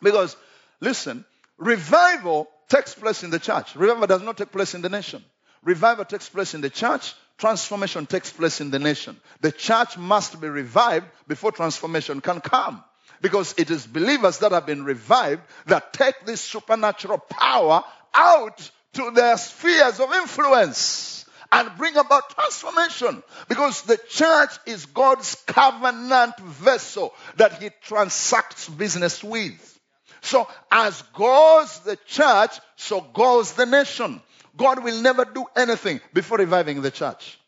Because, 0.00 0.34
listen, 0.80 1.26
revival 1.58 2.48
takes 2.70 2.94
place 2.94 3.22
in 3.22 3.28
the 3.28 3.38
church. 3.38 3.76
Revival 3.76 4.06
does 4.06 4.22
not 4.22 4.38
take 4.38 4.50
place 4.50 4.74
in 4.74 4.80
the 4.80 4.88
nation. 4.88 5.22
Revival 5.62 6.06
takes 6.06 6.30
place 6.30 6.54
in 6.54 6.62
the 6.62 6.70
church. 6.70 7.12
Transformation 7.36 8.06
takes 8.06 8.32
place 8.32 8.62
in 8.62 8.70
the 8.70 8.78
nation. 8.78 9.20
The 9.42 9.52
church 9.52 9.98
must 9.98 10.40
be 10.40 10.48
revived 10.48 11.04
before 11.28 11.52
transformation 11.52 12.22
can 12.22 12.40
come. 12.40 12.82
Because 13.20 13.54
it 13.58 13.70
is 13.70 13.86
believers 13.86 14.38
that 14.38 14.52
have 14.52 14.64
been 14.64 14.82
revived 14.82 15.42
that 15.66 15.92
take 15.92 16.24
this 16.24 16.40
supernatural 16.40 17.18
power 17.18 17.84
out 18.14 18.70
to 18.94 19.10
their 19.10 19.36
spheres 19.36 20.00
of 20.00 20.10
influence 20.14 21.21
and 21.52 21.76
bring 21.76 21.96
about 21.96 22.30
transformation 22.30 23.22
because 23.48 23.82
the 23.82 23.98
church 24.08 24.50
is 24.66 24.86
God's 24.86 25.34
covenant 25.46 26.38
vessel 26.38 27.12
that 27.36 27.62
he 27.62 27.70
transacts 27.82 28.68
business 28.68 29.22
with. 29.22 29.78
So 30.22 30.48
as 30.70 31.02
goes 31.14 31.80
the 31.80 31.98
church, 32.06 32.58
so 32.76 33.02
goes 33.02 33.52
the 33.52 33.66
nation. 33.66 34.22
God 34.56 34.82
will 34.82 35.00
never 35.02 35.24
do 35.24 35.44
anything 35.54 36.00
before 36.14 36.38
reviving 36.38 36.80
the 36.80 36.90
church. 36.90 37.38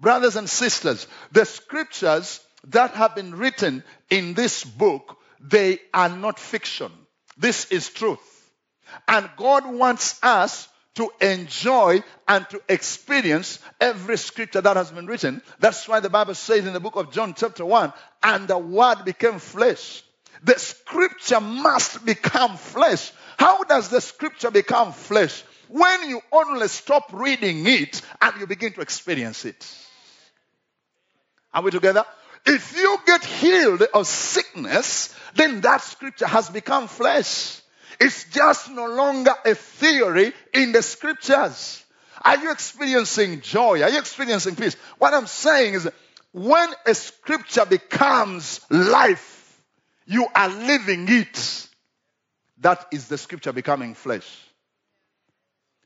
Brothers 0.00 0.36
and 0.36 0.48
sisters, 0.48 1.06
the 1.32 1.44
scriptures 1.44 2.40
that 2.68 2.92
have 2.92 3.14
been 3.14 3.34
written 3.34 3.84
in 4.10 4.34
this 4.34 4.64
book, 4.64 5.18
they 5.40 5.78
are 5.92 6.08
not 6.08 6.38
fiction. 6.38 6.90
This 7.36 7.70
is 7.70 7.88
truth. 7.88 8.18
And 9.08 9.28
God 9.36 9.66
wants 9.66 10.18
us 10.22 10.68
to 10.96 11.10
enjoy 11.20 12.02
and 12.26 12.48
to 12.50 12.60
experience 12.68 13.58
every 13.80 14.18
scripture 14.18 14.60
that 14.60 14.76
has 14.76 14.90
been 14.90 15.06
written. 15.06 15.42
That's 15.60 15.86
why 15.86 16.00
the 16.00 16.10
Bible 16.10 16.34
says 16.34 16.66
in 16.66 16.72
the 16.72 16.80
book 16.80 16.96
of 16.96 17.12
John, 17.12 17.34
chapter 17.34 17.64
1, 17.64 17.92
and 18.22 18.48
the 18.48 18.58
word 18.58 19.04
became 19.04 19.38
flesh. 19.38 20.02
The 20.42 20.58
scripture 20.58 21.40
must 21.40 22.04
become 22.04 22.56
flesh. 22.56 23.12
How 23.38 23.64
does 23.64 23.88
the 23.88 24.00
scripture 24.00 24.50
become 24.50 24.92
flesh? 24.92 25.44
When 25.68 26.08
you 26.08 26.20
only 26.32 26.68
stop 26.68 27.10
reading 27.12 27.66
it 27.66 28.00
and 28.20 28.40
you 28.40 28.46
begin 28.46 28.72
to 28.74 28.80
experience 28.80 29.44
it. 29.44 29.66
Are 31.52 31.62
we 31.62 31.70
together? 31.70 32.04
If 32.44 32.76
you 32.76 32.98
get 33.04 33.24
healed 33.24 33.82
of 33.92 34.06
sickness, 34.06 35.14
then 35.34 35.60
that 35.62 35.82
scripture 35.82 36.26
has 36.26 36.48
become 36.48 36.86
flesh. 36.86 37.60
It's 38.00 38.24
just 38.30 38.70
no 38.70 38.86
longer 38.86 39.34
a 39.44 39.54
theory 39.54 40.32
in 40.52 40.72
the 40.72 40.82
scriptures. 40.82 41.84
Are 42.22 42.38
you 42.38 42.50
experiencing 42.50 43.40
joy? 43.40 43.82
Are 43.82 43.90
you 43.90 43.98
experiencing 43.98 44.56
peace? 44.56 44.76
What 44.98 45.14
I'm 45.14 45.26
saying 45.26 45.74
is 45.74 45.88
when 46.32 46.68
a 46.84 46.94
scripture 46.94 47.64
becomes 47.64 48.60
life, 48.70 49.62
you 50.06 50.26
are 50.34 50.48
living 50.48 51.06
it. 51.08 51.68
That 52.58 52.86
is 52.90 53.08
the 53.08 53.18
scripture 53.18 53.52
becoming 53.52 53.94
flesh. 53.94 54.28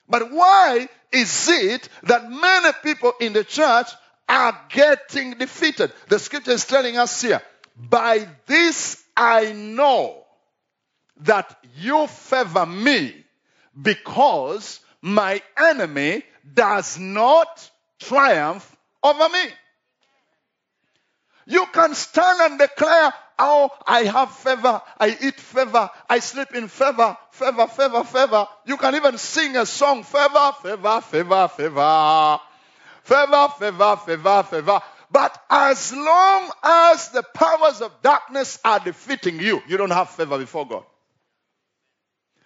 But 0.09 0.33
why 0.33 0.89
is 1.13 1.49
it 1.49 1.89
that 2.05 2.31
many 2.31 2.71
people 2.83 3.13
in 3.21 3.33
the 3.33 3.45
church 3.45 3.89
are 4.29 4.59
getting 4.71 5.35
defeated? 5.35 5.93
The 6.09 6.19
scripture 6.19 6.53
is 6.53 6.65
telling 6.65 6.97
us 6.97 7.23
here, 7.23 7.43
by 7.77 8.27
this 8.47 9.03
I 9.17 9.53
know 9.53 10.25
that 11.21 11.57
you 11.77 12.07
favor 12.07 12.67
me 12.67 13.15
because 13.81 14.81
my 15.03 15.43
enemy 15.57 16.23
does 16.55 16.99
not 16.99 17.71
triumph 17.99 18.77
over 19.03 19.29
me. 19.29 19.45
You 21.47 21.67
can 21.73 21.95
stand 21.95 22.41
and 22.41 22.59
declare, 22.59 23.13
Oh, 23.43 23.71
I 23.87 24.03
have 24.05 24.33
favor, 24.33 24.83
I 24.99 25.17
eat 25.19 25.41
favor, 25.41 25.89
I 26.11 26.19
sleep 26.19 26.55
in 26.55 26.69
favor, 26.69 27.17
favor, 27.31 27.67
favor, 27.69 28.05
favor. 28.05 28.47
You 28.67 28.77
can 28.77 28.95
even 28.95 29.17
sing 29.17 29.57
a 29.57 29.65
song, 29.65 30.03
favor, 30.03 30.53
favor, 30.63 31.01
favor, 31.01 31.49
favor. 31.49 32.39
Favor, 33.03 33.49
favor, 33.59 33.97
favor, 33.97 34.43
favor. 34.43 34.81
But 35.11 35.43
as 35.49 35.93
long 35.95 36.51
as 36.63 37.09
the 37.09 37.23
powers 37.35 37.81
of 37.81 37.93
darkness 38.03 38.59
are 38.63 38.79
defeating 38.79 39.41
you, 39.41 39.63
you 39.67 39.79
don't 39.79 39.91
have 39.91 40.11
favor 40.11 40.37
before 40.37 40.69
God. 40.69 40.85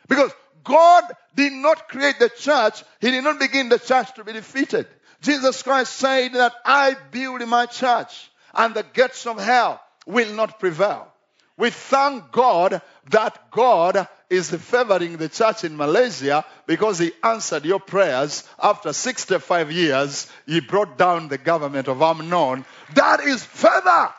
Because 0.09 0.33
God 0.63 1.05
did 1.35 1.53
not 1.53 1.89
create 1.89 2.19
the 2.19 2.29
church, 2.31 2.83
He 3.01 3.11
did 3.11 3.25
not 3.25 3.39
begin 3.39 3.69
the 3.69 3.79
church 3.79 4.15
to 4.15 4.25
be 4.25 4.33
defeated. 4.33 4.87
Jesus 5.21 5.63
Christ 5.63 5.95
said 5.95 6.35
that 6.35 6.53
I 6.65 6.97
build 7.11 7.47
my 7.49 7.67
church 7.67 8.31
and 8.53 8.75
the 8.75 8.83
gates 8.83 9.27
of 9.27 9.39
hell 9.39 9.81
will 10.07 10.33
not 10.35 10.59
prevail. 10.61 11.09
We 11.57 11.71
thank 11.71 12.33
God 12.33 12.83
that 13.11 13.51
God 13.51 14.09
is 14.29 14.51
favoring 14.51 15.17
the 15.17 15.29
church 15.29 15.63
in 15.65 15.77
Malaysia 15.77 16.45
because 16.67 16.99
He 16.99 17.13
answered 17.23 17.65
your 17.65 17.79
prayers. 17.79 18.43
After 18.61 18.93
65 18.93 19.71
years, 19.71 20.31
He 20.47 20.61
brought 20.61 20.99
down 20.99 21.29
the 21.29 21.39
government 21.39 21.89
of 21.89 21.99
UMNO. 21.99 22.65
That 22.95 23.21
is 23.21 23.45
favor. 23.45 24.13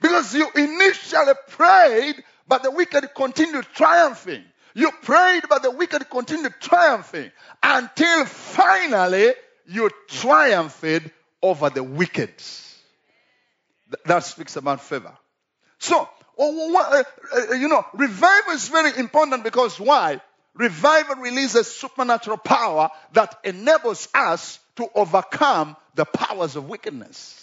Because 0.00 0.34
you 0.34 0.48
initially 0.54 1.32
prayed, 1.48 2.22
but 2.50 2.64
the 2.64 2.70
wicked 2.72 3.14
continued 3.14 3.64
triumphing. 3.74 4.42
You 4.74 4.90
prayed, 5.02 5.44
but 5.48 5.62
the 5.62 5.70
wicked 5.70 6.10
continued 6.10 6.54
triumphing 6.60 7.30
until 7.62 8.24
finally 8.24 9.34
you 9.68 9.88
triumphed 10.08 11.12
over 11.40 11.70
the 11.70 11.84
wicked. 11.84 12.34
That 14.04 14.24
speaks 14.24 14.56
about 14.56 14.80
favor. 14.80 15.16
So, 15.78 16.08
uh, 16.38 16.42
uh, 16.42 17.54
you 17.54 17.68
know, 17.68 17.84
revival 17.94 18.54
is 18.54 18.68
very 18.68 18.98
important 18.98 19.44
because 19.44 19.78
why? 19.78 20.20
Revival 20.54 21.16
releases 21.16 21.68
supernatural 21.68 22.38
power 22.38 22.90
that 23.12 23.38
enables 23.44 24.08
us 24.12 24.58
to 24.74 24.88
overcome 24.96 25.76
the 25.94 26.04
powers 26.04 26.56
of 26.56 26.68
wickedness. 26.68 27.36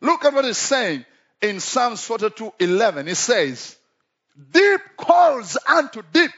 Look 0.00 0.24
at 0.24 0.34
what 0.34 0.44
it's 0.44 0.58
saying 0.58 1.04
in 1.42 1.60
Psalms 1.60 2.04
42 2.04 2.52
11. 2.58 3.08
It 3.08 3.16
says, 3.16 3.76
Deep 4.52 4.80
calls 4.96 5.58
unto 5.68 6.02
deep. 6.12 6.30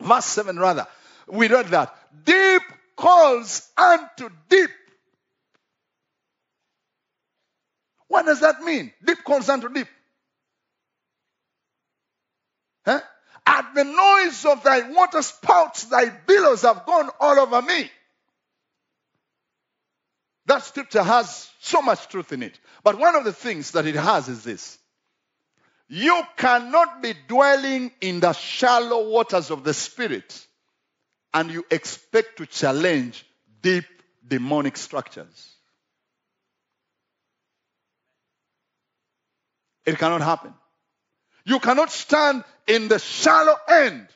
Verse 0.00 0.24
7 0.26 0.58
rather. 0.58 0.86
We 1.26 1.48
read 1.48 1.68
that. 1.68 1.94
Deep 2.24 2.62
calls 2.96 3.68
unto 3.76 4.28
deep. 4.48 4.70
What 8.08 8.24
does 8.24 8.40
that 8.40 8.62
mean? 8.62 8.92
Deep 9.04 9.22
calls 9.24 9.48
unto 9.48 9.68
deep. 9.68 9.88
Huh? 12.84 13.00
At 13.46 13.74
the 13.74 13.84
noise 13.84 14.44
of 14.44 14.62
thy 14.62 14.90
water 14.90 15.22
spouts, 15.22 15.84
thy 15.84 16.08
billows 16.08 16.62
have 16.62 16.86
gone 16.86 17.10
all 17.20 17.38
over 17.38 17.62
me. 17.62 17.90
That 20.48 20.64
scripture 20.64 21.02
has 21.02 21.50
so 21.60 21.82
much 21.82 22.08
truth 22.08 22.32
in 22.32 22.42
it. 22.42 22.58
But 22.82 22.98
one 22.98 23.14
of 23.14 23.24
the 23.24 23.34
things 23.34 23.72
that 23.72 23.86
it 23.86 23.96
has 23.96 24.28
is 24.28 24.44
this. 24.44 24.78
You 25.88 26.22
cannot 26.38 27.02
be 27.02 27.12
dwelling 27.28 27.92
in 28.00 28.20
the 28.20 28.32
shallow 28.32 29.10
waters 29.10 29.50
of 29.50 29.62
the 29.62 29.74
spirit 29.74 30.46
and 31.34 31.50
you 31.50 31.66
expect 31.70 32.38
to 32.38 32.46
challenge 32.46 33.26
deep 33.60 33.84
demonic 34.26 34.78
structures. 34.78 35.54
It 39.84 39.98
cannot 39.98 40.22
happen. 40.22 40.54
You 41.44 41.58
cannot 41.58 41.90
stand 41.90 42.42
in 42.66 42.88
the 42.88 42.98
shallow 42.98 43.56
end. 43.68 44.08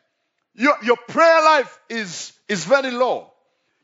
Your, 0.55 0.77
your 0.83 0.97
prayer 1.09 1.43
life 1.45 1.79
is, 1.91 2.33
is 2.49 2.65
very 2.65 2.91
low. 2.91 3.32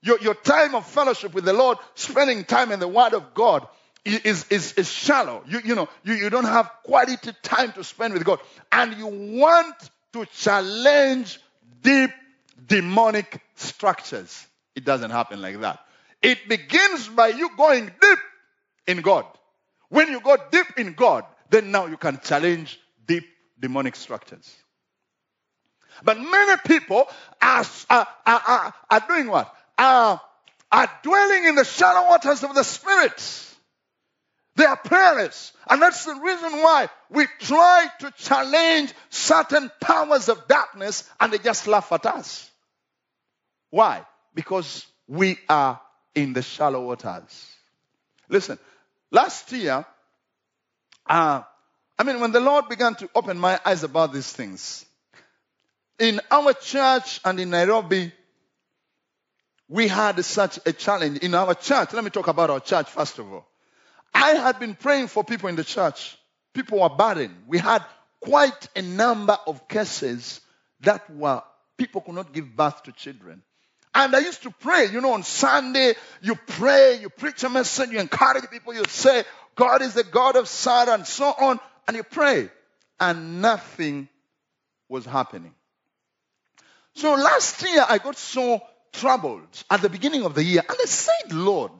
Your, 0.02 0.20
your 0.20 0.34
time 0.34 0.74
of 0.74 0.86
fellowship 0.86 1.34
with 1.34 1.44
the 1.44 1.52
Lord, 1.52 1.78
spending 1.94 2.44
time 2.44 2.72
in 2.72 2.80
the 2.80 2.88
Word 2.88 3.14
of 3.14 3.34
God, 3.34 3.66
is, 4.04 4.46
is, 4.50 4.72
is 4.74 4.90
shallow. 4.90 5.42
You, 5.46 5.60
you 5.64 5.74
know, 5.74 5.88
you, 6.04 6.14
you 6.14 6.30
don't 6.30 6.44
have 6.44 6.70
quality 6.84 7.32
time 7.42 7.72
to 7.72 7.84
spend 7.84 8.14
with 8.14 8.24
God. 8.24 8.40
And 8.72 8.94
you 8.94 9.06
want 9.06 9.76
to 10.12 10.24
challenge 10.26 11.40
deep 11.82 12.10
demonic 12.66 13.40
structures. 13.56 14.46
It 14.74 14.84
doesn't 14.84 15.10
happen 15.10 15.42
like 15.42 15.60
that. 15.60 15.80
It 16.22 16.48
begins 16.48 17.08
by 17.08 17.28
you 17.28 17.50
going 17.56 17.90
deep 18.00 18.18
in 18.86 19.02
God. 19.02 19.26
When 19.88 20.08
you 20.08 20.20
go 20.20 20.36
deep 20.50 20.66
in 20.76 20.94
God, 20.94 21.24
then 21.50 21.70
now 21.70 21.86
you 21.86 21.96
can 21.96 22.20
challenge 22.22 22.78
deep 23.06 23.24
demonic 23.58 23.96
structures. 23.96 24.54
But 26.02 26.18
many 26.18 26.56
people 26.66 27.08
are, 27.40 27.64
are, 27.90 28.06
are, 28.26 28.74
are 28.90 29.04
doing 29.08 29.28
what? 29.28 29.52
Are, 29.78 30.20
are 30.72 30.90
dwelling 31.02 31.44
in 31.44 31.54
the 31.54 31.64
shallow 31.64 32.08
waters 32.08 32.42
of 32.42 32.54
the 32.54 32.64
Spirit. 32.64 33.44
They 34.56 34.64
are 34.64 34.76
prayerless. 34.76 35.52
And 35.70 35.80
that's 35.80 36.04
the 36.04 36.14
reason 36.14 36.52
why 36.52 36.88
we 37.10 37.26
try 37.38 37.86
to 38.00 38.10
challenge 38.18 38.92
certain 39.08 39.70
powers 39.80 40.28
of 40.28 40.48
darkness 40.48 41.08
and 41.20 41.32
they 41.32 41.38
just 41.38 41.68
laugh 41.68 41.92
at 41.92 42.04
us. 42.06 42.50
Why? 43.70 44.04
Because 44.34 44.84
we 45.06 45.38
are 45.48 45.80
in 46.14 46.32
the 46.32 46.42
shallow 46.42 46.84
waters. 46.84 47.54
Listen, 48.28 48.58
last 49.12 49.52
year, 49.52 49.86
uh, 51.06 51.42
I 51.98 52.02
mean, 52.02 52.18
when 52.20 52.32
the 52.32 52.40
Lord 52.40 52.68
began 52.68 52.96
to 52.96 53.08
open 53.14 53.38
my 53.38 53.60
eyes 53.64 53.84
about 53.84 54.12
these 54.12 54.32
things, 54.32 54.84
in 55.98 56.20
our 56.30 56.52
church 56.52 57.20
and 57.24 57.38
in 57.40 57.50
Nairobi, 57.50 58.12
we 59.68 59.88
had 59.88 60.24
such 60.24 60.58
a 60.64 60.72
challenge 60.72 61.18
in 61.18 61.34
our 61.34 61.54
church. 61.54 61.92
Let 61.92 62.02
me 62.02 62.10
talk 62.10 62.28
about 62.28 62.50
our 62.50 62.60
church 62.60 62.88
first 62.90 63.18
of 63.18 63.32
all. 63.32 63.46
I 64.14 64.30
had 64.30 64.58
been 64.58 64.74
praying 64.74 65.08
for 65.08 65.22
people 65.22 65.48
in 65.48 65.56
the 65.56 65.64
church. 65.64 66.16
People 66.54 66.80
were 66.80 66.88
barren. 66.88 67.36
We 67.46 67.58
had 67.58 67.84
quite 68.20 68.68
a 68.74 68.82
number 68.82 69.36
of 69.46 69.68
cases 69.68 70.40
that 70.80 71.08
were 71.10 71.42
people 71.76 72.00
could 72.00 72.14
not 72.14 72.32
give 72.32 72.56
birth 72.56 72.82
to 72.84 72.92
children. 72.92 73.42
And 73.94 74.14
I 74.14 74.20
used 74.20 74.42
to 74.42 74.50
pray, 74.50 74.86
you 74.86 75.00
know, 75.00 75.12
on 75.12 75.22
Sunday, 75.22 75.94
you 76.22 76.34
pray, 76.34 76.98
you 77.00 77.08
preach 77.08 77.42
a 77.44 77.48
message, 77.48 77.90
you 77.90 77.98
encourage 77.98 78.48
people, 78.50 78.74
you 78.74 78.84
say, 78.88 79.24
God 79.54 79.82
is 79.82 79.94
the 79.94 80.04
God 80.04 80.36
of 80.36 80.46
Sarah, 80.46 80.92
and 80.92 81.06
so 81.06 81.26
on, 81.26 81.58
and 81.86 81.96
you 81.96 82.02
pray. 82.02 82.50
And 83.00 83.40
nothing 83.40 84.08
was 84.88 85.04
happening. 85.04 85.54
So 86.94 87.14
last 87.14 87.62
year, 87.62 87.84
I 87.88 87.98
got 87.98 88.16
so 88.16 88.60
troubled 88.92 89.46
at 89.70 89.82
the 89.82 89.88
beginning 89.88 90.24
of 90.24 90.34
the 90.34 90.44
year, 90.44 90.62
and 90.68 90.78
I 90.80 90.84
said, 90.86 91.32
Lord, 91.32 91.72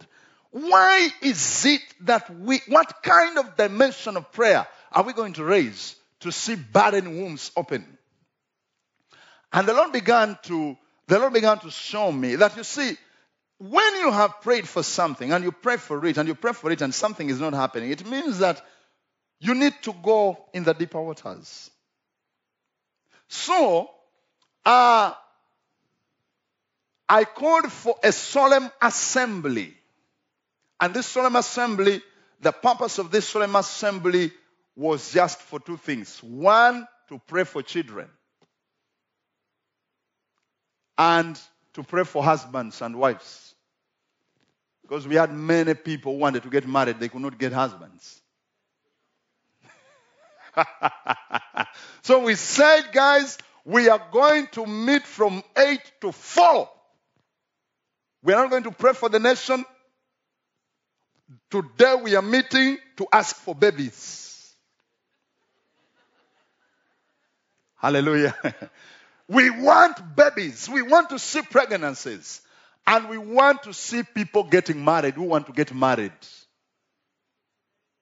why 0.51 1.09
is 1.23 1.67
it 1.67 1.83
that 2.03 2.31
we, 2.31 2.61
what 2.69 3.03
kind 3.03 3.39
of 3.39 3.57
dimension 3.57 4.17
of 4.17 4.33
prayer 4.33 4.67
are 4.93 5.03
we 5.03 5.13
going 5.13 5.35
to 5.35 5.45
raise 5.45 5.97
to 6.21 6.33
see 6.33 6.55
barren 6.55 7.21
wombs 7.21 7.51
open? 7.57 7.99
And 9.53 9.67
the 9.67 9.75
Lord 9.75 9.93
began 9.93 10.39
to 10.45 10.77
the 11.09 11.19
Lord 11.19 11.33
began 11.33 11.59
to 11.61 11.71
show 11.71 12.13
me 12.13 12.37
that 12.37 12.57
you 12.57 12.65
see, 12.65 12.97
when 13.57 13.97
you 13.97 14.13
have 14.13 14.43
prayed 14.43 14.69
for 14.69 14.83
something 14.83 15.33
and 15.33 15.43
you 15.43 15.53
pray 15.53 15.79
for 15.79 16.05
it 16.05 16.19
and 16.19 16.29
you 16.29 16.35
pray 16.35 16.53
for 16.53 16.71
it 16.71 16.83
and 16.83 16.95
something 16.95 17.31
is 17.31 17.41
not 17.41 17.55
happening, 17.55 17.91
it 17.91 18.07
means 18.07 18.41
that 18.41 18.61
you 19.41 19.55
need 19.55 19.73
to 19.83 19.95
go 20.03 20.39
in 20.53 20.65
the 20.65 20.75
deeper 20.75 21.01
waters. 21.01 21.71
So, 23.29 23.91
uh, 24.67 25.15
I 27.09 27.25
called 27.25 27.73
for 27.73 27.97
a 28.03 28.13
solemn 28.13 28.71
assembly. 28.83 29.75
And 30.81 30.95
this 30.95 31.07
solemn 31.07 31.37
assembly, 31.37 32.03
the 32.41 32.53
purpose 32.53 32.99
of 32.99 33.11
this 33.11 33.29
solemn 33.29 33.57
assembly 33.57 34.33
was 34.77 35.13
just 35.13 35.41
for 35.41 35.59
two 35.59 35.77
things. 35.77 36.23
One, 36.23 36.87
to 37.09 37.21
pray 37.27 37.45
for 37.45 37.63
children 37.63 38.09
and 40.97 41.41
to 41.75 41.83
pray 41.83 42.05
for 42.05 42.23
husbands 42.23 42.83
and 42.83 42.97
wives. 42.97 43.55
Because 44.83 45.07
we 45.07 45.17
had 45.17 45.33
many 45.33 45.75
people 45.75 46.13
who 46.13 46.19
wanted 46.19 46.43
to 46.43 46.51
get 46.51 46.67
married, 46.67 47.01
they 47.01 47.09
could 47.09 47.23
not 47.23 47.39
get 47.39 47.53
husbands. 47.53 48.21
so 52.03 52.25
we 52.25 52.35
said, 52.35 52.83
guys, 52.93 53.39
we 53.65 53.89
are 53.89 54.03
going 54.13 54.47
to 54.53 54.67
meet 54.67 55.03
from 55.03 55.43
8 55.57 55.81
to 56.01 56.13
4. 56.13 56.69
We 58.23 58.33
are 58.33 58.43
not 58.43 58.51
going 58.51 58.65
to 58.65 58.71
pray 58.71 58.93
for 58.93 59.09
the 59.09 59.21
nation. 59.21 59.65
Today 61.51 61.95
we 62.03 62.17
are 62.17 62.23
meeting 62.23 62.79
to 62.97 63.07
ask 63.13 63.37
for 63.37 63.55
babies. 63.55 64.55
Hallelujah. 67.77 68.35
We 69.29 69.51
want 69.51 70.17
babies. 70.17 70.69
We 70.69 70.83
want 70.83 71.11
to 71.11 71.19
see 71.19 71.43
pregnancies. 71.43 72.41
And 72.87 73.11
we 73.11 73.19
want 73.19 73.65
to 73.65 73.75
see 73.75 74.03
people 74.03 74.45
getting 74.45 74.83
married 74.83 75.15
who 75.15 75.25
want 75.25 75.47
to 75.47 75.53
get 75.53 75.75
married. 75.75 76.13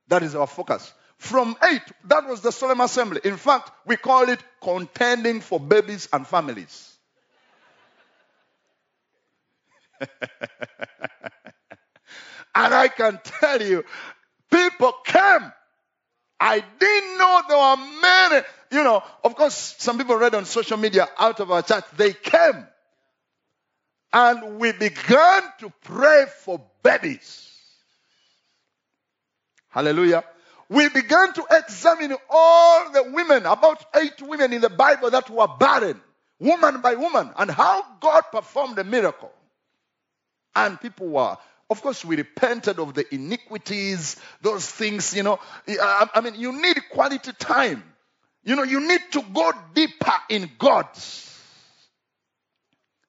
That 0.06 0.22
is 0.22 0.36
our 0.36 0.46
focus. 0.46 0.92
From 1.18 1.56
8, 1.60 1.80
that 2.04 2.28
was 2.28 2.42
the 2.42 2.52
solemn 2.52 2.80
assembly. 2.80 3.20
In 3.24 3.36
fact, 3.36 3.72
we 3.84 3.96
call 3.96 4.28
it 4.28 4.38
contending 4.62 5.40
for 5.40 5.58
babies 5.58 6.08
and 6.12 6.24
families. 6.24 6.95
and 12.54 12.74
I 12.74 12.88
can 12.88 13.20
tell 13.22 13.62
you, 13.62 13.84
people 14.50 14.92
came. 15.04 15.52
I 16.38 16.62
didn't 16.78 17.18
know 17.18 17.42
there 17.48 17.58
were 17.58 17.76
many 18.02 18.46
you 18.70 18.82
know, 18.82 19.02
of 19.24 19.36
course, 19.36 19.76
some 19.78 19.98
people 19.98 20.16
read 20.16 20.34
on 20.34 20.44
social 20.44 20.76
media 20.76 21.08
out 21.18 21.40
of 21.40 21.50
our 21.50 21.62
church, 21.62 21.84
they 21.96 22.12
came 22.12 22.66
and 24.12 24.58
we 24.58 24.72
began 24.72 25.42
to 25.60 25.72
pray 25.82 26.26
for 26.40 26.60
babies. 26.82 27.52
Hallelujah. 29.68 30.24
We 30.68 30.88
began 30.88 31.32
to 31.34 31.44
examine 31.50 32.16
all 32.28 32.90
the 32.92 33.04
women, 33.12 33.46
about 33.46 33.84
eight 33.94 34.20
women 34.22 34.52
in 34.52 34.60
the 34.60 34.70
Bible 34.70 35.10
that 35.10 35.30
were 35.30 35.46
barren, 35.58 36.00
woman 36.40 36.80
by 36.80 36.94
woman, 36.94 37.30
and 37.36 37.50
how 37.50 37.84
God 38.00 38.22
performed 38.32 38.78
a 38.78 38.84
miracle. 38.84 39.32
And 40.56 40.80
people 40.80 41.08
were 41.08 41.36
of 41.68 41.82
course, 41.82 42.04
we 42.04 42.16
repented 42.16 42.78
of 42.78 42.94
the 42.94 43.12
iniquities, 43.12 44.16
those 44.40 44.70
things, 44.70 45.14
you 45.14 45.24
know. 45.24 45.40
I 45.68 46.20
mean, 46.22 46.36
you 46.36 46.52
need 46.52 46.76
quality 46.90 47.32
time. 47.32 47.82
You 48.44 48.54
know, 48.54 48.62
you 48.62 48.86
need 48.86 49.00
to 49.12 49.22
go 49.22 49.52
deeper 49.74 50.12
in 50.28 50.48
God. 50.58 50.86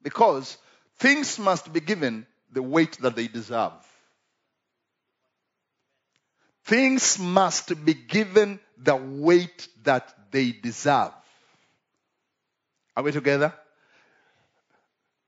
Because 0.02 0.58
things 0.98 1.38
must 1.38 1.72
be 1.72 1.82
given 1.82 2.26
the 2.52 2.64
weight 2.64 2.98
that 3.02 3.16
they 3.16 3.28
deserve. 3.28 3.74
Things 6.66 7.20
must 7.20 7.86
be 7.86 7.94
given 7.94 8.60
the 8.78 8.96
weight 8.96 9.68
that 9.84 10.12
they 10.32 10.52
deserve. 10.52 11.12
Are 12.96 13.04
we 13.04 13.12
together? 13.12 13.54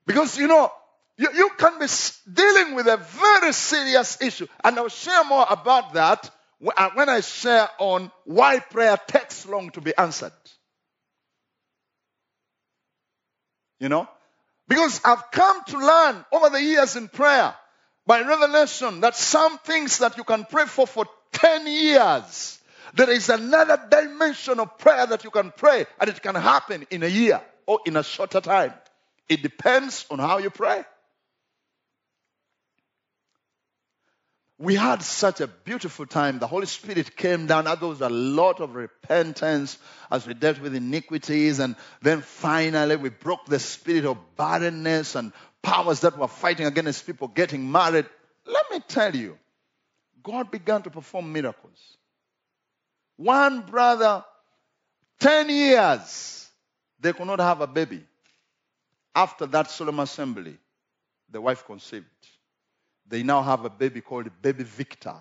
Because, 0.07 0.35
you 0.39 0.47
know, 0.47 0.71
you, 1.19 1.27
you 1.35 1.49
can 1.57 1.77
be 1.79 1.85
dealing 2.31 2.75
with 2.75 2.87
a 2.87 2.95
very 2.95 3.51
serious 3.51 4.21
issue. 4.21 4.47
And 4.63 4.79
I'll 4.79 4.87
share 4.87 5.25
more 5.25 5.45
about 5.49 5.93
that 5.95 6.31
uh, 6.65 6.91
when 6.93 7.09
I 7.09 7.19
share 7.19 7.67
on 7.77 8.09
why 8.23 8.59
prayer 8.59 8.97
takes 9.05 9.45
long 9.45 9.69
to 9.71 9.81
be 9.81 9.91
answered. 9.97 10.31
You 13.81 13.89
know? 13.89 14.07
Because 14.69 15.01
I've 15.03 15.29
come 15.31 15.61
to 15.65 15.77
learn 15.77 16.25
over 16.31 16.49
the 16.51 16.61
years 16.61 16.95
in 16.95 17.09
prayer 17.09 17.53
by 18.07 18.21
revelation 18.21 19.01
that 19.01 19.17
some 19.17 19.57
things 19.57 19.97
that 19.97 20.15
you 20.15 20.23
can 20.23 20.45
pray 20.45 20.67
for 20.67 20.87
for 20.87 21.05
10 21.33 21.67
years, 21.67 22.59
there 22.93 23.09
is 23.09 23.27
another 23.27 23.77
dimension 23.91 24.61
of 24.61 24.77
prayer 24.77 25.05
that 25.05 25.25
you 25.25 25.31
can 25.31 25.51
pray 25.51 25.85
and 25.99 26.09
it 26.09 26.21
can 26.21 26.35
happen 26.35 26.87
in 26.89 27.03
a 27.03 27.07
year 27.07 27.41
or 27.67 27.81
in 27.85 27.97
a 27.97 28.03
shorter 28.03 28.39
time. 28.39 28.73
It 29.27 29.43
depends 29.43 30.05
on 30.09 30.19
how 30.19 30.37
you 30.37 30.49
pray. 30.49 30.85
We 34.59 34.75
had 34.75 35.01
such 35.01 35.39
a 35.39 35.47
beautiful 35.47 36.05
time. 36.05 36.37
The 36.39 36.47
Holy 36.47 36.65
Spirit 36.65 37.15
came 37.15 37.47
down. 37.47 37.63
There 37.63 37.77
was 37.77 38.01
a 38.01 38.09
lot 38.09 38.59
of 38.59 38.75
repentance 38.75 39.77
as 40.11 40.27
we 40.27 40.33
dealt 40.33 40.59
with 40.59 40.75
iniquities. 40.75 41.59
And 41.59 41.77
then 42.01 42.21
finally, 42.21 42.97
we 42.97 43.07
broke 43.07 43.45
the 43.45 43.59
spirit 43.59 44.03
of 44.03 44.17
barrenness 44.35 45.15
and 45.15 45.31
powers 45.61 46.01
that 46.01 46.17
were 46.17 46.27
fighting 46.27 46.65
against 46.65 47.05
people 47.05 47.29
getting 47.29 47.71
married. 47.71 48.05
Let 48.45 48.65
me 48.69 48.81
tell 48.85 49.15
you, 49.15 49.37
God 50.21 50.51
began 50.51 50.81
to 50.81 50.89
perform 50.89 51.31
miracles. 51.31 51.97
One 53.15 53.61
brother, 53.61 54.25
10 55.21 55.49
years, 55.49 56.49
they 56.99 57.13
could 57.13 57.27
not 57.27 57.39
have 57.39 57.61
a 57.61 57.67
baby. 57.67 58.03
After 59.15 59.45
that 59.45 59.71
solemn 59.71 60.01
assembly, 60.01 60.57
the 61.31 61.39
wife 61.39 61.65
conceived. 61.65 62.05
They 63.09 63.23
now 63.23 63.41
have 63.41 63.65
a 63.65 63.69
baby 63.69 64.01
called 64.01 64.29
Baby 64.41 64.63
Victor. 64.63 65.15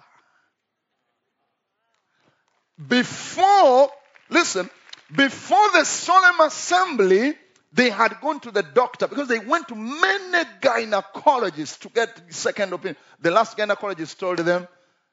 Before, 2.86 3.90
listen, 4.28 4.68
before 5.14 5.70
the 5.72 5.84
solemn 5.84 6.40
assembly, 6.40 7.34
they 7.72 7.90
had 7.90 8.20
gone 8.20 8.40
to 8.40 8.50
the 8.50 8.62
doctor 8.62 9.08
because 9.08 9.28
they 9.28 9.38
went 9.38 9.68
to 9.68 9.74
many 9.74 10.44
gynecologists 10.60 11.78
to 11.80 11.88
get 11.88 12.22
second 12.28 12.72
opinion. 12.72 12.96
The 13.20 13.30
last 13.30 13.56
gynecologist 13.56 14.18
told 14.18 14.38
them, 14.38 14.68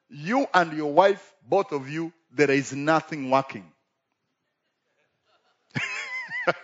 You 0.08 0.46
and 0.52 0.72
your 0.74 0.92
wife, 0.92 1.34
both 1.48 1.72
of 1.72 1.88
you, 1.88 2.12
there 2.30 2.50
is 2.50 2.74
nothing 2.74 3.30
working. 3.30 3.72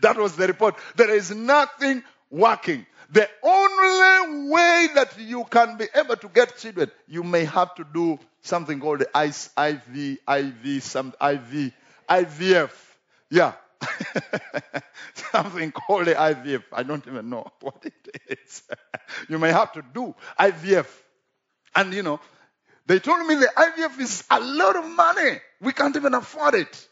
that 0.00 0.16
was 0.16 0.36
the 0.36 0.46
report. 0.46 0.76
There 0.96 1.14
is 1.14 1.30
nothing 1.34 2.02
working. 2.32 2.86
The 3.10 3.28
only 3.42 4.48
way 4.50 4.88
that 4.94 5.14
you 5.18 5.44
can 5.44 5.76
be 5.76 5.86
able 5.94 6.16
to 6.16 6.28
get 6.28 6.56
children, 6.56 6.90
you 7.06 7.22
may 7.22 7.44
have 7.44 7.74
to 7.76 7.84
do 7.84 8.18
something 8.40 8.80
called 8.80 9.00
the 9.00 9.10
IV, 9.14 10.18
IV, 10.26 10.82
some 10.82 11.12
IV, 11.20 11.72
IVF. 12.08 12.70
Yeah. 13.30 13.52
something 15.14 15.72
called 15.72 16.06
the 16.06 16.14
IVF. 16.14 16.62
I 16.72 16.82
don't 16.82 17.06
even 17.06 17.28
know 17.28 17.46
what 17.60 17.84
it 17.84 18.18
is. 18.28 18.62
you 19.28 19.38
may 19.38 19.52
have 19.52 19.72
to 19.72 19.84
do 19.94 20.14
IVF. 20.38 20.86
And 21.74 21.92
you 21.92 22.02
know, 22.02 22.20
they 22.86 22.98
told 22.98 23.26
me 23.26 23.34
the 23.34 23.50
IVF 23.54 24.00
is 24.00 24.24
a 24.30 24.40
lot 24.40 24.76
of 24.76 24.88
money. 24.88 25.40
We 25.60 25.72
can't 25.72 25.94
even 25.96 26.14
afford 26.14 26.54
it. 26.54 26.88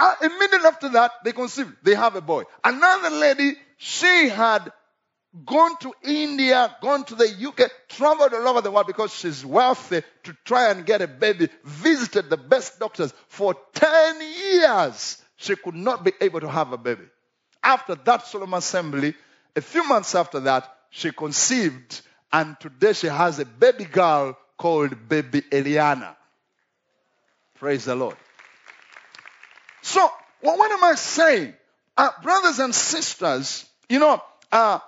Uh, 0.00 0.14
minute 0.22 0.64
after 0.64 0.88
that, 0.88 1.12
they 1.24 1.32
conceived. 1.32 1.74
They 1.82 1.94
have 1.94 2.16
a 2.16 2.22
boy. 2.22 2.44
Another 2.64 3.10
lady, 3.10 3.54
she 3.76 4.30
had 4.30 4.72
gone 5.44 5.76
to 5.80 5.92
India, 6.02 6.74
gone 6.80 7.04
to 7.04 7.14
the 7.14 7.28
UK, 7.28 7.70
traveled 7.86 8.32
all 8.32 8.48
over 8.48 8.62
the 8.62 8.70
world 8.70 8.86
because 8.86 9.12
she's 9.12 9.44
wealthy 9.44 10.02
to 10.24 10.36
try 10.46 10.70
and 10.70 10.86
get 10.86 11.02
a 11.02 11.06
baby, 11.06 11.50
visited 11.64 12.30
the 12.30 12.38
best 12.38 12.80
doctors 12.80 13.12
for 13.28 13.54
10 13.74 14.20
years. 14.22 15.22
She 15.36 15.54
could 15.54 15.74
not 15.74 16.02
be 16.02 16.12
able 16.22 16.40
to 16.40 16.48
have 16.48 16.72
a 16.72 16.78
baby. 16.78 17.04
After 17.62 17.94
that 17.94 18.26
solemn 18.26 18.54
assembly, 18.54 19.14
a 19.54 19.60
few 19.60 19.86
months 19.86 20.14
after 20.14 20.40
that, 20.40 20.74
she 20.88 21.12
conceived, 21.12 22.00
and 22.32 22.58
today 22.58 22.94
she 22.94 23.06
has 23.06 23.38
a 23.38 23.44
baby 23.44 23.84
girl 23.84 24.36
called 24.56 25.08
baby 25.10 25.42
Eliana. 25.42 26.16
Praise 27.54 27.84
the 27.84 27.94
Lord. 27.94 28.16
So, 29.82 30.08
well, 30.42 30.58
what 30.58 30.70
am 30.70 30.84
I 30.84 30.94
saying? 30.94 31.54
Uh, 31.96 32.10
brothers 32.22 32.58
and 32.58 32.74
sisters, 32.74 33.66
you 33.88 33.98
know, 33.98 34.22
uh, 34.52 34.78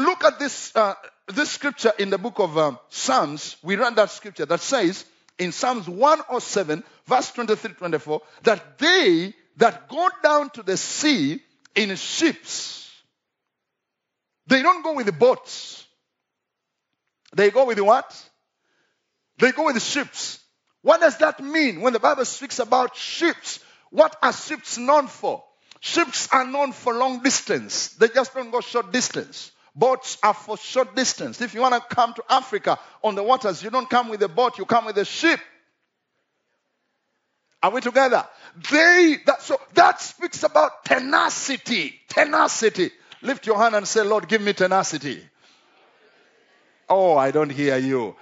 look 0.00 0.24
at 0.24 0.38
this, 0.38 0.74
uh, 0.74 0.94
this 1.28 1.50
scripture 1.50 1.92
in 1.98 2.10
the 2.10 2.18
book 2.18 2.38
of 2.38 2.56
um, 2.58 2.78
Psalms. 2.88 3.56
We 3.62 3.76
read 3.76 3.96
that 3.96 4.10
scripture 4.10 4.46
that 4.46 4.60
says 4.60 5.04
in 5.38 5.52
Psalms 5.52 5.88
107, 5.88 6.82
verse 7.06 7.30
23 7.32 7.74
24, 7.74 8.22
that 8.44 8.78
they 8.78 9.34
that 9.56 9.88
go 9.88 10.08
down 10.22 10.50
to 10.50 10.62
the 10.62 10.76
sea 10.76 11.40
in 11.74 11.94
ships, 11.96 12.90
they 14.46 14.62
don't 14.62 14.82
go 14.82 14.94
with 14.94 15.06
the 15.06 15.12
boats. 15.12 15.84
They 17.34 17.50
go 17.50 17.66
with 17.66 17.76
the 17.76 17.84
what? 17.84 18.14
They 19.38 19.52
go 19.52 19.66
with 19.66 19.74
the 19.74 19.80
ships. 19.80 20.40
What 20.82 21.00
does 21.00 21.18
that 21.18 21.42
mean 21.42 21.80
when 21.80 21.92
the 21.92 21.98
Bible 21.98 22.24
speaks 22.24 22.58
about 22.60 22.96
ships? 22.96 23.58
What 23.90 24.16
are 24.22 24.32
ships 24.32 24.78
known 24.78 25.06
for? 25.06 25.44
Ships 25.80 26.28
are 26.32 26.46
known 26.46 26.72
for 26.72 26.94
long 26.94 27.22
distance. 27.22 27.90
They 27.90 28.08
just 28.08 28.34
don't 28.34 28.50
go 28.50 28.60
short 28.60 28.92
distance. 28.92 29.52
Boats 29.74 30.16
are 30.22 30.34
for 30.34 30.56
short 30.56 30.96
distance. 30.96 31.40
If 31.40 31.54
you 31.54 31.60
want 31.60 31.74
to 31.74 31.94
come 31.94 32.14
to 32.14 32.24
Africa 32.30 32.78
on 33.04 33.14
the 33.14 33.22
waters, 33.22 33.62
you 33.62 33.70
don't 33.70 33.88
come 33.88 34.08
with 34.08 34.22
a 34.22 34.28
boat, 34.28 34.58
you 34.58 34.64
come 34.64 34.86
with 34.86 34.96
a 34.96 35.04
ship. 35.04 35.38
Are 37.62 37.70
we 37.70 37.80
together? 37.80 38.26
They 38.70 39.16
that 39.26 39.42
so 39.42 39.60
that 39.74 40.00
speaks 40.00 40.42
about 40.42 40.84
tenacity. 40.84 41.94
Tenacity. 42.08 42.90
Lift 43.22 43.46
your 43.46 43.58
hand 43.58 43.74
and 43.74 43.86
say, 43.86 44.02
Lord, 44.02 44.28
give 44.28 44.40
me 44.40 44.52
tenacity. 44.52 45.22
Oh, 46.88 47.16
I 47.16 47.30
don't 47.30 47.50
hear 47.50 47.76
you. 47.76 48.14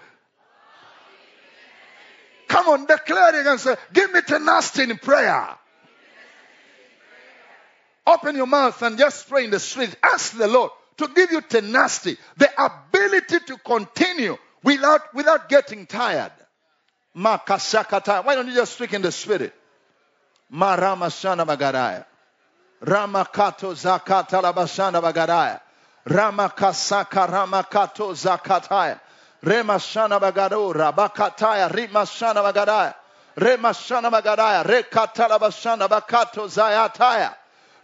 Come 2.54 2.68
on, 2.68 2.86
declare 2.86 3.40
it 3.40 3.46
and 3.48 3.58
say, 3.58 3.74
Give 3.92 4.12
me 4.12 4.20
tenacity 4.20 4.88
in 4.88 4.96
prayer. 4.98 5.48
Open 8.06 8.36
your 8.36 8.46
mouth 8.46 8.80
and 8.80 8.96
just 8.96 9.28
pray 9.28 9.42
in 9.42 9.50
the 9.50 9.58
street. 9.58 9.92
Ask 10.00 10.38
the 10.38 10.46
Lord 10.46 10.70
to 10.98 11.08
give 11.08 11.32
you 11.32 11.40
tenacity, 11.40 12.16
the 12.36 12.48
ability 12.64 13.40
to 13.46 13.56
continue 13.56 14.36
without, 14.62 15.12
without 15.14 15.48
getting 15.48 15.84
tired. 15.86 16.30
Why 17.14 17.40
don't 17.44 18.46
you 18.46 18.54
just 18.54 18.74
speak 18.74 18.92
in 18.92 19.02
the 19.02 19.10
spirit? 19.10 19.52
Marama 20.48 21.06
Shana 21.06 21.44
Bagaraya. 21.44 22.04
Ramakato 22.84 23.74
Zakata 23.74 24.40
Labashana 24.40 25.02
Bagaraya. 25.02 25.60
Ramakasaka 26.06 27.28
Ramakato 27.28 28.14
Zakataya. 28.14 29.00
Remashana 29.44 30.18
Bagadora, 30.18 30.90
Bakataya, 30.94 31.68
Rimashana 31.70 32.42
Bagadaya, 32.42 32.94
Remashana 33.36 34.10
Bagadaya, 34.10 34.64
Rekatala 34.64 35.38
Bashana 35.38 35.86
Bakato 35.86 36.48
Zayataya, 36.48 37.34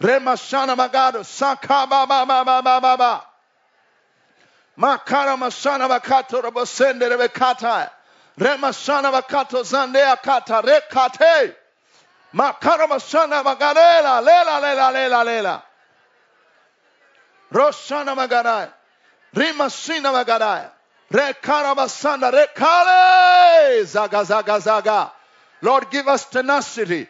Remashana 0.00 0.74
Magado, 0.74 1.20
Sakaba 1.20 2.08
Baba 2.08 2.44
Baba 2.44 2.80
Baba. 2.80 3.24
Makara 4.78 5.36
Mashana 5.36 5.86
Bakato 5.86 6.42
Rabosende 6.42 7.02
Rebekataya, 7.14 7.90
Remashana 8.38 9.12
Bakato 9.12 9.62
Zandea 9.62 10.16
Kata, 10.22 10.62
Rekate, 10.62 11.54
Makara 12.34 12.88
Mashana 12.88 13.44
Bagadela, 13.44 14.24
Lela 14.24 14.60
Lela 14.62 14.90
Lela 14.92 15.24
Lela. 15.24 15.62
Roshana 17.52 18.16
Magadaya, 18.16 18.70
Rimashina 19.34 20.10
Magadaya. 20.24 20.70
Rekarabasanda, 21.12 22.30
rekale, 22.32 23.84
zaga, 23.84 24.24
zaga, 24.24 24.60
zaga. 24.60 25.10
Lord, 25.62 25.90
give 25.90 26.06
us 26.06 26.24
tenacity. 26.26 27.08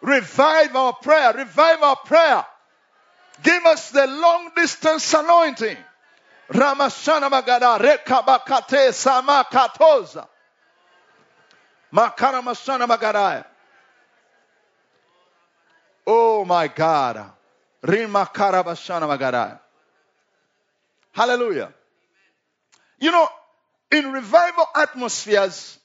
Revive 0.00 0.74
our 0.76 0.92
prayer. 0.94 1.32
Revive 1.32 1.82
our 1.82 1.96
prayer. 1.96 2.44
Give 3.42 3.64
us 3.66 3.90
the 3.90 4.06
long 4.06 4.50
distance 4.54 5.12
anointing. 5.12 5.76
Ramashana 6.50 7.30
magada, 7.30 7.78
rekabakate, 7.78 8.92
samakatoza. 8.92 10.28
Makaramashana 11.92 12.86
magadaya. 12.86 13.44
Oh 16.06 16.44
my 16.44 16.68
God. 16.68 17.30
Rimakarabashana 17.84 19.06
magadaya. 19.18 19.58
Hallelujah. 21.12 21.72
You 23.02 23.10
know, 23.10 23.28
in 23.90 24.12
revival 24.12 24.64
atmospheres, 24.76 25.76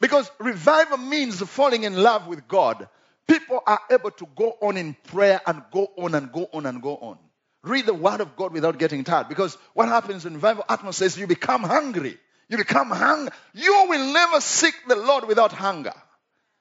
because 0.00 0.30
revival 0.38 0.96
means 0.96 1.38
falling 1.42 1.82
in 1.82 2.02
love 2.02 2.26
with 2.26 2.48
God, 2.48 2.88
people 3.28 3.62
are 3.66 3.80
able 3.90 4.10
to 4.12 4.26
go 4.34 4.56
on 4.62 4.78
in 4.78 4.96
prayer 5.08 5.38
and 5.46 5.62
go 5.70 5.90
on 5.98 6.14
and 6.14 6.32
go 6.32 6.48
on 6.54 6.64
and 6.64 6.80
go 6.80 6.96
on. 6.96 7.18
Read 7.62 7.84
the 7.84 7.92
word 7.92 8.22
of 8.22 8.36
God 8.36 8.54
without 8.54 8.78
getting 8.78 9.04
tired. 9.04 9.28
Because 9.28 9.54
what 9.74 9.88
happens 9.88 10.24
in 10.24 10.32
revival 10.32 10.64
atmospheres, 10.66 11.18
you 11.18 11.26
become 11.26 11.62
hungry. 11.62 12.16
You 12.48 12.56
become 12.56 12.88
hungry. 12.88 13.34
You 13.52 13.84
will 13.90 14.14
never 14.14 14.40
seek 14.40 14.74
the 14.88 14.96
Lord 14.96 15.28
without 15.28 15.52
hunger. 15.52 15.92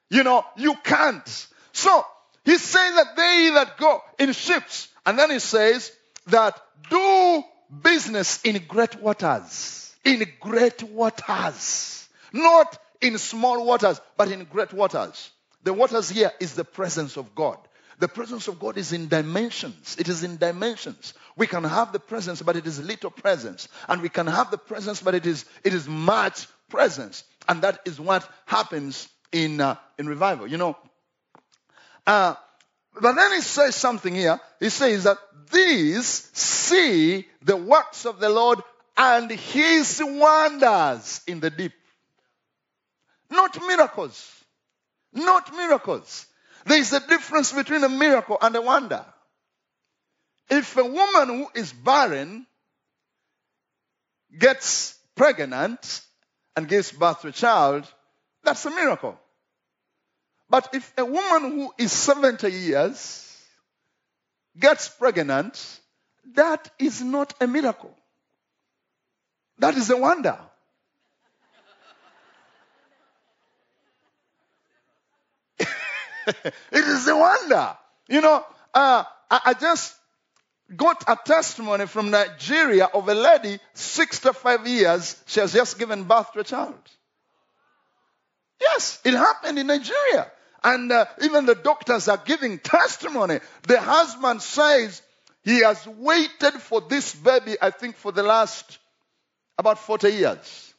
You 0.10 0.24
know, 0.24 0.44
you 0.58 0.76
can't. 0.84 1.48
So, 1.72 2.06
he 2.44 2.58
says 2.58 2.96
that 2.96 3.16
they 3.16 3.52
that 3.54 3.78
go 3.78 4.02
in 4.20 4.34
ships, 4.34 4.90
and 5.06 5.18
then 5.18 5.32
he 5.32 5.40
says 5.40 5.90
that 6.28 6.60
do 6.90 7.44
business 7.82 8.42
in 8.44 8.62
great 8.68 9.02
waters 9.02 9.85
in 10.06 10.26
great 10.40 10.84
waters. 10.84 12.08
Not 12.32 12.78
in 13.02 13.18
small 13.18 13.66
waters, 13.66 14.00
but 14.16 14.32
in 14.32 14.46
great 14.46 14.72
waters. 14.72 15.32
The 15.64 15.74
waters 15.74 16.10
here 16.10 16.32
is 16.40 16.54
the 16.54 16.64
presence 16.64 17.18
of 17.18 17.36
God. 17.36 17.58
The 17.98 18.08
presence 18.08 18.48
of 18.48 18.60
God 18.60 18.78
is 18.78 18.94
in 18.94 19.08
dimensions. 19.08 19.96
It 19.98 20.10
is 20.10 20.24
in 20.24 20.38
dimensions. 20.38 21.14
We 21.38 21.48
can 21.48 21.64
have 21.64 21.92
the 21.92 22.00
presence, 22.00 22.42
but 22.42 22.56
it 22.56 22.68
is 22.68 22.84
little 22.84 23.10
presence. 23.10 23.68
And 23.88 24.02
we 24.02 24.10
can 24.10 24.28
have 24.28 24.52
the 24.52 24.58
presence, 24.58 25.02
but 25.02 25.16
it 25.16 25.26
is, 25.26 25.46
it 25.64 25.74
is 25.74 25.88
much 25.88 26.48
presence. 26.70 27.24
And 27.48 27.62
that 27.62 27.80
is 27.86 28.00
what 28.00 28.30
happens 28.46 29.08
in, 29.32 29.62
uh, 29.62 29.76
in 29.98 30.08
revival. 30.08 30.48
You 30.48 30.58
know, 30.58 30.78
uh, 32.06 32.36
but 33.02 33.16
then 33.16 33.34
he 33.34 33.42
says 33.42 33.76
something 33.76 34.14
here. 34.14 34.40
He 34.60 34.70
says 34.70 35.04
that 35.04 35.18
these 35.52 36.08
see 36.34 37.26
the 37.42 37.58
works 37.58 38.06
of 38.06 38.20
the 38.20 38.30
Lord 38.30 38.60
and 38.98 39.30
his 39.30 40.02
wonders 40.04 41.22
in 41.28 41.40
the 41.40 41.50
deep. 41.50 41.74
Not 43.30 43.58
miracles. 43.66 44.32
Not 45.14 45.54
miracles. 45.54 46.26
There 46.66 46.80
is 46.80 46.94
a 46.94 47.00
difference 47.00 47.52
between 47.52 47.84
a 47.84 47.90
miracle 47.90 48.38
and 48.42 48.56
a 48.56 48.62
wonder. 48.62 49.06
If 50.50 50.78
a 50.78 50.86
woman 50.86 51.28
who 51.28 51.48
is 51.56 51.74
barren 51.74 52.46
gets 54.38 54.98
pregnant 55.16 56.02
and 56.56 56.68
gives 56.68 56.92
birth 56.92 57.22
to 57.22 57.30
a 57.30 57.32
child, 57.32 57.86
that's 58.44 58.66
a 58.66 58.70
miracle. 58.70 59.18
But 60.50 60.70
if 60.74 60.94
a 60.98 61.06
woman 61.06 61.52
who 61.52 61.74
is 61.78 61.92
70 61.92 62.52
years 62.52 63.42
gets 64.58 64.88
pregnant, 64.90 65.80
that 66.36 66.70
is 66.80 67.02
not 67.02 67.34
a 67.42 67.48
miracle. 67.48 67.96
That 69.60 69.76
is 69.76 69.90
a 69.90 69.98
wonder. 69.98 70.38
it 76.28 76.54
is 76.72 77.08
a 77.08 77.16
wonder. 77.16 77.78
You 78.08 78.22
know, 78.22 78.46
uh, 78.74 79.04
I, 79.32 79.40
I 79.46 79.54
just 79.54 79.96
got 80.76 81.04
a 81.08 81.18
testimony 81.24 81.86
from 81.86 82.12
Nigeria 82.12 82.86
of 82.86 83.08
a 83.08 83.14
lady, 83.14 83.60
65 83.74 84.68
years, 84.68 85.22
she 85.28 85.40
has 85.40 85.54
just 85.54 85.78
given 85.78 86.04
birth 86.04 86.34
to 86.34 86.40
a 86.40 86.44
child. 86.44 86.80
Yes, 88.60 89.00
it 89.04 89.14
happened 89.14 89.60
in 89.60 89.68
Nigeria. 89.68 90.32
And 90.64 90.92
uh, 90.92 91.06
even 91.22 91.46
the 91.46 91.56
doctors 91.56 92.08
are 92.08 92.22
giving 92.26 92.58
testimony. 92.58 93.40
The 93.64 93.80
husband 93.80 94.42
says 94.42 95.02
He 95.44 95.60
has 95.60 95.86
waited 95.86 96.54
for 96.54 96.82
this 96.82 97.14
baby, 97.14 97.56
I 97.62 97.70
think, 97.70 97.98
for 97.98 98.12
the 98.12 98.24
last 98.24 98.80
about 99.58 99.80
40 99.80 100.10
years. 100.10 100.74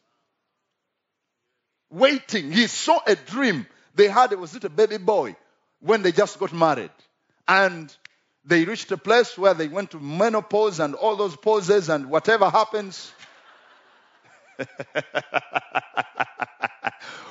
Waiting. 1.91 2.53
He 2.53 2.66
saw 2.66 3.01
a 3.07 3.16
dream. 3.16 3.66
They 3.95 4.09
had, 4.09 4.33
It 4.33 4.39
was 4.39 4.55
it 4.55 4.64
a 4.64 4.68
baby 4.68 4.99
boy, 4.99 5.37
when 5.81 6.03
they 6.03 6.12
just 6.12 6.39
got 6.39 6.53
married. 6.53 6.91
And 7.49 7.95
they 8.45 8.64
reached 8.64 8.91
a 8.93 8.97
place 8.97 9.37
where 9.37 9.55
they 9.55 9.68
went 9.68 9.93
to 9.93 10.01
menopause 10.01 10.81
and 10.81 10.95
all 10.95 11.16
those 11.16 11.37
poses 11.37 11.89
and 11.89 12.11
whatever 12.11 12.49
happens. 12.49 13.12
but 14.59 14.74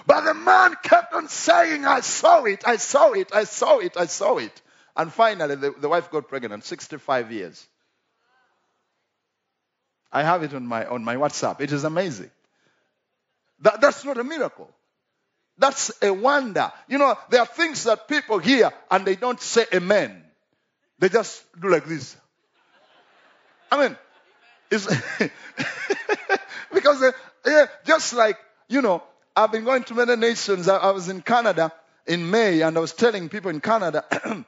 the 0.07 0.33
man 0.33 0.75
kept 0.83 1.13
on 1.13 1.27
saying, 1.27 1.85
I 1.85 2.01
saw 2.01 2.43
it, 2.43 2.67
I 2.67 2.77
saw 2.77 3.13
it, 3.13 3.33
I 3.33 3.45
saw 3.45 3.79
it, 3.79 3.97
I 3.97 4.05
saw 4.05 4.37
it. 4.37 4.61
And 4.95 5.11
finally, 5.11 5.55
the, 5.55 5.71
the 5.71 5.89
wife 5.89 6.11
got 6.11 6.27
pregnant, 6.27 6.63
65 6.63 7.31
years. 7.31 7.67
I 10.15 10.23
have 10.23 10.43
it 10.43 10.53
on 10.53 10.65
my, 10.65 10.85
on 10.85 11.03
my 11.03 11.17
WhatsApp. 11.17 11.59
It 11.59 11.73
is 11.73 11.83
amazing. 11.83 12.31
That, 13.59 13.81
that's 13.81 14.05
not 14.05 14.17
a 14.17 14.23
miracle. 14.23 14.69
That's 15.57 15.91
a 16.01 16.11
wonder. 16.11 16.71
You 16.87 16.99
know, 16.99 17.17
there 17.29 17.41
are 17.41 17.45
things 17.45 17.83
that 17.83 18.07
people 18.07 18.39
hear 18.39 18.71
and 18.89 19.05
they 19.05 19.17
don't 19.17 19.41
say 19.41 19.65
amen. 19.73 20.23
They 20.99 21.09
just 21.09 21.43
do 21.59 21.69
like 21.69 21.85
this. 21.85 22.15
I 23.69 23.87
mean, 23.87 23.97
it's 24.71 24.85
because 26.73 27.01
uh, 27.01 27.11
yeah, 27.45 27.65
just 27.85 28.13
like 28.13 28.37
you 28.69 28.81
know, 28.81 29.03
I've 29.35 29.51
been 29.51 29.65
going 29.65 29.83
to 29.83 29.93
many 29.95 30.15
nations. 30.15 30.69
I, 30.69 30.77
I 30.77 30.91
was 30.91 31.09
in 31.09 31.21
Canada 31.21 31.73
in 32.07 32.29
May, 32.29 32.61
and 32.61 32.77
I 32.77 32.79
was 32.79 32.93
telling 32.93 33.27
people 33.27 33.51
in 33.51 33.59
Canada, 33.59 34.05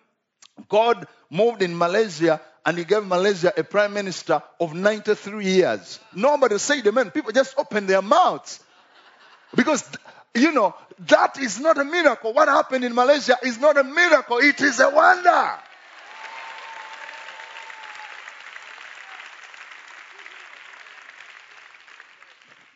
God 0.70 1.07
moved 1.30 1.61
in 1.61 1.78
Malaysia, 1.78 2.39
and 2.68 2.78
He 2.78 2.84
gave 2.84 3.05
Malaysia 3.05 3.53
a 3.55 3.63
prime 3.63 3.93
minister 3.93 4.43
of 4.59 4.74
93 4.74 5.45
years. 5.45 5.99
Nobody 6.13 6.57
said 6.57 6.86
amen. 6.86 7.11
People 7.11 7.32
just 7.32 7.57
opened 7.57 7.88
their 7.88 8.01
mouths 8.01 8.59
because 9.55 9.89
you 10.36 10.51
know 10.51 10.76
that 11.07 11.39
is 11.39 11.61
not 11.61 11.78
a 11.78 11.86
miracle. 11.86 12.34
What 12.34 12.49
happened 12.49 12.84
in 12.84 12.93
Malaysia 12.93 13.38
is 13.41 13.57
not 13.57 13.78
a 13.78 13.86
miracle. 13.86 14.39
It 14.39 14.59
is 14.59 14.82
a 14.82 14.89
wonder. 14.89 15.51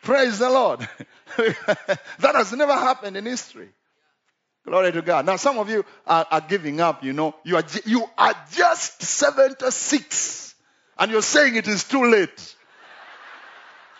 Praise 0.00 0.38
the 0.38 0.48
Lord. 0.48 0.80
that 1.36 2.34
has 2.34 2.50
never 2.54 2.72
happened 2.72 3.18
in 3.18 3.26
history. 3.26 3.68
Glory 4.64 4.92
to 4.92 5.02
God. 5.02 5.26
Now, 5.26 5.36
some 5.36 5.58
of 5.58 5.68
you 5.68 5.84
are, 6.06 6.26
are, 6.30 6.40
giving 6.40 6.80
up, 6.80 7.02
you 7.02 7.12
know. 7.12 7.34
You 7.44 7.56
are, 7.56 7.64
you 7.84 8.08
are 8.16 8.34
just 8.52 9.02
76 9.02 10.54
and 10.98 11.10
you're 11.10 11.22
saying 11.22 11.56
it 11.56 11.66
is 11.66 11.84
too 11.84 12.04
late. 12.04 12.54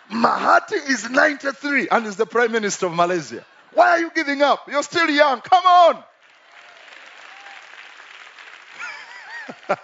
Mahathir 0.09 0.89
is 0.89 1.09
93 1.09 1.89
and 1.89 2.05
is 2.05 2.15
the 2.15 2.25
Prime 2.25 2.51
Minister 2.51 2.85
of 2.85 2.93
Malaysia. 2.93 3.45
Why 3.73 3.89
are 3.89 3.99
you 3.99 4.11
giving 4.15 4.41
up? 4.41 4.69
You're 4.69 4.83
still 4.83 5.09
young. 5.09 5.41
Come 5.41 5.65
on. 5.65 6.03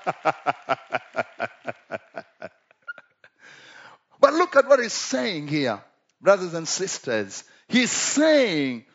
but 4.21 4.33
look 4.33 4.55
at 4.55 4.67
what 4.67 4.79
he's 4.79 4.93
saying 4.93 5.49
here 5.49 5.81
brothers 6.21 6.53
and 6.53 6.67
sisters, 6.67 7.43
he's 7.67 7.91
saying, 7.91 8.85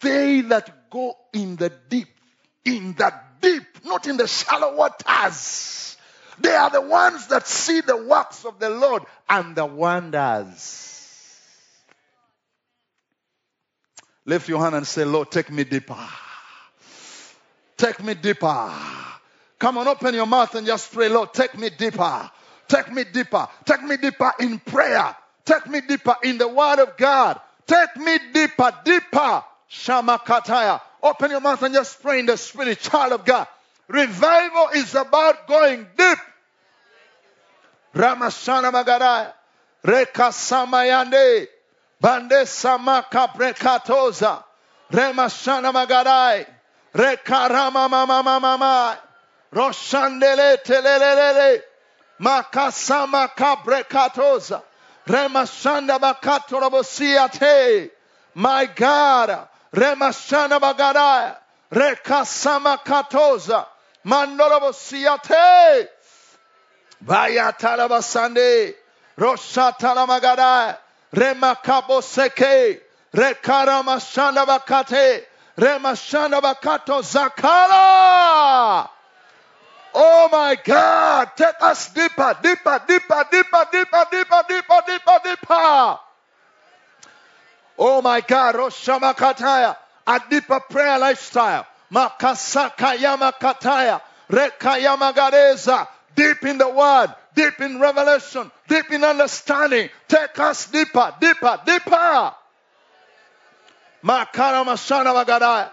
they 0.00 0.42
that 0.42 0.90
go 0.90 1.16
in 1.32 1.56
the 1.56 1.72
deep, 1.88 2.08
in 2.64 2.94
the 2.94 3.12
deep, 3.40 3.64
not 3.84 4.06
in 4.06 4.16
the 4.16 4.26
shallow 4.26 4.76
waters, 4.76 5.96
they 6.38 6.54
are 6.54 6.70
the 6.70 6.80
ones 6.80 7.28
that 7.28 7.46
see 7.46 7.80
the 7.80 7.96
works 7.96 8.44
of 8.44 8.58
the 8.58 8.70
Lord 8.70 9.04
and 9.28 9.54
the 9.54 9.66
wonders. 9.66 10.88
Lift 14.24 14.48
your 14.48 14.60
hand 14.60 14.74
and 14.74 14.86
say, 14.86 15.04
Lord, 15.04 15.30
take 15.30 15.50
me 15.50 15.64
deeper. 15.64 15.98
Take 17.76 18.02
me 18.02 18.14
deeper. 18.14 18.72
Come 19.58 19.78
on, 19.78 19.88
open 19.88 20.14
your 20.14 20.26
mouth 20.26 20.54
and 20.54 20.66
just 20.66 20.92
pray, 20.92 21.08
Lord, 21.08 21.34
take 21.34 21.58
me 21.58 21.70
deeper. 21.70 22.30
Take 22.68 22.92
me 22.92 23.04
deeper. 23.04 23.48
Take 23.64 23.82
me 23.82 23.96
deeper 23.96 24.32
in 24.40 24.58
prayer. 24.60 25.14
Take 25.44 25.66
me 25.66 25.80
deeper 25.80 26.16
in 26.22 26.38
the 26.38 26.48
Word 26.48 26.78
of 26.78 26.96
God. 26.96 27.40
Take 27.66 27.96
me 27.96 28.18
deeper, 28.32 28.72
deeper. 28.84 29.44
Shamakataya. 29.72 30.80
Open 31.02 31.30
your 31.30 31.40
mouth 31.40 31.62
and 31.62 31.74
just 31.74 32.02
pray 32.02 32.20
in 32.20 32.26
the 32.26 32.36
Spirit, 32.36 32.78
child 32.80 33.12
of 33.12 33.24
God. 33.24 33.46
Revival 33.88 34.68
is 34.74 34.94
about 34.94 35.48
going 35.48 35.86
deep. 35.96 36.18
Ramashana 37.94 38.70
Magaraya. 38.70 39.32
Reka 39.82 40.30
Samayande. 40.30 41.48
Bande 42.00 42.44
Samaka 42.44 43.28
Brekatoza. 43.32 44.44
Remashana 44.92 45.72
Magarai. 45.72 46.46
Reka 46.94 47.48
Rama 47.50 47.88
Mama 47.88 48.22
Mama. 48.22 48.98
Roshandele 49.52 50.62
Telelele. 50.62 51.60
Makasama 52.20 53.28
Kabrekatoza. 53.34 54.62
Remashanda 55.06 55.98
bakato 55.98 56.60
rabosiate. 56.60 57.90
My 58.34 58.66
God. 58.66 59.48
Remashanda 59.74 60.60
bagara. 60.60 61.36
Rekasama 61.72 62.78
katoza. 62.84 63.66
Mandorabosiate. 64.04 65.88
Vayatarabasande. 67.04 68.74
Rosatalamagara. 69.18 70.78
Remakaboseke. 71.14 72.80
Rekaramashanda 73.14 74.46
bakate. 74.46 75.24
Remashanda 75.56 76.40
bakato 76.40 77.02
zakala. 77.02 78.88
Oh 79.94 80.28
my 80.32 80.56
God, 80.64 81.30
take 81.36 81.60
us 81.60 81.92
deeper, 81.92 82.34
deeper, 82.42 82.80
deeper, 82.88 83.24
deeper, 83.30 83.66
deeper, 83.70 84.06
deeper, 84.10 84.42
deeper, 84.48 84.82
deeper, 84.86 85.18
deeper. 85.22 85.98
Oh 87.84 88.00
my 88.00 88.20
God, 88.20 88.54
oh, 88.54 88.68
Roshamakataya, 88.68 89.76
a 90.06 90.20
deeper 90.30 90.60
prayer 90.70 91.00
lifestyle. 91.00 91.66
Makasaka 91.92 92.96
Yamakataya, 92.96 94.00
Rekayamagareza, 94.30 95.88
deep 96.14 96.44
in 96.44 96.58
the 96.58 96.68
word, 96.68 97.12
deep 97.34 97.60
in 97.60 97.80
revelation, 97.80 98.48
deep 98.68 98.88
in 98.92 99.02
understanding. 99.02 99.88
Take 100.06 100.38
us 100.38 100.70
deeper, 100.70 101.12
deeper, 101.20 101.58
deeper. 101.66 102.32
Makara 104.04 104.64
Mashana 104.64 105.12
Magadaya, 105.12 105.70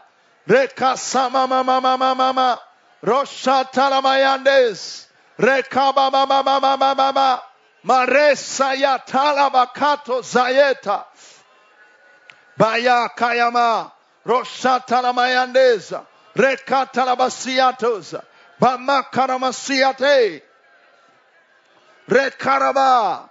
Rekasama 0.47 1.47
Mama 1.47 1.79
Mama 1.79 2.15
Mama. 2.15 2.59
Roshatalamayandes. 3.03 5.05
Rekaba 5.37 6.11
mama 6.11 6.41
mama 6.43 6.59
mama 6.59 6.95
mama. 6.95 7.41
Maresa 7.85 8.73
yatala 8.75 9.51
bakato 9.51 10.23
zayeta. 10.23 11.05
Baya 12.59 13.07
kayama. 13.15 13.91
Roshatalamayandes. 14.25 16.05
Rekatalabasiatos. 16.35 18.21
Bamakaramasiate. 18.61 20.41
Rekaraba. 22.09 23.29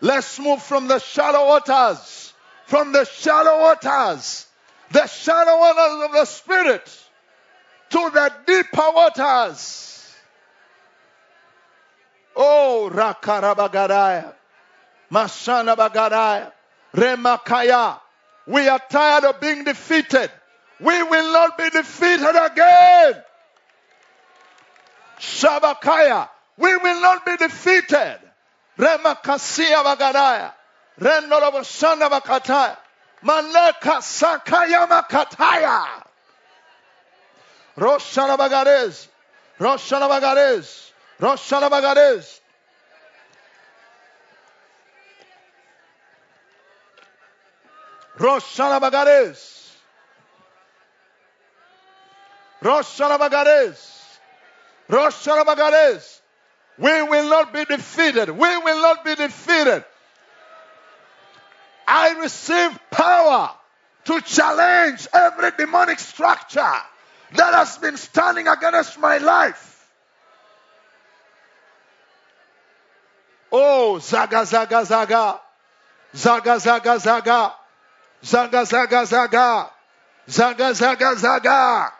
Let's 0.00 0.38
move 0.40 0.62
from 0.62 0.88
the 0.88 0.98
shallow 0.98 1.46
waters. 1.46 2.34
From 2.66 2.92
the 2.92 3.04
shallow 3.04 3.60
waters. 3.60 4.46
The 4.90 5.06
shallow 5.06 5.58
waters 5.58 6.04
of 6.04 6.12
the 6.12 6.24
Spirit 6.24 7.08
to 7.90 8.10
the 8.12 8.32
deeper 8.46 8.90
waters. 8.94 10.14
Oh, 12.36 12.90
Rakarabagadaya, 12.92 14.32
Mashana 15.10 15.76
Bagadaya, 15.76 16.52
Remakaya. 16.94 18.00
We 18.48 18.66
are 18.66 18.80
tired 18.88 19.24
of 19.24 19.40
being 19.40 19.64
defeated. 19.64 20.30
We 20.80 21.02
will 21.02 21.32
not 21.34 21.58
be 21.58 21.68
defeated 21.68 22.34
again. 22.46 23.22
Shabakaya. 25.18 26.30
We 26.56 26.74
will 26.78 27.00
not 27.02 27.26
be 27.26 27.36
defeated. 27.36 28.18
Remakasia 28.78 29.84
Bagadaya. 29.84 30.52
Rendorabashana 30.98 32.08
Bakataya. 32.08 32.78
Maneka 33.22 34.00
Sakaya 34.00 34.88
Makataya. 34.88 35.84
Roshana 37.76 38.38
Bagadez. 38.38 39.08
Roshana 39.60 40.08
Roshanabagares. 40.08 40.90
Roshanabagares. 41.20 42.40
Roshanabagares. 42.40 42.40
Roshanabagares. 48.18 49.72
Roshanabagares. 52.62 54.02
Roshanabagares. 54.88 56.20
We 56.78 57.02
will 57.02 57.28
not 57.28 57.52
be 57.52 57.64
defeated. 57.64 58.30
We 58.30 58.56
will 58.58 58.82
not 58.82 59.04
be 59.04 59.14
defeated. 59.14 59.84
I 61.86 62.18
receive 62.20 62.78
power 62.90 63.50
to 64.04 64.20
challenge 64.20 65.06
every 65.12 65.50
demonic 65.56 65.98
structure 65.98 66.74
that 67.34 67.54
has 67.54 67.78
been 67.78 67.96
standing 67.96 68.48
against 68.48 68.98
my 68.98 69.18
life. 69.18 69.86
Oh, 73.50 73.98
zaga, 73.98 74.44
zaga, 74.44 74.84
zaga. 74.84 75.40
Zaga, 76.14 76.60
zaga, 76.60 76.98
zaga. 76.98 77.52
Zaga, 78.22 78.64
zaga, 78.64 79.04
zaga. 79.04 79.70
Zaga, 80.28 80.74
zaga, 80.74 81.14
zaga. 81.14 81.92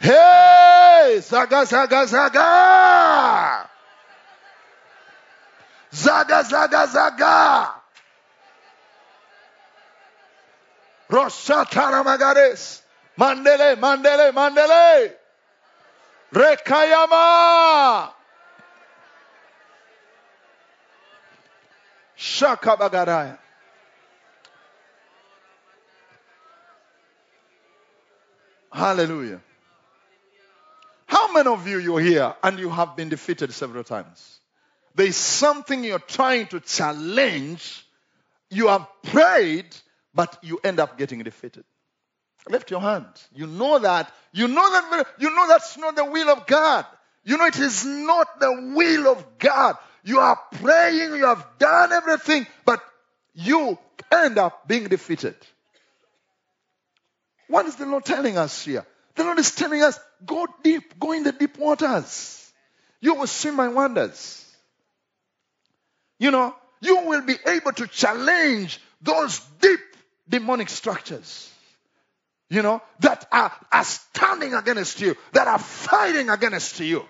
Hey, 0.00 1.20
zaga, 1.20 1.64
zaga, 1.66 2.06
zaga. 2.06 3.68
Zaga, 5.92 6.42
zaga, 6.42 6.86
zaga. 6.86 7.70
Roshatara 11.10 12.02
Magares. 12.04 12.82
Mandele, 13.18 13.76
mandele, 13.76 14.32
mandele. 14.32 15.12
Rekayama. 16.32 18.10
Shaka 22.16 22.76
Hallelujah. 28.72 29.40
How 31.06 31.32
many 31.32 31.48
of 31.48 31.66
you 31.66 31.78
you're 31.78 32.00
here 32.00 32.34
and 32.42 32.58
you 32.58 32.70
have 32.70 32.96
been 32.96 33.08
defeated 33.08 33.52
several 33.52 33.82
times? 33.82 34.38
There 34.94 35.06
is 35.06 35.16
something 35.16 35.82
you're 35.82 35.98
trying 35.98 36.46
to 36.48 36.60
challenge. 36.60 37.84
You 38.48 38.68
have 38.68 38.86
prayed, 39.02 39.66
but 40.14 40.38
you 40.42 40.60
end 40.62 40.78
up 40.78 40.98
getting 40.98 41.20
defeated. 41.20 41.64
Lift 42.48 42.70
your 42.70 42.80
hand. 42.80 43.06
You 43.34 43.46
know 43.46 43.78
that. 43.78 44.12
You 44.32 44.48
know 44.48 44.70
that. 44.70 45.06
You 45.18 45.34
know 45.34 45.48
that's 45.48 45.76
not 45.76 45.96
the 45.96 46.04
will 46.04 46.30
of 46.30 46.46
God. 46.46 46.86
You 47.24 47.36
know 47.36 47.46
it 47.46 47.58
is 47.58 47.84
not 47.84 48.40
the 48.40 48.72
will 48.74 49.08
of 49.08 49.38
God. 49.38 49.76
You 50.04 50.20
are 50.20 50.38
praying. 50.52 51.14
You 51.14 51.26
have 51.26 51.46
done 51.58 51.92
everything, 51.92 52.46
but 52.64 52.82
you 53.34 53.78
end 54.10 54.38
up 54.38 54.66
being 54.66 54.84
defeated. 54.84 55.36
What 57.50 57.66
is 57.66 57.74
the 57.74 57.84
Lord 57.84 58.04
telling 58.04 58.38
us 58.38 58.64
here? 58.64 58.86
The 59.16 59.24
Lord 59.24 59.40
is 59.40 59.50
telling 59.50 59.82
us, 59.82 59.98
go 60.24 60.46
deep, 60.62 60.98
go 61.00 61.10
in 61.10 61.24
the 61.24 61.32
deep 61.32 61.58
waters. 61.58 62.48
You 63.00 63.14
will 63.16 63.26
see 63.26 63.50
my 63.50 63.66
wonders. 63.66 64.46
You 66.20 66.30
know, 66.30 66.54
you 66.80 67.06
will 67.06 67.22
be 67.22 67.34
able 67.44 67.72
to 67.72 67.88
challenge 67.88 68.80
those 69.02 69.40
deep 69.60 69.80
demonic 70.28 70.68
structures. 70.68 71.52
You 72.48 72.62
know, 72.62 72.82
that 73.00 73.26
are, 73.32 73.52
are 73.72 73.84
standing 73.84 74.54
against 74.54 75.00
you, 75.00 75.16
that 75.32 75.48
are 75.48 75.58
fighting 75.58 76.30
against 76.30 76.78
you. 76.78 77.04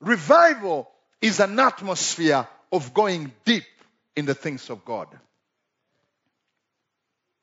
Revival 0.00 0.86
is 1.22 1.40
an 1.40 1.58
atmosphere 1.58 2.46
of 2.70 2.92
going 2.92 3.32
deep 3.46 3.64
in 4.16 4.26
the 4.26 4.34
things 4.34 4.68
of 4.68 4.84
God. 4.84 5.08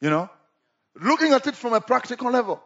You 0.02 0.12
know, 0.12 0.30
looking 1.02 1.34
at 1.34 1.48
it 1.48 1.56
from 1.56 1.74
a 1.74 1.82
practical 1.82 2.32
level, 2.32 2.62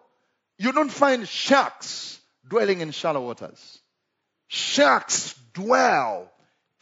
you 0.57 0.71
don't 0.71 0.91
find 0.91 1.27
sharks 1.27 2.19
dwelling 2.47 2.81
in 2.81 2.91
shallow 2.91 3.25
waters. 3.25 3.79
Sharks 4.47 5.36
dwell 5.53 6.31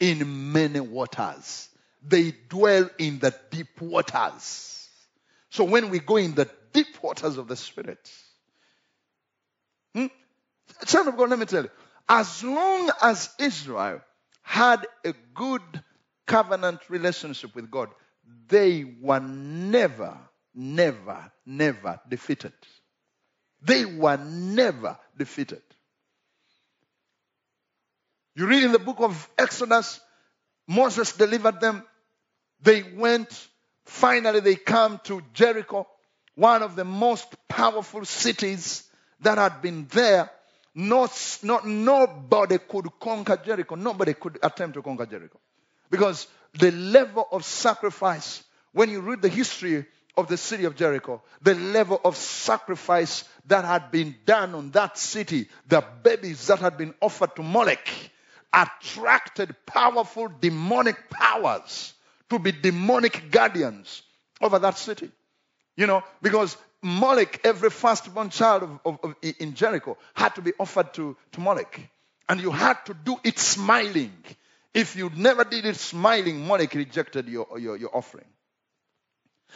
in 0.00 0.52
many 0.52 0.80
waters. 0.80 1.68
They 2.02 2.32
dwell 2.48 2.90
in 2.98 3.18
the 3.18 3.34
deep 3.50 3.80
waters. 3.80 4.88
So 5.50 5.64
when 5.64 5.90
we 5.90 6.00
go 6.00 6.16
in 6.16 6.34
the 6.34 6.48
deep 6.72 7.02
waters 7.02 7.38
of 7.38 7.46
the 7.48 7.56
Spirit, 7.56 8.10
hmm? 9.94 10.06
Of 10.80 11.16
God, 11.16 11.30
let 11.30 11.38
me 11.38 11.46
tell 11.46 11.64
you, 11.64 11.70
as 12.08 12.42
long 12.42 12.90
as 13.00 13.30
Israel 13.38 14.00
had 14.42 14.86
a 15.04 15.14
good 15.34 15.62
covenant 16.26 16.80
relationship 16.88 17.54
with 17.54 17.70
God, 17.70 17.90
they 18.48 18.84
were 19.00 19.20
never, 19.20 20.18
never, 20.54 21.30
never 21.46 22.00
defeated. 22.08 22.52
They 23.62 23.84
were 23.84 24.16
never 24.16 24.98
defeated. 25.16 25.62
You 28.34 28.46
read 28.46 28.64
in 28.64 28.72
the 28.72 28.78
book 28.78 29.00
of 29.00 29.28
Exodus, 29.38 30.00
Moses 30.66 31.12
delivered 31.12 31.60
them. 31.60 31.84
They 32.62 32.82
went, 32.82 33.48
finally, 33.84 34.40
they 34.40 34.56
come 34.56 35.00
to 35.04 35.22
Jericho, 35.34 35.86
one 36.34 36.62
of 36.62 36.76
the 36.76 36.84
most 36.84 37.26
powerful 37.48 38.04
cities 38.04 38.84
that 39.20 39.38
had 39.38 39.60
been 39.60 39.86
there. 39.90 40.30
Not, 40.74 41.38
not, 41.42 41.66
nobody 41.66 42.58
could 42.58 42.88
conquer 42.98 43.36
Jericho. 43.44 43.74
Nobody 43.74 44.14
could 44.14 44.38
attempt 44.42 44.74
to 44.74 44.82
conquer 44.82 45.04
Jericho. 45.04 45.38
Because 45.90 46.26
the 46.54 46.70
level 46.70 47.26
of 47.30 47.44
sacrifice, 47.44 48.42
when 48.72 48.88
you 48.88 49.00
read 49.00 49.20
the 49.20 49.28
history 49.28 49.84
of 50.16 50.28
the 50.28 50.36
city 50.36 50.64
of 50.64 50.76
Jericho, 50.76 51.22
the 51.40 51.54
level 51.54 52.00
of 52.04 52.16
sacrifice 52.16 53.24
that 53.46 53.64
had 53.64 53.90
been 53.90 54.14
done 54.26 54.54
on 54.54 54.70
that 54.72 54.98
city, 54.98 55.48
the 55.68 55.82
babies 56.02 56.46
that 56.48 56.58
had 56.58 56.76
been 56.76 56.94
offered 57.00 57.34
to 57.36 57.42
Molech, 57.42 57.88
attracted 58.52 59.54
powerful 59.66 60.28
demonic 60.40 61.08
powers 61.08 61.94
to 62.28 62.38
be 62.38 62.52
demonic 62.52 63.30
guardians 63.30 64.02
over 64.40 64.58
that 64.58 64.76
city. 64.76 65.10
You 65.76 65.86
know, 65.86 66.02
because 66.20 66.56
Molech, 66.82 67.40
every 67.44 67.70
firstborn 67.70 68.28
child 68.30 68.64
of, 68.64 68.80
of, 68.84 68.98
of, 69.02 69.14
in 69.38 69.54
Jericho, 69.54 69.96
had 70.14 70.34
to 70.34 70.42
be 70.42 70.52
offered 70.58 70.92
to, 70.94 71.16
to 71.32 71.40
Molech. 71.40 71.80
And 72.28 72.40
you 72.40 72.50
had 72.50 72.84
to 72.86 72.94
do 72.94 73.16
it 73.24 73.38
smiling. 73.38 74.12
If 74.74 74.96
you 74.96 75.10
never 75.16 75.44
did 75.44 75.64
it 75.64 75.76
smiling, 75.76 76.46
Molech 76.46 76.74
rejected 76.74 77.28
your, 77.28 77.46
your, 77.58 77.76
your 77.76 77.96
offering. 77.96 78.26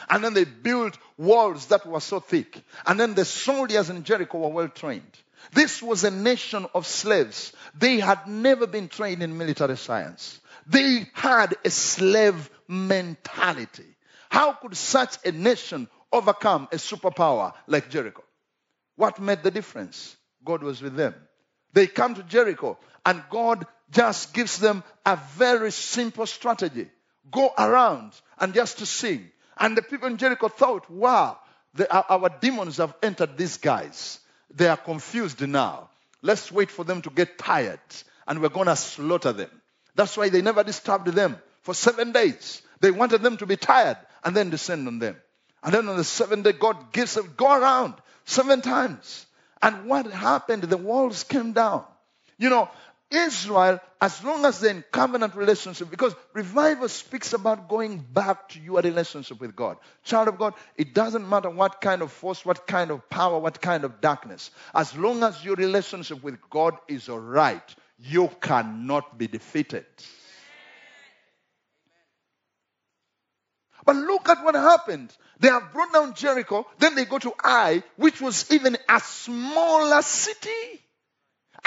And 0.08 0.22
then 0.22 0.34
they 0.34 0.44
built 0.44 0.98
walls 1.16 1.66
that 1.66 1.86
were 1.86 2.00
so 2.00 2.20
thick. 2.20 2.62
And 2.86 2.98
then 2.98 3.14
the 3.14 3.24
soldiers 3.24 3.90
in 3.90 4.04
Jericho 4.04 4.38
were 4.38 4.48
well 4.48 4.68
trained. 4.68 5.18
This 5.52 5.82
was 5.82 6.04
a 6.04 6.10
nation 6.10 6.66
of 6.74 6.86
slaves. 6.86 7.52
They 7.78 7.98
had 8.00 8.26
never 8.26 8.66
been 8.66 8.88
trained 8.88 9.22
in 9.22 9.38
military 9.38 9.76
science. 9.76 10.40
They 10.66 11.08
had 11.12 11.54
a 11.64 11.70
slave 11.70 12.50
mentality. 12.68 13.86
How 14.28 14.52
could 14.52 14.76
such 14.76 15.16
a 15.24 15.32
nation 15.32 15.88
overcome 16.12 16.68
a 16.72 16.76
superpower 16.76 17.54
like 17.66 17.90
Jericho? 17.90 18.24
What 18.96 19.20
made 19.20 19.42
the 19.42 19.50
difference? 19.50 20.16
God 20.44 20.62
was 20.62 20.82
with 20.82 20.96
them. 20.96 21.14
They 21.72 21.86
come 21.86 22.14
to 22.14 22.22
Jericho 22.22 22.78
and 23.04 23.22
God 23.30 23.66
just 23.90 24.34
gives 24.34 24.58
them 24.58 24.82
a 25.04 25.18
very 25.36 25.70
simple 25.70 26.26
strategy. 26.26 26.88
Go 27.30 27.50
around 27.56 28.12
and 28.38 28.54
just 28.54 28.78
to 28.78 28.86
sing. 28.86 29.30
And 29.56 29.76
the 29.76 29.82
people 29.82 30.08
in 30.08 30.18
Jericho 30.18 30.48
thought, 30.48 30.90
wow, 30.90 31.38
the, 31.74 31.92
our 31.92 32.28
demons 32.40 32.76
have 32.78 32.94
entered 33.02 33.36
these 33.36 33.56
guys. 33.56 34.20
They 34.54 34.68
are 34.68 34.76
confused 34.76 35.46
now. 35.46 35.90
Let's 36.22 36.50
wait 36.50 36.70
for 36.70 36.84
them 36.84 37.02
to 37.02 37.10
get 37.10 37.38
tired 37.38 37.80
and 38.26 38.40
we're 38.40 38.48
going 38.48 38.66
to 38.66 38.76
slaughter 38.76 39.32
them. 39.32 39.50
That's 39.94 40.16
why 40.16 40.28
they 40.28 40.42
never 40.42 40.64
disturbed 40.64 41.08
them 41.08 41.36
for 41.62 41.74
seven 41.74 42.12
days. 42.12 42.62
They 42.80 42.90
wanted 42.90 43.22
them 43.22 43.36
to 43.38 43.46
be 43.46 43.56
tired 43.56 43.96
and 44.24 44.36
then 44.36 44.50
descend 44.50 44.86
on 44.88 44.98
them. 44.98 45.16
And 45.62 45.74
then 45.74 45.88
on 45.88 45.96
the 45.96 46.04
seventh 46.04 46.44
day, 46.44 46.52
God 46.52 46.92
gives 46.92 47.14
them, 47.14 47.32
go 47.36 47.52
around 47.52 47.94
seven 48.24 48.60
times. 48.60 49.26
And 49.62 49.86
what 49.86 50.06
happened? 50.06 50.64
The 50.64 50.76
walls 50.76 51.24
came 51.24 51.52
down. 51.52 51.84
You 52.38 52.50
know, 52.50 52.68
Israel, 53.10 53.80
as 54.00 54.22
long 54.24 54.44
as 54.44 54.60
they're 54.60 54.72
in 54.74 54.84
covenant 54.90 55.36
relationship, 55.36 55.90
because 55.90 56.14
revival 56.32 56.88
speaks 56.88 57.32
about 57.32 57.68
going 57.68 57.98
back 57.98 58.48
to 58.50 58.60
your 58.60 58.80
relationship 58.80 59.40
with 59.40 59.54
God. 59.54 59.76
Child 60.02 60.28
of 60.28 60.38
God, 60.38 60.54
it 60.76 60.92
doesn't 60.92 61.28
matter 61.28 61.48
what 61.48 61.80
kind 61.80 62.02
of 62.02 62.10
force, 62.10 62.44
what 62.44 62.66
kind 62.66 62.90
of 62.90 63.08
power, 63.08 63.38
what 63.38 63.60
kind 63.60 63.84
of 63.84 64.00
darkness. 64.00 64.50
As 64.74 64.96
long 64.96 65.22
as 65.22 65.44
your 65.44 65.54
relationship 65.54 66.22
with 66.22 66.38
God 66.50 66.76
is 66.88 67.08
all 67.08 67.20
right, 67.20 67.74
you 67.98 68.28
cannot 68.40 69.16
be 69.16 69.28
defeated. 69.28 69.86
But 73.84 73.94
look 73.94 74.28
at 74.28 74.42
what 74.44 74.56
happened. 74.56 75.16
They 75.38 75.48
have 75.48 75.72
brought 75.72 75.92
down 75.92 76.14
Jericho, 76.14 76.66
then 76.78 76.96
they 76.96 77.04
go 77.04 77.18
to 77.18 77.32
Ai, 77.44 77.84
which 77.96 78.20
was 78.20 78.50
even 78.50 78.76
a 78.88 79.00
smaller 79.00 80.02
city. 80.02 80.82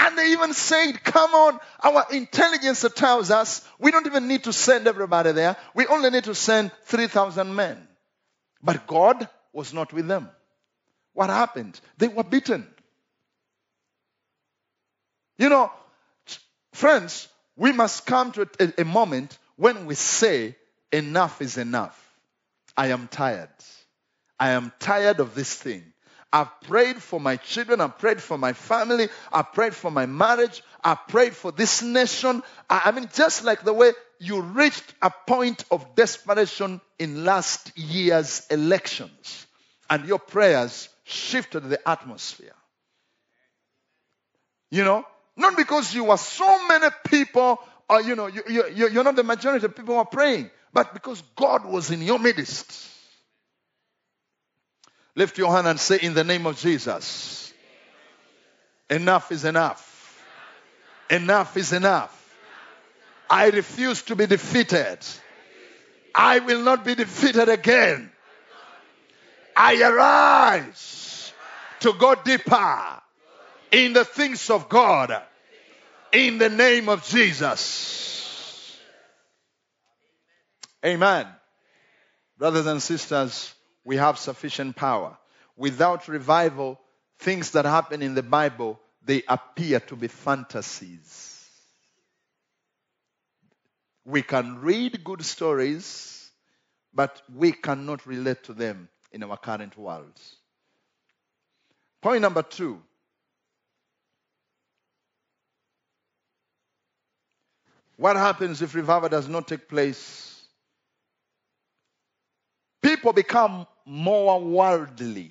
And 0.02 0.16
they 0.16 0.32
even 0.32 0.54
said, 0.54 1.04
come 1.04 1.34
on, 1.34 1.60
our 1.84 2.06
intelligence 2.12 2.84
tells 2.96 3.30
us 3.30 3.66
we 3.78 3.90
don't 3.90 4.06
even 4.06 4.28
need 4.28 4.44
to 4.44 4.52
send 4.52 4.88
everybody 4.88 5.32
there. 5.32 5.56
We 5.74 5.86
only 5.86 6.10
need 6.10 6.24
to 6.24 6.34
send 6.34 6.72
3,000 6.84 7.54
men. 7.54 7.86
But 8.62 8.86
God 8.86 9.28
was 9.52 9.74
not 9.74 9.92
with 9.92 10.08
them. 10.08 10.28
What 11.12 11.28
happened? 11.28 11.78
They 11.98 12.08
were 12.08 12.24
beaten. 12.24 12.66
You 15.38 15.48
know, 15.48 15.70
Friends, 16.72 17.28
we 17.56 17.72
must 17.72 18.06
come 18.06 18.32
to 18.32 18.48
a, 18.58 18.82
a 18.82 18.84
moment 18.84 19.36
when 19.56 19.86
we 19.86 19.94
say, 19.94 20.56
enough 20.92 21.42
is 21.42 21.58
enough. 21.58 21.96
I 22.76 22.88
am 22.88 23.08
tired. 23.08 23.50
I 24.38 24.50
am 24.50 24.72
tired 24.78 25.20
of 25.20 25.34
this 25.34 25.54
thing. 25.54 25.89
I've 26.32 26.60
prayed 26.62 27.02
for 27.02 27.20
my 27.20 27.36
children. 27.36 27.80
I've 27.80 27.98
prayed 27.98 28.20
for 28.22 28.38
my 28.38 28.52
family. 28.52 29.08
I've 29.32 29.52
prayed 29.52 29.74
for 29.74 29.90
my 29.90 30.06
marriage. 30.06 30.62
I've 30.82 31.08
prayed 31.08 31.34
for 31.34 31.50
this 31.50 31.82
nation. 31.82 32.42
I, 32.68 32.82
I 32.86 32.90
mean, 32.92 33.08
just 33.14 33.44
like 33.44 33.64
the 33.64 33.72
way 33.72 33.92
you 34.18 34.40
reached 34.40 34.94
a 35.02 35.10
point 35.26 35.64
of 35.70 35.96
desperation 35.96 36.80
in 36.98 37.24
last 37.24 37.76
year's 37.76 38.46
elections 38.50 39.46
and 39.88 40.06
your 40.06 40.20
prayers 40.20 40.88
shifted 41.04 41.68
the 41.68 41.88
atmosphere. 41.88 42.54
You 44.70 44.84
know, 44.84 45.04
not 45.36 45.56
because 45.56 45.92
you 45.92 46.04
were 46.04 46.16
so 46.16 46.68
many 46.68 46.86
people, 47.06 47.58
or 47.88 48.00
you 48.00 48.14
know, 48.14 48.28
you, 48.28 48.42
you, 48.48 48.88
you're 48.88 49.04
not 49.04 49.16
the 49.16 49.24
majority 49.24 49.66
of 49.66 49.74
people 49.74 49.94
who 49.94 50.00
are 50.00 50.06
praying, 50.06 50.50
but 50.72 50.94
because 50.94 51.22
God 51.34 51.64
was 51.64 51.90
in 51.90 52.02
your 52.02 52.20
midst. 52.20 52.88
Lift 55.20 55.36
your 55.36 55.52
hand 55.52 55.66
and 55.66 55.78
say, 55.78 55.98
In 56.00 56.14
the 56.14 56.24
name 56.24 56.46
of 56.46 56.58
Jesus, 56.58 57.52
enough 58.88 59.30
is 59.30 59.44
enough. 59.44 60.18
Enough 61.10 61.58
is 61.58 61.74
enough. 61.74 62.16
I 63.28 63.50
refuse 63.50 64.00
to 64.04 64.16
be 64.16 64.24
defeated. 64.24 64.96
I 66.14 66.38
will 66.38 66.62
not 66.62 66.86
be 66.86 66.94
defeated 66.94 67.50
again. 67.50 68.10
I 69.54 69.82
arise 69.82 71.34
to 71.80 71.92
go 71.92 72.14
deeper 72.14 73.02
in 73.72 73.92
the 73.92 74.06
things 74.06 74.48
of 74.48 74.70
God 74.70 75.22
in 76.12 76.38
the 76.38 76.48
name 76.48 76.88
of 76.88 77.06
Jesus. 77.06 78.74
Amen. 80.82 81.26
Brothers 82.38 82.64
and 82.64 82.82
sisters, 82.82 83.54
we 83.84 83.96
have 83.96 84.18
sufficient 84.18 84.76
power. 84.76 85.16
Without 85.56 86.08
revival, 86.08 86.78
things 87.18 87.52
that 87.52 87.64
happen 87.64 88.02
in 88.02 88.14
the 88.14 88.22
Bible, 88.22 88.80
they 89.04 89.22
appear 89.28 89.80
to 89.80 89.96
be 89.96 90.08
fantasies. 90.08 91.48
We 94.04 94.22
can 94.22 94.60
read 94.60 95.04
good 95.04 95.24
stories, 95.24 96.30
but 96.92 97.20
we 97.34 97.52
cannot 97.52 98.06
relate 98.06 98.44
to 98.44 98.52
them 98.52 98.88
in 99.12 99.22
our 99.22 99.36
current 99.36 99.76
world. 99.76 100.18
Point 102.00 102.22
number 102.22 102.42
two. 102.42 102.80
What 107.96 108.16
happens 108.16 108.62
if 108.62 108.74
revival 108.74 109.10
does 109.10 109.28
not 109.28 109.46
take 109.46 109.68
place? 109.68 110.42
People 112.80 113.12
become 113.12 113.66
more 113.86 114.40
worldly. 114.40 115.30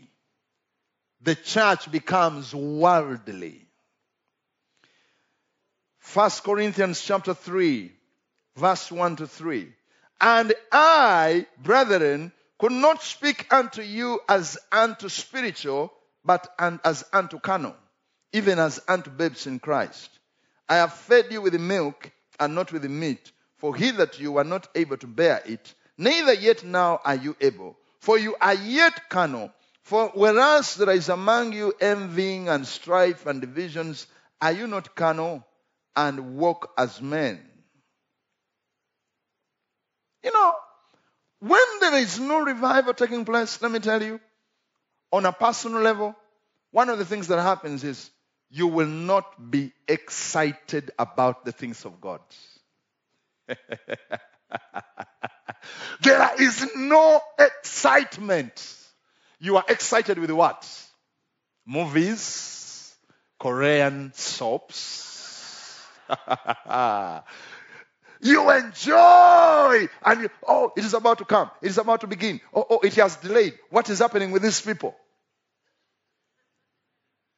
The 1.22 1.36
church 1.36 1.92
becomes 1.92 2.54
worldly. 2.54 3.66
1 6.14 6.30
Corinthians 6.44 7.02
chapter 7.02 7.34
3, 7.34 7.92
verse 8.56 8.92
1 8.92 9.18
to 9.18 9.28
3. 9.28 9.72
And 10.22 10.54
I, 10.72 11.46
brethren, 11.62 12.32
could 12.58 12.72
not 12.72 13.04
speak 13.04 13.54
unto 13.54 13.82
you 13.82 14.20
as 14.28 14.58
unto 14.72 15.08
spiritual, 15.08 15.94
but 16.26 16.48
as 16.60 17.06
unto 17.14 17.40
carnal, 17.40 17.76
even 18.34 18.60
as 18.60 18.80
unto 18.88 19.10
babes 19.10 19.46
in 19.46 19.60
Christ. 19.60 20.10
I 20.68 20.78
have 20.78 20.94
fed 20.94 21.32
you 21.32 21.42
with 21.42 21.60
milk 21.60 22.12
and 22.40 22.56
not 22.56 22.72
with 22.72 22.84
meat, 22.86 23.32
for 23.58 23.76
hitherto 23.76 24.22
you 24.22 24.34
were 24.34 24.44
not 24.44 24.68
able 24.76 24.98
to 24.98 25.08
bear 25.08 25.42
it, 25.46 25.74
neither 25.98 26.34
yet 26.34 26.64
now 26.64 27.00
are 27.04 27.16
you 27.16 27.36
able 27.40 27.78
for 28.00 28.18
you 28.18 28.36
are 28.40 28.54
yet 28.54 29.10
carnal. 29.10 29.52
For 29.84 30.12
whereas 30.14 30.76
there 30.76 30.92
is 30.92 31.10
among 31.10 31.54
you 31.54 31.74
envying 31.80 32.48
and 32.48 32.66
strife 32.66 33.26
and 33.26 33.42
divisions, 33.42 34.06
are 34.42 34.52
you 34.52 34.68
not 34.68 34.96
carnal 34.96 35.46
and 35.96 36.38
walk 36.38 36.72
as 36.78 37.02
men? 37.02 37.44
You 40.24 40.32
know, 40.32 40.54
when 41.40 41.64
there 41.80 41.98
is 41.98 42.20
no 42.20 42.42
revival 42.42 42.94
taking 42.94 43.26
place, 43.26 43.62
let 43.62 43.72
me 43.72 43.80
tell 43.80 44.04
you, 44.04 44.20
on 45.12 45.26
a 45.26 45.32
personal 45.32 45.82
level, 45.82 46.16
one 46.72 46.90
of 46.90 47.00
the 47.00 47.06
things 47.06 47.28
that 47.28 47.42
happens 47.42 47.84
is 47.84 48.12
you 48.50 48.68
will 48.68 48.88
not 48.88 49.50
be 49.52 49.72
excited 49.88 50.92
about 51.00 51.46
the 51.46 51.52
things 51.52 51.86
of 51.86 52.00
God. 52.00 52.22
There 56.02 56.32
is 56.40 56.70
no 56.76 57.22
excitement. 57.38 58.76
You 59.40 59.58
are 59.58 59.66
excited 59.68 60.20
with 60.20 60.32
what? 60.32 60.68
Movies, 61.66 62.96
Korean 63.40 64.12
soaps. 64.16 65.08
you 68.22 68.50
enjoy 68.50 69.88
and 70.06 70.22
you, 70.22 70.30
oh, 70.48 70.72
it 70.76 70.84
is 70.84 70.94
about 70.94 71.20
to 71.20 71.26
come. 71.26 71.50
It 71.62 71.68
is 71.68 71.78
about 71.78 72.02
to 72.02 72.08
begin. 72.08 72.42
Oh, 72.54 72.66
oh, 72.70 72.80
it 72.80 72.96
has 72.96 73.16
delayed. 73.18 73.58
What 73.70 73.90
is 73.90 74.00
happening 74.00 74.32
with 74.32 74.42
these 74.42 74.62
people? 74.62 74.96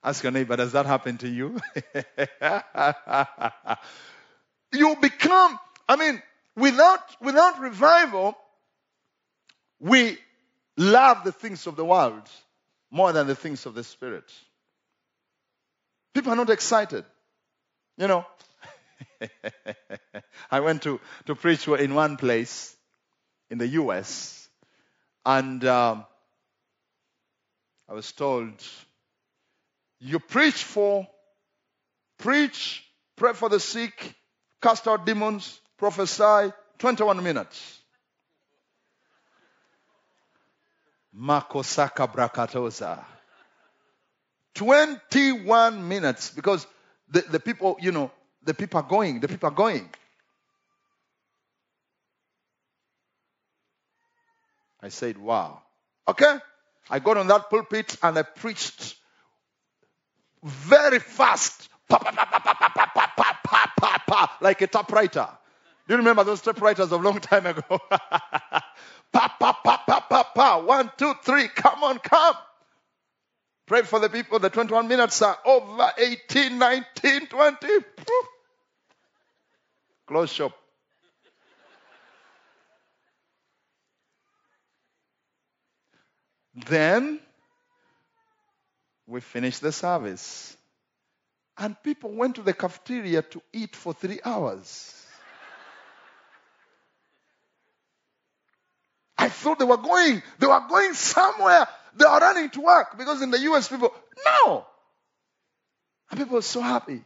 Ask 0.03 0.23
your 0.23 0.31
neighbor, 0.31 0.55
does 0.55 0.71
that 0.71 0.87
happen 0.87 1.17
to 1.19 1.27
you? 1.27 1.59
you 4.73 4.95
become, 4.99 5.59
I 5.87 5.95
mean, 5.95 6.21
without, 6.61 6.99
without 7.21 7.59
revival, 7.59 8.37
we 9.79 10.17
love 10.77 11.23
the 11.23 11.31
things 11.31 11.65
of 11.65 11.75
the 11.75 11.83
world 11.83 12.21
more 12.91 13.11
than 13.11 13.25
the 13.25 13.35
things 13.35 13.65
of 13.65 13.73
the 13.73 13.83
spirit. 13.83 14.31
People 16.13 16.33
are 16.33 16.35
not 16.35 16.49
excited. 16.49 17.03
You 17.97 18.07
know, 18.07 18.25
I 20.51 20.59
went 20.59 20.83
to, 20.83 20.99
to 21.25 21.35
preach 21.35 21.67
in 21.67 21.95
one 21.95 22.17
place 22.17 22.75
in 23.49 23.57
the 23.57 23.67
US, 23.67 24.47
and 25.25 25.63
um, 25.65 26.05
I 27.89 27.93
was 27.93 28.11
told, 28.11 28.53
You 29.99 30.19
preach 30.19 30.63
for, 30.63 31.07
preach, 32.17 32.83
pray 33.15 33.33
for 33.33 33.49
the 33.49 33.59
sick, 33.59 34.15
cast 34.61 34.87
out 34.87 35.05
demons, 35.05 35.60
prophesy, 35.81 36.53
21 36.77 37.23
minutes. 37.23 37.79
Makosaka 41.19 42.07
Brakatoza. 42.07 43.03
21 44.53 45.87
minutes 45.87 46.29
because 46.29 46.67
the, 47.09 47.21
the 47.21 47.39
people, 47.39 47.77
you 47.81 47.91
know, 47.91 48.11
the 48.43 48.53
people 48.53 48.79
are 48.79 48.87
going, 48.87 49.21
the 49.21 49.27
people 49.27 49.49
are 49.49 49.55
going. 49.55 49.89
I 54.83 54.89
said, 54.89 55.17
wow. 55.17 55.63
Okay. 56.07 56.37
I 56.91 56.99
got 56.99 57.17
on 57.17 57.25
that 57.25 57.49
pulpit 57.49 57.97
and 58.03 58.19
I 58.19 58.21
preached 58.21 58.97
very 60.43 60.99
fast. 60.99 61.69
Pa, 61.89 61.97
pa, 61.97 62.11
pa, 64.07 64.37
like 64.41 64.61
a 64.61 64.67
typewriter. 64.67 65.27
Do 65.87 65.93
you 65.93 65.97
remember 65.97 66.23
those 66.23 66.41
typewriters 66.41 66.91
of 66.91 67.01
a 67.01 67.03
long 67.03 67.19
time 67.19 67.45
ago? 67.45 67.63
Pa, 69.13 69.35
pa, 69.37 69.59
pa, 69.61 69.83
pa, 69.85 69.99
pa, 69.99 70.23
pa. 70.23 70.59
One, 70.59 70.89
two, 70.97 71.13
three. 71.23 71.49
Come 71.49 71.83
on, 71.83 71.99
come. 71.99 72.35
Pray 73.65 73.81
for 73.81 73.99
the 73.99 74.09
people. 74.09 74.39
The 74.39 74.49
21 74.49 74.87
minutes 74.87 75.21
are 75.21 75.37
over 75.45 75.91
18, 75.97 76.57
19, 76.57 77.27
20. 77.27 77.67
Close 80.07 80.31
shop. 80.31 80.53
Then 86.67 87.19
we 89.07 89.19
finished 89.21 89.61
the 89.61 89.71
service. 89.71 90.55
And 91.57 91.75
people 91.83 92.11
went 92.11 92.35
to 92.35 92.41
the 92.41 92.53
cafeteria 92.53 93.21
to 93.21 93.41
eat 93.53 93.75
for 93.75 93.93
three 93.93 94.19
hours. 94.23 95.00
I 99.21 99.29
thought 99.29 99.59
they 99.59 99.65
were 99.65 99.77
going, 99.77 100.23
they 100.39 100.47
were 100.47 100.63
going 100.67 100.95
somewhere. 100.95 101.67
They 101.95 102.05
are 102.05 102.19
running 102.19 102.49
to 102.49 102.61
work 102.61 102.97
because 102.97 103.21
in 103.21 103.29
the 103.29 103.37
US 103.51 103.67
people, 103.67 103.93
no. 104.25 104.65
And 106.09 106.19
people 106.19 106.39
are 106.39 106.41
so 106.41 106.59
happy. 106.59 107.03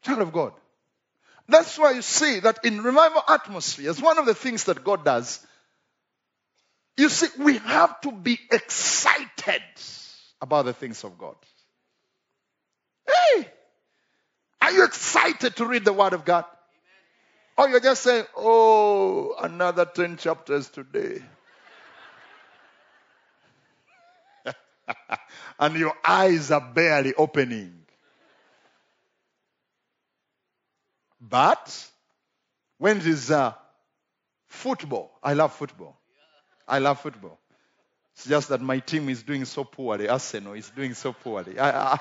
Child 0.00 0.22
of 0.22 0.32
God. 0.32 0.52
That's 1.46 1.78
why 1.78 1.92
you 1.92 2.00
see 2.00 2.40
that 2.40 2.64
in 2.64 2.82
revival 2.82 3.22
atmospheres, 3.28 4.00
one 4.00 4.16
of 4.18 4.24
the 4.24 4.34
things 4.34 4.64
that 4.64 4.82
God 4.82 5.04
does, 5.04 5.46
you 6.96 7.10
see, 7.10 7.26
we 7.38 7.58
have 7.58 8.00
to 8.00 8.12
be 8.12 8.38
excited 8.50 9.62
about 10.40 10.64
the 10.64 10.72
things 10.72 11.04
of 11.04 11.18
God. 11.18 11.36
Hey, 13.06 13.46
are 14.62 14.72
you 14.72 14.84
excited 14.84 15.56
to 15.56 15.66
read 15.66 15.84
the 15.84 15.92
Word 15.92 16.14
of 16.14 16.24
God? 16.24 16.46
Or 17.56 17.68
you're 17.68 17.80
just 17.80 18.02
saying, 18.02 18.24
oh, 18.36 19.34
another 19.40 19.84
10 19.84 20.16
chapters 20.16 20.68
today. 20.68 21.22
and 25.58 25.76
your 25.76 25.94
eyes 26.04 26.50
are 26.50 26.60
barely 26.60 27.14
opening. 27.14 27.80
But 31.20 31.88
when 32.78 32.98
it 32.98 33.06
is 33.06 33.30
uh, 33.30 33.54
football, 34.48 35.12
I 35.22 35.34
love 35.34 35.54
football. 35.54 35.98
I 36.66 36.78
love 36.80 37.00
football. 37.00 37.38
It's 38.14 38.26
just 38.26 38.48
that 38.48 38.60
my 38.60 38.78
team 38.78 39.08
is 39.08 39.22
doing 39.22 39.44
so 39.44 39.64
poorly. 39.64 40.08
Arsenal 40.08 40.54
is 40.54 40.70
doing 40.70 40.94
so 40.94 41.12
poorly. 41.12 41.58
I, 41.58 41.98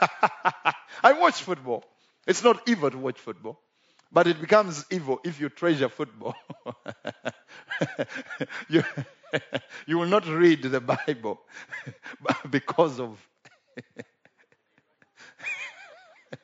I, 0.00 0.72
I 1.02 1.12
watch 1.14 1.42
football. 1.42 1.84
It's 2.26 2.44
not 2.44 2.68
evil 2.68 2.90
to 2.90 2.98
watch 2.98 3.18
football, 3.18 3.58
but 4.12 4.26
it 4.26 4.40
becomes 4.40 4.84
evil 4.90 5.20
if 5.24 5.40
you 5.40 5.48
treasure 5.48 5.88
football. 5.88 6.34
you, 8.68 8.82
you 9.86 9.98
will 9.98 10.06
not 10.06 10.26
read 10.26 10.62
the 10.62 10.80
Bible 10.80 11.40
because 12.50 13.00
of. 13.00 13.18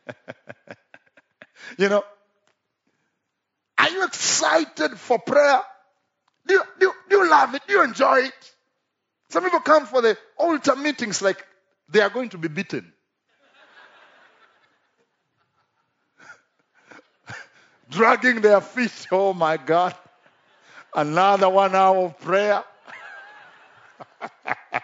you 1.79 1.89
know, 1.89 2.05
are 3.79 3.91
you 3.91 4.05
excited 4.05 4.99
for 4.99 5.19
prayer? 5.19 5.61
Do 6.47 6.55
you, 6.55 6.63
do, 6.81 6.93
do 7.11 7.17
you 7.17 7.31
love 7.31 7.55
it? 7.55 7.63
Do 7.67 7.75
you 7.75 7.83
enjoy 7.83 8.21
it? 8.21 8.55
Some 9.31 9.45
people 9.45 9.61
come 9.61 9.87
for 9.87 10.03
the 10.03 10.19
altar 10.39 10.77
meetings 10.77 11.23
like 11.23 11.45
they 11.91 12.01
are 12.01 12.11
going 12.11 12.31
to 12.31 12.39
be 12.39 12.49
beaten. 12.49 12.94
Dragging 17.91 18.41
their 18.41 18.61
feet. 18.61 19.07
Oh 19.13 19.33
my 19.33 19.57
God. 19.57 19.95
Another 20.95 21.49
one 21.49 21.75
hour 21.75 22.07
of 22.07 22.21
prayer. 22.21 22.63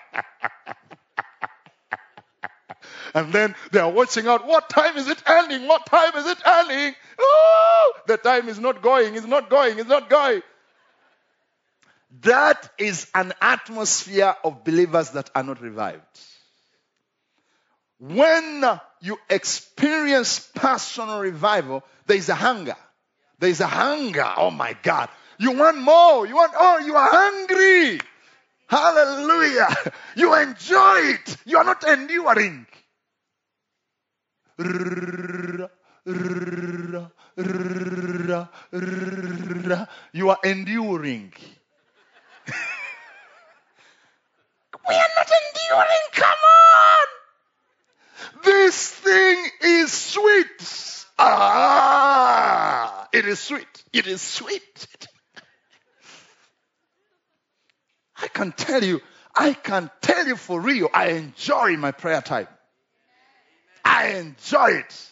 and 3.14 3.32
then 3.32 3.54
they 3.70 3.78
are 3.80 3.90
watching 3.90 4.26
out. 4.26 4.46
What 4.46 4.68
time 4.68 4.96
is 4.96 5.08
it 5.08 5.22
ending? 5.26 5.68
What 5.68 5.86
time 5.86 6.14
is 6.16 6.26
it 6.26 6.38
ending? 6.44 6.94
Oh, 7.18 7.92
the 8.06 8.16
time 8.16 8.48
is 8.48 8.58
not 8.58 8.82
going. 8.82 9.14
It's 9.14 9.26
not 9.26 9.50
going. 9.50 9.78
It's 9.78 9.88
not 9.88 10.10
going. 10.10 10.42
That 12.22 12.70
is 12.78 13.06
an 13.14 13.32
atmosphere 13.40 14.34
of 14.42 14.64
believers 14.64 15.10
that 15.10 15.30
are 15.34 15.44
not 15.44 15.60
revived. 15.60 16.02
When 17.98 18.64
you 19.00 19.18
experience 19.28 20.50
personal 20.54 21.20
revival, 21.20 21.84
there 22.06 22.16
is 22.16 22.28
a 22.28 22.34
hunger. 22.34 22.76
There 23.40 23.50
is 23.50 23.60
a 23.60 23.66
hunger. 23.66 24.30
Oh 24.36 24.50
my 24.50 24.76
God. 24.82 25.08
You 25.38 25.52
want 25.52 25.78
more. 25.78 26.26
You 26.26 26.36
want, 26.36 26.52
oh, 26.56 26.78
you 26.78 26.94
are 26.94 27.08
hungry. 27.10 28.00
Hallelujah. 28.68 29.74
You 30.14 30.34
enjoy 30.34 31.16
it. 31.16 31.36
You 31.46 31.56
are 31.58 31.64
not 31.64 31.82
enduring. 31.88 32.66
You 40.12 40.28
are 40.28 40.38
enduring. 40.44 41.32
we 44.88 44.94
are 44.94 45.12
not 45.16 45.30
enduring. 45.40 46.04
Come 46.12 46.44
on. 46.44 47.06
This 48.44 48.90
thing 48.90 49.50
is 49.62 49.92
sweet. 49.92 51.06
Ah, 51.18 52.99
it 53.12 53.26
is 53.26 53.38
sweet. 53.38 53.84
It 53.92 54.06
is 54.06 54.20
sweet. 54.20 54.86
I 58.16 58.28
can 58.28 58.52
tell 58.52 58.82
you, 58.84 59.00
I 59.34 59.54
can 59.54 59.90
tell 60.00 60.26
you 60.26 60.36
for 60.36 60.60
real, 60.60 60.88
I 60.92 61.08
enjoy 61.10 61.76
my 61.76 61.92
prayer 61.92 62.20
time. 62.20 62.48
I 63.84 64.08
enjoy 64.08 64.70
it. 64.72 65.10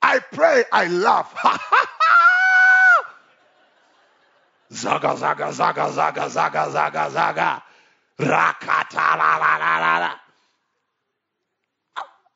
I 0.00 0.20
pray, 0.20 0.64
I 0.72 0.86
laugh. 0.86 1.34
zaga, 4.72 5.16
zaga, 5.16 5.52
zaga, 5.52 5.90
zaga, 5.90 6.28
zaga, 6.30 6.70
zaga, 6.70 7.10
zaga. 7.10 7.62
Rakata, 8.18 9.16
la, 9.16 9.36
la, 9.36 9.56
la, 9.56 9.78
la, 9.78 9.98
la. 9.98 10.14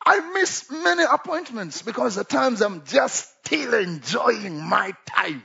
I 0.05 0.21
miss 0.33 0.71
many 0.71 1.05
appointments 1.05 1.83
because 1.83 2.19
at 2.19 2.29
times 2.29 2.61
I'm 2.61 2.85
just 2.85 3.29
still 3.45 3.75
enjoying 3.75 4.61
my 4.61 4.93
time. 5.07 5.43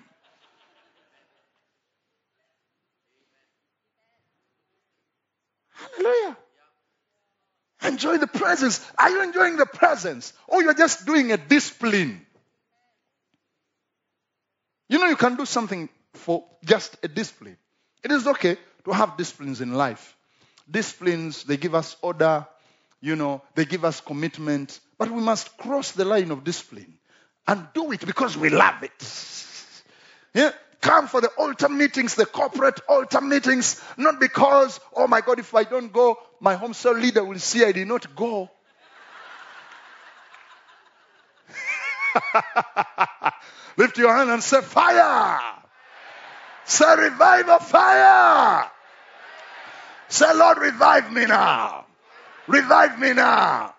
Hallelujah. 5.71 6.37
Enjoy 7.83 8.17
the 8.17 8.27
presence. 8.27 8.83
Are 8.97 9.09
you 9.09 9.23
enjoying 9.23 9.57
the 9.57 9.65
presence? 9.67 10.33
Or 10.47 10.63
you're 10.63 10.73
just 10.73 11.05
doing 11.05 11.31
a 11.31 11.37
discipline? 11.37 12.25
You 14.89 14.99
know, 14.99 15.05
you 15.05 15.15
can 15.15 15.35
do 15.35 15.45
something 15.45 15.89
for 16.13 16.45
just 16.65 16.97
a 17.03 17.07
discipline. 17.07 17.57
It 18.03 18.11
is 18.11 18.25
okay 18.27 18.57
to 18.85 18.91
have 18.91 19.17
disciplines 19.17 19.61
in 19.61 19.73
life. 19.73 20.15
Disciplines, 20.69 21.43
they 21.43 21.57
give 21.57 21.75
us 21.75 21.95
order, 22.01 22.47
you 23.01 23.15
know, 23.15 23.41
they 23.55 23.65
give 23.65 23.85
us 23.85 24.01
commitment, 24.01 24.79
but 24.97 25.11
we 25.11 25.21
must 25.21 25.57
cross 25.57 25.91
the 25.91 26.05
line 26.05 26.31
of 26.31 26.43
discipline 26.43 26.97
and 27.47 27.67
do 27.73 27.91
it 27.91 28.05
because 28.05 28.37
we 28.37 28.49
love 28.49 28.83
it. 28.83 29.03
Yeah? 30.33 30.51
Come 30.81 31.07
for 31.07 31.21
the 31.21 31.29
altar 31.29 31.69
meetings, 31.69 32.15
the 32.15 32.25
corporate 32.25 32.79
altar 32.87 33.21
meetings, 33.21 33.81
not 33.97 34.19
because, 34.19 34.79
oh 34.95 35.07
my 35.07 35.21
God, 35.21 35.39
if 35.39 35.55
I 35.55 35.63
don't 35.63 35.91
go, 35.91 36.17
my 36.39 36.55
home 36.55 36.73
cell 36.73 36.93
leader 36.93 37.23
will 37.23 37.39
see 37.39 37.63
I 37.65 37.71
did 37.71 37.87
not 37.87 38.15
go. 38.15 38.49
Lift 43.77 43.97
your 43.97 44.15
hand 44.15 44.29
and 44.29 44.43
say, 44.43 44.61
Fire! 44.61 45.39
Say, 46.65 46.85
revive 46.85 47.47
Revival 47.47 47.59
fire! 47.59 48.69
Say, 50.09 50.33
Lord, 50.35 50.57
revive 50.59 51.11
me 51.11 51.25
now. 51.25 51.86
Revive 52.47 52.99
me 52.99 53.13
now. 53.13 53.73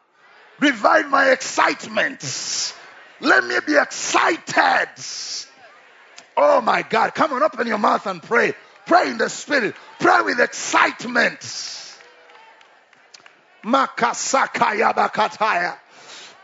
Revive 0.60 1.08
my 1.08 1.30
excitement. 1.30 2.74
Let 3.20 3.44
me 3.44 3.56
be 3.66 3.76
excited. 3.76 4.88
Oh 6.36 6.60
my 6.60 6.82
God. 6.82 7.14
Come 7.14 7.32
on, 7.32 7.42
open 7.42 7.66
your 7.66 7.78
mouth 7.78 8.06
and 8.06 8.22
pray. 8.22 8.54
Pray 8.86 9.10
in 9.10 9.18
the 9.18 9.28
spirit. 9.28 9.74
Pray 9.98 10.22
with 10.22 10.38
excitement. 10.40 11.40
Makasakaya 13.64 14.94
bakataya. 14.94 15.76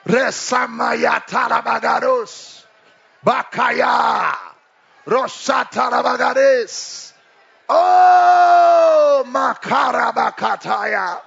Resamaya 0.06 1.24
tarabagaros. 1.26 2.64
Bakaya. 3.24 4.34
Roshatarabagares. 5.06 7.12
Oh, 7.68 9.24
makarabakataya. 9.26 11.20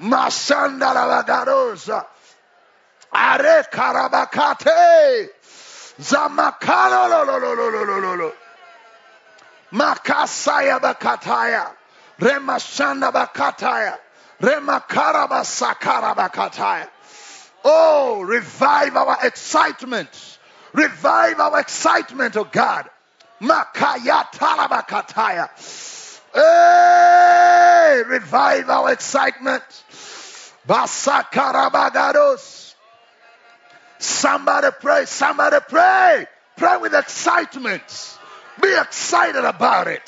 Mashandarabagarosa. 0.00 2.06
Are 3.12 3.64
karabakate. 3.72 5.28
Zamakalo 6.00 7.08
lo 7.08 7.24
lo 7.24 7.38
lo 7.38 7.54
lo 7.54 7.70
lo 7.70 7.84
lo 7.84 7.98
lo 8.00 8.14
lo. 8.16 8.32
Makasaya 9.72 10.80
bakataya. 10.80 11.70
Remashanda 12.18 13.12
bakataya. 13.12 13.98
Remakarabasakara 14.40 16.14
bakataya. 16.16 16.88
Oh, 17.64 18.22
revive 18.22 18.96
our 18.96 19.18
excitement. 19.22 20.38
Revive 20.72 21.40
our 21.40 21.60
excitement, 21.60 22.36
oh 22.36 22.44
God. 22.44 22.88
Makaya 23.40 24.26
talabakataya. 24.32 25.48
Hey, 26.34 28.02
revive 28.08 28.68
our 28.68 28.92
excitement. 28.92 29.62
Basakarabagados. 30.68 32.74
Somebody 33.98 34.68
pray, 34.80 35.04
somebody 35.04 35.58
pray. 35.68 36.26
Pray 36.56 36.76
with 36.78 36.94
excitement. 36.94 38.18
Be 38.60 38.76
excited 38.76 39.44
about 39.44 39.86
it. 39.86 40.04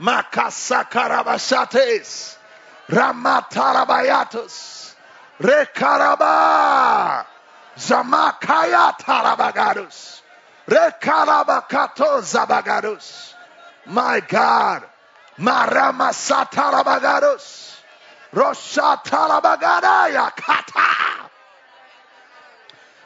Makasakarabashates. 0.00 2.38
Ramatarabayatos. 2.88 4.94
Rekaraba. 5.40 7.26
Zamakaya 7.76 8.96
tarabagadus. 8.98 10.22
Rekarabakato. 10.66 12.22
My 13.86 14.20
God. 14.20 14.84
Marama 15.38 16.10
satarabagados. 16.12 17.76
Roshatarabagada 18.32 20.08
yakata. 20.14 21.28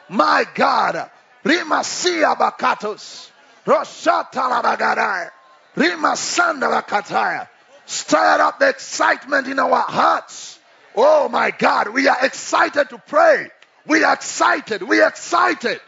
My 0.09 0.45
God. 0.53 1.09
Rimasia 1.43 2.35
bakatos. 2.35 3.29
Roshata 3.65 4.49
labagadaya. 4.49 5.31
Rimasanda 5.75 6.69
bakataya. 6.69 7.47
Stir 7.85 8.41
up 8.41 8.59
the 8.59 8.69
excitement 8.69 9.47
in 9.47 9.59
our 9.59 9.79
hearts. 9.79 10.59
Oh 10.95 11.29
my 11.29 11.51
God, 11.51 11.89
we 11.89 12.07
are 12.07 12.17
excited 12.25 12.89
to 12.89 12.97
pray. 12.97 13.49
We 13.85 14.03
are 14.03 14.13
excited. 14.13 14.81
We 14.81 14.99
are 15.01 15.09
excited. 15.09 15.79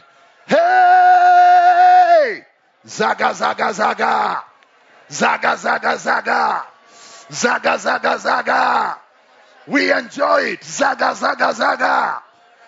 Hey! 0.47 2.43
Zaga, 2.87 3.33
zaga, 3.33 3.73
zaga. 3.73 4.43
Zaga, 5.11 5.57
zaga, 5.57 5.97
zaga. 5.97 6.65
Zaga, 7.31 7.77
zaga, 7.77 8.17
zaga. 8.17 8.97
We 9.67 9.91
enjoy 9.91 10.41
it. 10.53 10.63
Zaga, 10.63 11.15
zaga, 11.15 11.53
zaga. 11.53 12.21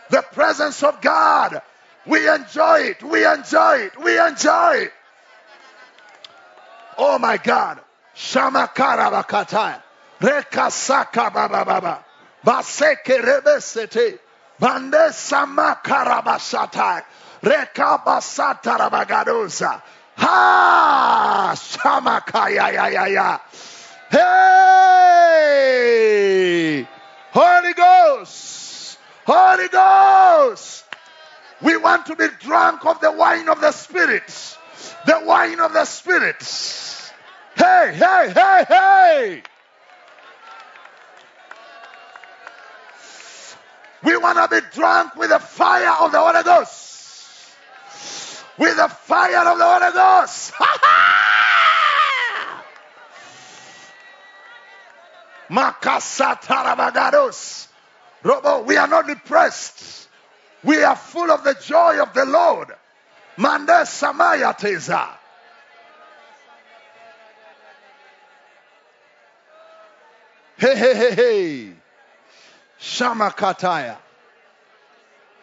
The 0.09 0.21
presence 0.33 0.83
of 0.83 1.01
God. 1.01 1.61
We 2.05 2.27
enjoy 2.27 2.79
it. 2.79 3.03
We 3.03 3.25
enjoy 3.25 3.77
it. 3.77 4.03
We 4.03 4.19
enjoy 4.19 4.73
it. 4.85 4.93
Oh 6.97 7.19
my 7.19 7.37
God. 7.37 7.79
Shamakara 8.15 9.11
bakataya. 9.11 9.81
Rekasaka 10.19 11.33
baba 11.33 11.65
baba. 11.65 12.05
Baseke 12.45 13.21
rebesete. 13.21 14.19
Bande 14.59 15.11
samakara 15.11 16.23
bashatai. 16.23 17.03
Rekabasata 17.41 18.77
rabagadosa. 18.77 19.81
Ha! 20.21 21.53
Shamakaya 21.55 22.73
ya 22.73 22.87
ya 22.87 23.05
ya. 23.05 23.39
Hey! 24.09 25.31
Holy 27.31 27.73
Ghost! 27.73 28.99
Holy 29.25 29.67
Ghost! 29.67 30.85
We 31.61 31.77
want 31.77 32.05
to 32.07 32.15
be 32.15 32.27
drunk 32.39 32.85
of 32.85 33.01
the 33.01 33.11
wine 33.11 33.49
of 33.49 33.61
the 33.61 33.71
Spirit. 33.71 34.57
The 35.05 35.21
wine 35.25 35.59
of 35.59 35.73
the 35.73 35.85
Spirit. 35.85 36.43
Hey, 37.55 37.93
hey, 37.95 38.31
hey, 38.33 38.65
hey! 38.67 39.43
We 44.03 44.17
want 44.17 44.37
to 44.37 44.47
be 44.49 44.61
drunk 44.73 45.15
with 45.15 45.29
the 45.29 45.39
fire 45.39 45.95
of 46.01 46.11
the 46.11 46.19
Holy 46.19 46.43
Ghost. 46.43 46.90
With 48.57 48.77
the 48.77 48.87
fire 48.87 49.45
of 49.47 49.57
the 49.57 49.65
Holy 49.65 49.91
Ghost. 49.91 50.53
Makasatarabagados. 55.49 57.67
Robo, 58.23 58.61
we 58.61 58.77
are 58.77 58.87
not 58.87 59.07
depressed. 59.07 60.07
We 60.63 60.83
are 60.83 60.95
full 60.95 61.31
of 61.31 61.43
the 61.43 61.55
joy 61.55 61.99
of 62.01 62.13
the 62.13 62.25
Lord. 62.25 62.71
Mande 63.37 63.85
Samaya 63.85 64.57
Teza. 64.57 65.09
Hey, 70.57 70.75
hey, 70.75 70.95
hey, 70.95 71.15
hey. 71.15 71.73
Shamakataya. 72.79 73.97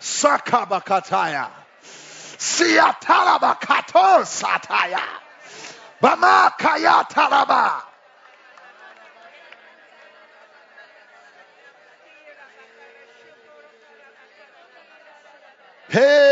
Sakabakataya. 0.00 1.50
Siatalaba 2.38 3.58
katon 3.60 4.22
sataya. 4.24 5.02
Bama 6.00 6.52
kaya 6.56 7.04
talaba. 7.10 7.82
Hey. 15.90 16.27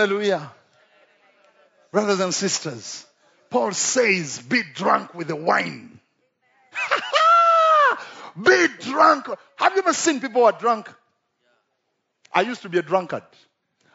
Hallelujah. 0.00 0.50
Brothers 1.92 2.20
and 2.20 2.32
sisters, 2.32 3.04
Paul 3.50 3.72
says, 3.72 4.38
be 4.40 4.62
drunk 4.74 5.12
with 5.14 5.28
the 5.28 5.36
wine. 5.36 6.00
be 8.42 8.66
drunk. 8.78 9.26
Have 9.56 9.74
you 9.74 9.80
ever 9.80 9.92
seen 9.92 10.20
people 10.22 10.40
who 10.40 10.46
are 10.46 10.58
drunk? 10.58 10.90
I 12.32 12.40
used 12.40 12.62
to 12.62 12.70
be 12.70 12.78
a 12.78 12.82
drunkard. 12.82 13.24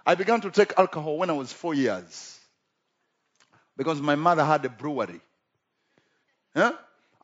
I 0.05 0.13
began 0.13 0.41
to 0.41 0.51
take 0.51 0.73
alcohol 0.77 1.17
when 1.17 1.31
I 1.31 1.33
was 1.33 1.51
four 1.51 1.73
years 1.73 2.39
because 3.75 3.99
my 3.99 4.13
mother 4.13 4.45
had 4.45 4.63
a 4.63 4.69
brewery. 4.69 5.21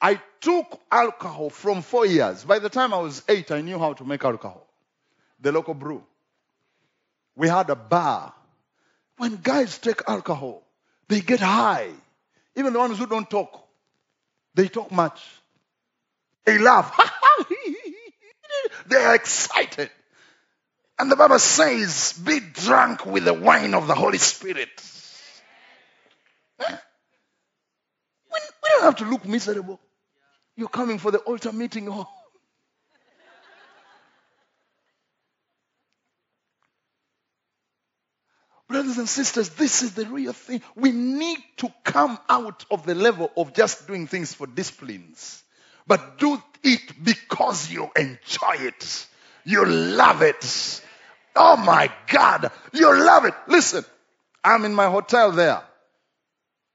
I 0.01 0.19
took 0.39 0.81
alcohol 0.91 1.51
from 1.51 1.83
four 1.83 2.07
years. 2.07 2.43
By 2.43 2.57
the 2.57 2.69
time 2.69 2.95
I 2.95 2.97
was 2.97 3.21
eight, 3.29 3.51
I 3.51 3.61
knew 3.61 3.77
how 3.77 3.93
to 3.93 4.03
make 4.03 4.23
alcohol, 4.23 4.65
the 5.39 5.51
local 5.51 5.75
brew. 5.75 6.03
We 7.35 7.47
had 7.47 7.69
a 7.69 7.75
bar. 7.75 8.33
When 9.17 9.37
guys 9.37 9.77
take 9.77 10.01
alcohol, 10.07 10.63
they 11.07 11.21
get 11.21 11.39
high. 11.39 11.91
Even 12.55 12.73
the 12.73 12.79
ones 12.79 12.97
who 12.97 13.05
don't 13.05 13.29
talk, 13.29 13.67
they 14.53 14.67
talk 14.67 14.91
much. 14.91 15.21
They 16.45 16.57
laugh. 16.57 16.97
they 18.87 18.97
are 18.97 19.15
excited. 19.15 19.89
And 20.97 21.11
the 21.11 21.15
Bible 21.15 21.39
says, 21.39 22.13
be 22.13 22.39
drunk 22.39 23.05
with 23.05 23.25
the 23.25 23.33
wine 23.33 23.73
of 23.73 23.87
the 23.87 23.95
Holy 23.95 24.17
Spirit. 24.17 24.69
We, 26.59 26.65
we 28.31 28.69
don't 28.69 28.83
have 28.83 28.97
to 28.97 29.05
look 29.05 29.25
miserable. 29.25 29.79
You're 30.55 30.69
coming 30.69 30.99
for 30.99 31.11
the 31.11 31.19
altar 31.19 31.51
meeting. 31.51 31.87
Oh. 31.89 32.07
Brothers 38.71 38.97
and 38.97 39.09
sisters, 39.09 39.49
this 39.49 39.83
is 39.83 39.95
the 39.95 40.05
real 40.05 40.31
thing. 40.31 40.61
We 40.75 40.93
need 40.93 41.39
to 41.57 41.73
come 41.83 42.17
out 42.29 42.65
of 42.71 42.85
the 42.85 42.95
level 42.95 43.29
of 43.35 43.53
just 43.53 43.85
doing 43.85 44.07
things 44.07 44.33
for 44.33 44.47
disciplines, 44.47 45.43
but 45.85 46.17
do 46.17 46.41
it 46.63 47.03
because 47.03 47.69
you 47.69 47.91
enjoy 47.97 48.65
it. 48.65 49.07
You 49.43 49.65
love 49.65 50.21
it. 50.21 50.81
Oh 51.35 51.57
my 51.57 51.91
God, 52.07 52.49
you 52.71 52.97
love 52.97 53.25
it. 53.25 53.33
Listen, 53.49 53.83
I'm 54.41 54.63
in 54.63 54.73
my 54.73 54.89
hotel 54.89 55.33
there. 55.33 55.61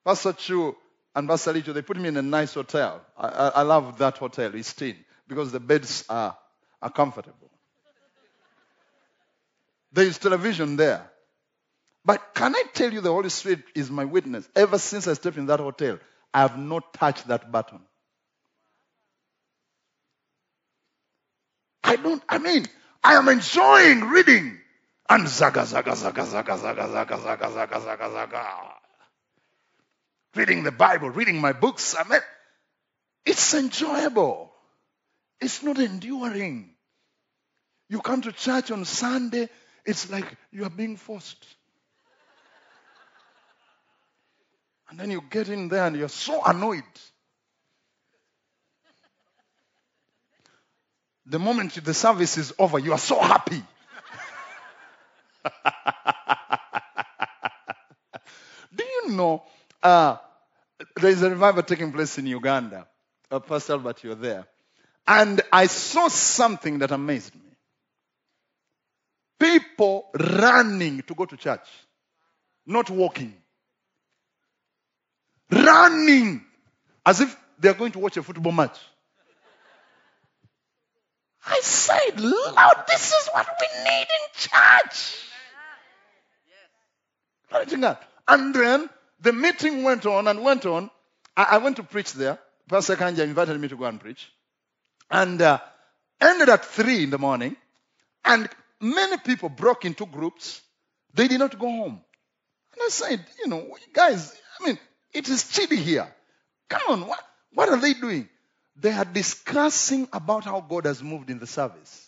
Pastor 0.05 0.35
Chu 0.35 0.77
and 1.15 1.27
Pastor 1.27 1.55
Licho, 1.55 1.73
they 1.73 1.81
put 1.81 1.97
me 1.97 2.09
in 2.09 2.17
a 2.19 2.23
nice 2.23 2.53
hotel. 2.53 3.01
I, 3.17 3.29
I, 3.29 3.49
I 3.49 3.63
love 3.63 3.97
that 3.99 4.19
hotel, 4.19 4.55
it's 4.55 4.73
thin, 4.73 4.97
because 5.27 5.51
the 5.51 5.61
beds 5.61 6.05
are, 6.11 6.37
are 6.83 6.91
comfortable. 6.91 7.51
There 9.93 10.05
is 10.05 10.19
television 10.19 10.77
there. 10.77 11.11
But 12.07 12.35
can 12.35 12.55
I 12.55 12.63
tell 12.73 12.93
you 12.93 13.01
the 13.01 13.13
Holy 13.13 13.31
Spirit 13.31 13.65
is 13.75 13.91
my 13.91 14.05
witness? 14.05 14.49
Ever 14.55 14.79
since 14.79 15.09
I 15.09 15.15
stepped 15.15 15.39
in 15.39 15.47
that 15.47 15.59
hotel, 15.61 15.99
I 16.33 16.43
have 16.43 16.57
not 16.57 16.95
touched 16.95 17.27
that 17.29 17.51
button. 17.51 17.81
I 21.83 21.97
don't, 21.97 22.23
I 22.29 22.39
mean, 22.39 22.67
I 23.03 23.15
am 23.15 23.29
enjoying 23.29 24.03
reading. 24.03 24.59
And 25.09 25.29
zaga, 25.29 25.67
zaga, 25.67 25.97
zaga, 25.97 26.27
zaga, 26.27 26.59
zaga, 26.59 26.89
zaga, 26.89 27.19
zaga, 27.19 27.51
zaga, 27.53 27.81
zaga, 27.81 28.11
zaga. 28.11 28.47
Reading 30.37 30.63
the 30.63 30.73
Bible, 30.73 31.11
reading 31.11 31.41
my 31.41 31.53
books. 31.53 31.97
I 31.99 32.09
mean, 32.09 32.21
it's 33.25 33.55
enjoyable. 33.55 34.53
It's 35.41 35.63
not 35.63 35.79
enduring. 35.79 36.71
You 37.89 38.01
come 38.01 38.23
to 38.23 38.33
church 38.33 38.71
on 38.71 38.85
Sunday, 38.85 39.49
it's 39.85 40.11
like 40.11 40.27
you 40.53 40.65
are 40.65 40.71
being 40.71 40.97
forced. 40.97 41.45
And 44.89 44.99
then 45.01 45.11
you 45.11 45.23
get 45.29 45.49
in 45.49 45.69
there 45.69 45.87
and 45.87 45.97
you're 45.97 46.09
so 46.09 46.43
annoyed. 46.45 46.85
The 51.27 51.39
moment 51.41 51.85
the 51.85 51.95
service 51.95 52.39
is 52.39 52.55
over, 52.59 52.79
you 52.79 52.93
are 52.93 52.99
so 52.99 53.21
happy. 53.21 53.61
Do 58.77 58.85
you 58.85 59.11
know 59.11 59.43
uh, 59.83 60.19
there 60.97 61.11
is 61.11 61.23
a 61.23 61.31
revival 61.31 61.65
taking 61.65 61.93
place 61.93 62.17
in 62.19 62.27
Uganda? 62.27 62.87
Uh, 63.29 63.41
Pastor 63.41 63.73
Albert, 63.73 64.05
you're 64.05 64.15
there. 64.15 64.47
And 65.09 65.41
I 65.53 65.67
saw 65.67 66.07
something 66.09 66.79
that 66.79 66.93
amazed 66.93 67.35
me. 67.35 67.41
People 69.39 70.09
running 70.15 71.03
to 71.03 71.15
go 71.15 71.25
to 71.25 71.37
church, 71.37 71.69
not 72.67 72.89
walking 72.89 73.35
running 75.51 76.45
as 77.05 77.21
if 77.21 77.37
they 77.59 77.69
are 77.69 77.75
going 77.75 77.93
to 77.93 77.99
watch 77.99 78.17
a 78.17 78.23
football 78.23 78.53
match. 78.53 78.79
I 81.47 81.61
said, 81.63 82.21
Lord, 82.21 82.77
this 82.89 83.13
is 83.13 83.29
what 83.33 83.47
we 83.61 83.85
need 83.85 84.03
in 84.03 84.27
church. 84.35 85.23
And 88.29 88.55
then 88.55 88.91
the 89.21 89.33
meeting 89.33 89.85
went 89.85 90.07
on 90.07 90.27
and 90.27 90.43
went 90.43 90.67
on. 90.67 90.91
I, 91.37 91.45
I 91.53 91.59
went 91.59 91.77
to 91.77 91.85
preach 91.85 92.13
there. 92.13 92.39
Pastor 92.69 92.97
Kanja 92.97 93.21
invited 93.21 93.61
me 93.61 93.69
to 93.69 93.77
go 93.77 93.85
and 93.85 94.01
preach. 94.01 94.31
And 95.09 95.41
uh, 95.41 95.61
ended 96.21 96.49
at 96.49 96.65
3 96.65 97.05
in 97.05 97.11
the 97.11 97.19
morning. 97.19 97.57
And 98.25 98.49
many 98.81 99.17
people 99.19 99.49
broke 99.49 99.85
into 99.85 100.05
groups. 100.07 100.61
They 101.15 101.29
did 101.29 101.39
not 101.39 101.57
go 101.59 101.69
home. 101.69 102.01
And 102.73 102.83
I 102.85 102.89
said, 102.89 103.25
you 103.39 103.49
know, 103.49 103.77
guys, 103.93 104.37
I 104.61 104.67
mean, 104.67 104.79
it 105.13 105.29
is 105.29 105.49
chilly 105.49 105.77
here. 105.77 106.13
Come 106.69 106.83
on, 106.89 107.07
what, 107.09 107.21
what 107.53 107.69
are 107.69 107.81
they 107.81 107.95
doing? 107.95 108.29
They 108.77 108.93
are 108.93 109.05
discussing 109.05 110.09
about 110.13 110.45
how 110.45 110.61
God 110.61 110.85
has 110.87 111.03
moved 111.03 111.31
in 111.31 111.39
the 111.39 111.47
service. 111.47 112.07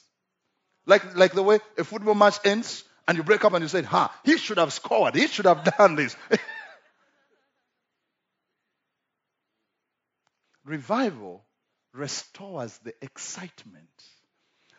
Like, 0.86 1.16
like 1.16 1.32
the 1.32 1.42
way 1.42 1.60
a 1.76 1.84
football 1.84 2.14
match 2.14 2.38
ends 2.44 2.84
and 3.06 3.16
you 3.16 3.24
break 3.24 3.44
up 3.44 3.52
and 3.54 3.62
you 3.62 3.68
say, 3.68 3.82
ha, 3.82 4.14
he 4.24 4.36
should 4.36 4.58
have 4.58 4.72
scored. 4.72 5.14
He 5.14 5.26
should 5.26 5.46
have 5.46 5.64
done 5.64 5.96
this. 5.96 6.16
Revival 10.64 11.42
restores 11.94 12.76
the 12.84 12.92
excitement. 13.02 13.88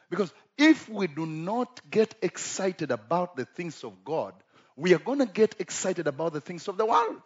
Because 0.10 0.32
if 0.58 0.88
we 0.90 1.08
do 1.08 1.26
not 1.26 1.82
get 1.90 2.14
excited 2.22 2.92
about 2.92 3.36
the 3.36 3.46
things 3.46 3.84
of 3.84 4.04
God, 4.04 4.34
we 4.76 4.94
are 4.94 5.00
going 5.00 5.20
to 5.20 5.26
get 5.26 5.56
excited 5.60 6.08
about 6.08 6.34
the 6.34 6.42
things 6.42 6.68
of 6.68 6.78
the 6.78 6.86
world. 6.86 7.22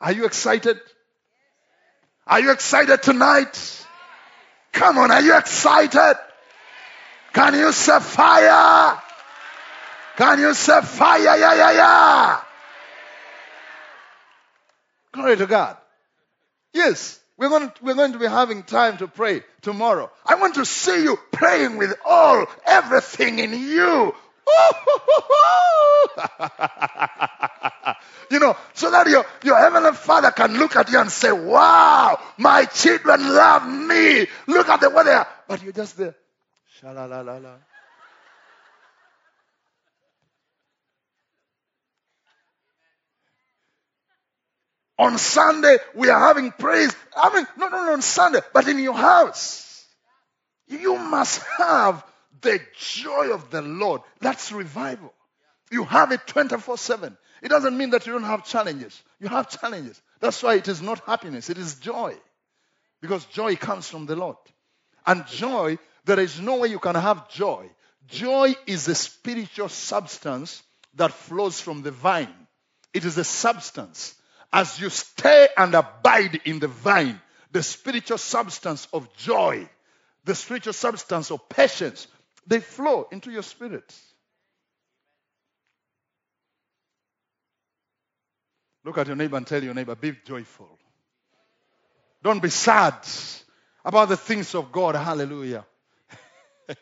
Are 0.00 0.12
you 0.12 0.26
excited? 0.26 0.78
Are 2.26 2.40
you 2.40 2.52
excited 2.52 3.02
tonight? 3.02 3.86
Come 4.72 4.98
on, 4.98 5.10
are 5.10 5.22
you 5.22 5.36
excited? 5.36 6.16
Can 7.32 7.54
you 7.54 7.72
say 7.72 7.98
fire? 8.00 9.00
Can 10.16 10.40
you 10.40 10.54
say 10.54 10.80
fire? 10.82 11.38
Yeah, 11.38 11.54
yeah, 11.54 11.72
yeah. 11.72 12.40
Glory 15.12 15.36
to 15.36 15.46
God. 15.46 15.76
Yes, 16.72 17.20
we're 17.38 17.48
going, 17.48 17.70
to, 17.70 17.84
we're 17.84 17.94
going 17.94 18.12
to 18.12 18.18
be 18.18 18.26
having 18.26 18.64
time 18.64 18.98
to 18.98 19.08
pray 19.08 19.42
tomorrow. 19.62 20.10
I 20.26 20.34
want 20.34 20.56
to 20.56 20.66
see 20.66 21.04
you 21.04 21.18
praying 21.32 21.78
with 21.78 21.94
all, 22.04 22.46
everything 22.66 23.38
in 23.38 23.52
you. 23.52 24.14
you 28.30 28.38
know, 28.38 28.56
so 28.74 28.90
that 28.90 29.06
your, 29.06 29.24
your 29.44 29.58
heavenly 29.58 29.92
father 29.92 30.30
can 30.30 30.56
look 30.58 30.76
at 30.76 30.90
you 30.90 30.98
and 30.98 31.10
say, 31.10 31.32
Wow, 31.32 32.18
my 32.38 32.64
children 32.64 33.20
love 33.34 33.66
me. 33.68 34.26
Look 34.46 34.68
at 34.68 34.80
the 34.80 34.90
way 34.90 35.04
they 35.04 35.12
are. 35.12 35.28
But 35.48 35.62
you're 35.62 35.72
just 35.72 35.96
there. 35.96 36.14
Sha-la-la-la-la. 36.80 37.54
On 44.98 45.18
Sunday, 45.18 45.76
we 45.94 46.08
are 46.08 46.18
having 46.18 46.52
praise. 46.52 46.94
I 47.14 47.34
mean, 47.34 47.46
not 47.58 47.72
only 47.72 47.92
on 47.92 48.02
Sunday, 48.02 48.40
but 48.52 48.66
in 48.66 48.78
your 48.78 48.94
house. 48.94 49.84
You 50.68 50.98
must 50.98 51.42
have 51.58 52.04
the 52.40 52.60
joy 52.78 53.32
of 53.32 53.50
the 53.50 53.62
Lord. 53.62 54.00
That's 54.20 54.52
revival. 54.52 55.12
You 55.70 55.84
have 55.84 56.12
it 56.12 56.26
24 56.26 56.78
7. 56.78 57.16
It 57.42 57.48
doesn't 57.48 57.76
mean 57.76 57.90
that 57.90 58.06
you 58.06 58.12
don't 58.12 58.24
have 58.24 58.44
challenges. 58.44 59.02
You 59.20 59.28
have 59.28 59.48
challenges. 59.48 60.00
That's 60.20 60.42
why 60.42 60.54
it 60.54 60.68
is 60.68 60.80
not 60.80 61.00
happiness, 61.00 61.50
it 61.50 61.58
is 61.58 61.76
joy. 61.76 62.14
Because 63.00 63.24
joy 63.26 63.56
comes 63.56 63.88
from 63.88 64.06
the 64.06 64.16
Lord. 64.16 64.36
And 65.06 65.26
joy, 65.26 65.78
there 66.04 66.18
is 66.18 66.40
no 66.40 66.58
way 66.58 66.68
you 66.68 66.78
can 66.78 66.94
have 66.94 67.28
joy. 67.28 67.70
Joy 68.08 68.54
is 68.66 68.88
a 68.88 68.94
spiritual 68.94 69.68
substance 69.68 70.62
that 70.94 71.12
flows 71.12 71.60
from 71.60 71.82
the 71.82 71.90
vine. 71.90 72.34
It 72.94 73.04
is 73.04 73.18
a 73.18 73.24
substance. 73.24 74.14
As 74.52 74.80
you 74.80 74.88
stay 74.88 75.48
and 75.56 75.74
abide 75.74 76.40
in 76.44 76.58
the 76.58 76.68
vine, 76.68 77.20
the 77.52 77.62
spiritual 77.62 78.18
substance 78.18 78.88
of 78.92 79.14
joy, 79.16 79.68
the 80.24 80.34
spiritual 80.34 80.72
substance 80.72 81.30
of 81.30 81.48
patience, 81.48 82.06
they 82.46 82.60
flow 82.60 83.06
into 83.12 83.30
your 83.30 83.42
spirit. 83.42 83.94
Look 88.86 88.98
at 88.98 89.08
your 89.08 89.16
neighbor 89.16 89.36
and 89.36 89.44
tell 89.44 89.64
your 89.64 89.74
neighbor, 89.74 89.96
be 89.96 90.16
joyful. 90.24 90.78
Don't 92.22 92.40
be 92.40 92.50
sad 92.50 92.94
about 93.84 94.08
the 94.08 94.16
things 94.16 94.54
of 94.54 94.70
God. 94.70 94.94
Hallelujah. 94.94 95.66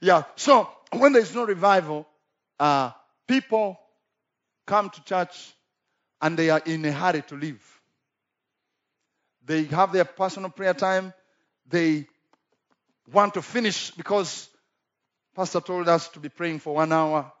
yeah, 0.00 0.22
so 0.36 0.70
when 0.92 1.12
there's 1.12 1.34
no 1.34 1.44
revival, 1.44 2.06
uh, 2.60 2.92
people 3.26 3.76
come 4.64 4.90
to 4.90 5.02
church 5.02 5.52
and 6.22 6.38
they 6.38 6.50
are 6.50 6.62
in 6.64 6.84
a 6.84 6.92
hurry 6.92 7.22
to 7.22 7.34
leave. 7.34 7.80
They 9.44 9.64
have 9.64 9.92
their 9.92 10.04
personal 10.04 10.50
prayer 10.50 10.74
time. 10.74 11.12
They 11.68 12.06
want 13.12 13.34
to 13.34 13.42
finish 13.42 13.90
because 13.90 14.48
Pastor 15.34 15.60
told 15.60 15.88
us 15.88 16.06
to 16.10 16.20
be 16.20 16.28
praying 16.28 16.60
for 16.60 16.76
one 16.76 16.92
hour. 16.92 17.32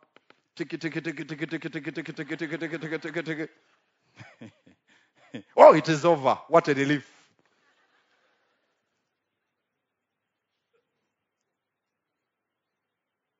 Oh, 5.56 5.74
it 5.74 5.88
is 5.88 6.04
over. 6.04 6.38
What 6.48 6.68
a 6.68 6.74
relief. 6.74 7.10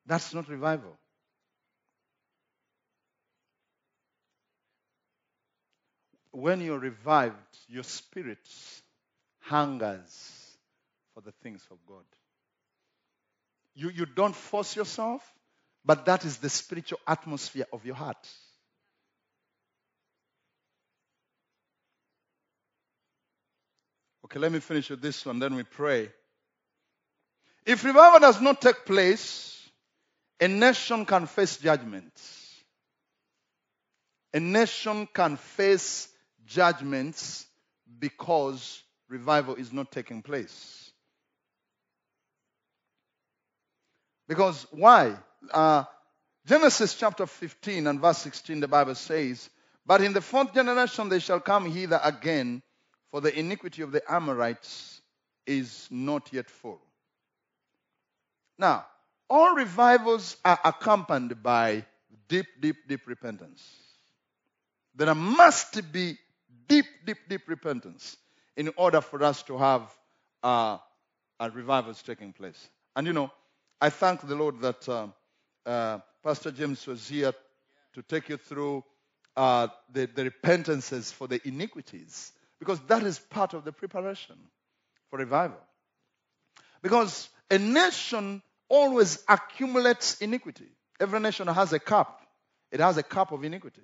That's 0.05 0.33
not 0.33 0.49
revival. 0.49 0.97
When 6.31 6.61
you're 6.61 6.79
revived, 6.79 7.35
your 7.67 7.83
spirit 7.83 8.39
hungers 9.41 10.57
for 11.13 11.21
the 11.21 11.33
things 11.43 11.65
of 11.71 11.77
God. 11.87 12.05
You, 13.75 13.89
you 13.89 14.05
don't 14.05 14.35
force 14.35 14.75
yourself, 14.75 15.23
but 15.87 16.05
that 16.05 16.25
is 16.25 16.37
the 16.37 16.49
spiritual 16.49 16.99
atmosphere 17.07 17.65
of 17.71 17.85
your 17.85 17.95
heart. 17.95 18.17
Okay, 24.25 24.37
let 24.37 24.51
me 24.51 24.59
finish 24.59 24.89
with 24.89 25.01
this 25.01 25.25
one, 25.25 25.39
then 25.39 25.55
we 25.55 25.63
pray. 25.63 26.11
If 27.65 27.85
revival 27.85 28.19
does 28.19 28.41
not 28.41 28.59
take 28.59 28.85
place, 28.85 29.57
a 30.41 30.49
nation 30.49 31.05
can 31.05 31.25
face 31.25 31.55
judgment. 31.55 32.11
A 34.33 34.41
nation 34.41 35.07
can 35.13 35.37
face 35.37 36.09
judgments 36.45 37.45
because 37.97 38.83
revival 39.07 39.55
is 39.55 39.71
not 39.71 39.89
taking 39.89 40.21
place. 40.21 40.91
Because 44.27 44.67
why? 44.71 45.15
Uh, 45.51 45.83
Genesis 46.45 46.95
chapter 46.95 47.25
15 47.25 47.87
and 47.87 47.99
verse 47.99 48.19
16, 48.19 48.61
the 48.61 48.67
Bible 48.67 48.95
says, 48.95 49.49
But 49.85 50.01
in 50.01 50.13
the 50.13 50.21
fourth 50.21 50.53
generation 50.53 51.09
they 51.09 51.19
shall 51.19 51.39
come 51.39 51.69
hither 51.69 51.99
again, 52.03 52.61
for 53.11 53.21
the 53.21 53.37
iniquity 53.37 53.81
of 53.81 53.91
the 53.91 54.01
Amorites 54.11 55.01
is 55.45 55.87
not 55.91 56.31
yet 56.31 56.49
full. 56.49 56.81
Now, 58.57 58.85
all 59.29 59.55
revivals 59.55 60.37
are 60.43 60.59
accompanied 60.63 61.43
by 61.43 61.85
deep, 62.27 62.47
deep, 62.59 62.77
deep 62.87 63.07
repentance. 63.07 63.63
There 64.95 65.13
must 65.13 65.91
be 65.91 66.17
deep, 66.67 66.85
deep, 67.05 67.17
deep 67.29 67.41
repentance 67.47 68.17
in 68.55 68.71
order 68.77 69.01
for 69.01 69.23
us 69.23 69.43
to 69.43 69.57
have 69.57 69.81
uh, 70.43 70.77
revivals 71.53 72.01
taking 72.01 72.33
place. 72.33 72.69
And 72.95 73.05
you 73.05 73.13
know, 73.13 73.31
I 73.79 73.89
thank 73.89 74.27
the 74.27 74.35
Lord 74.35 74.61
that 74.61 74.89
uh, 74.89 75.07
uh, 75.67 75.99
Pastor 76.23 76.51
James 76.51 76.85
was 76.87 77.07
here 77.07 77.33
to 77.93 78.01
take 78.01 78.29
you 78.29 78.37
through 78.37 78.83
uh, 79.35 79.67
the, 79.91 80.07
the 80.07 80.23
repentances 80.23 81.11
for 81.11 81.27
the 81.27 81.45
iniquities, 81.47 82.31
because 82.59 82.79
that 82.87 83.03
is 83.03 83.19
part 83.19 83.53
of 83.53 83.65
the 83.65 83.71
preparation 83.71 84.35
for 85.09 85.19
revival. 85.19 85.59
Because 86.81 87.29
a 87.51 87.57
nation 87.57 88.41
always 88.69 89.23
accumulates 89.27 90.19
iniquity. 90.21 90.67
Every 90.99 91.19
nation 91.19 91.47
has 91.47 91.73
a 91.73 91.79
cup, 91.79 92.21
it 92.71 92.79
has 92.79 92.97
a 92.97 93.03
cup 93.03 93.31
of 93.31 93.43
iniquity. 93.43 93.83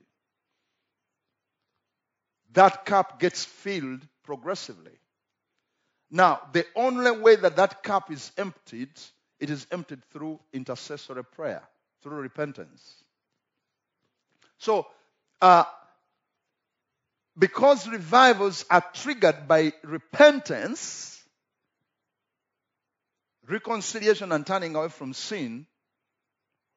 That 2.54 2.86
cup 2.86 3.20
gets 3.20 3.44
filled 3.44 4.02
progressively. 4.24 4.92
Now, 6.12 6.42
the 6.54 6.66
only 6.76 7.12
way 7.12 7.36
that 7.36 7.56
that 7.56 7.82
cup 7.82 8.12
is 8.12 8.32
emptied, 8.38 8.92
it 9.40 9.50
is 9.50 9.66
emptied 9.72 10.04
through 10.12 10.40
intercessory 10.54 11.24
prayer, 11.24 11.64
through 12.04 12.18
repentance. 12.18 12.96
So, 14.58 14.86
uh, 15.42 15.64
because 17.38 17.88
revivals 17.88 18.66
are 18.70 18.84
triggered 18.94 19.48
by 19.48 19.74
repentance, 19.84 21.22
reconciliation, 23.48 24.32
and 24.32 24.46
turning 24.46 24.76
away 24.76 24.90
from 24.90 25.14
sin, 25.14 25.66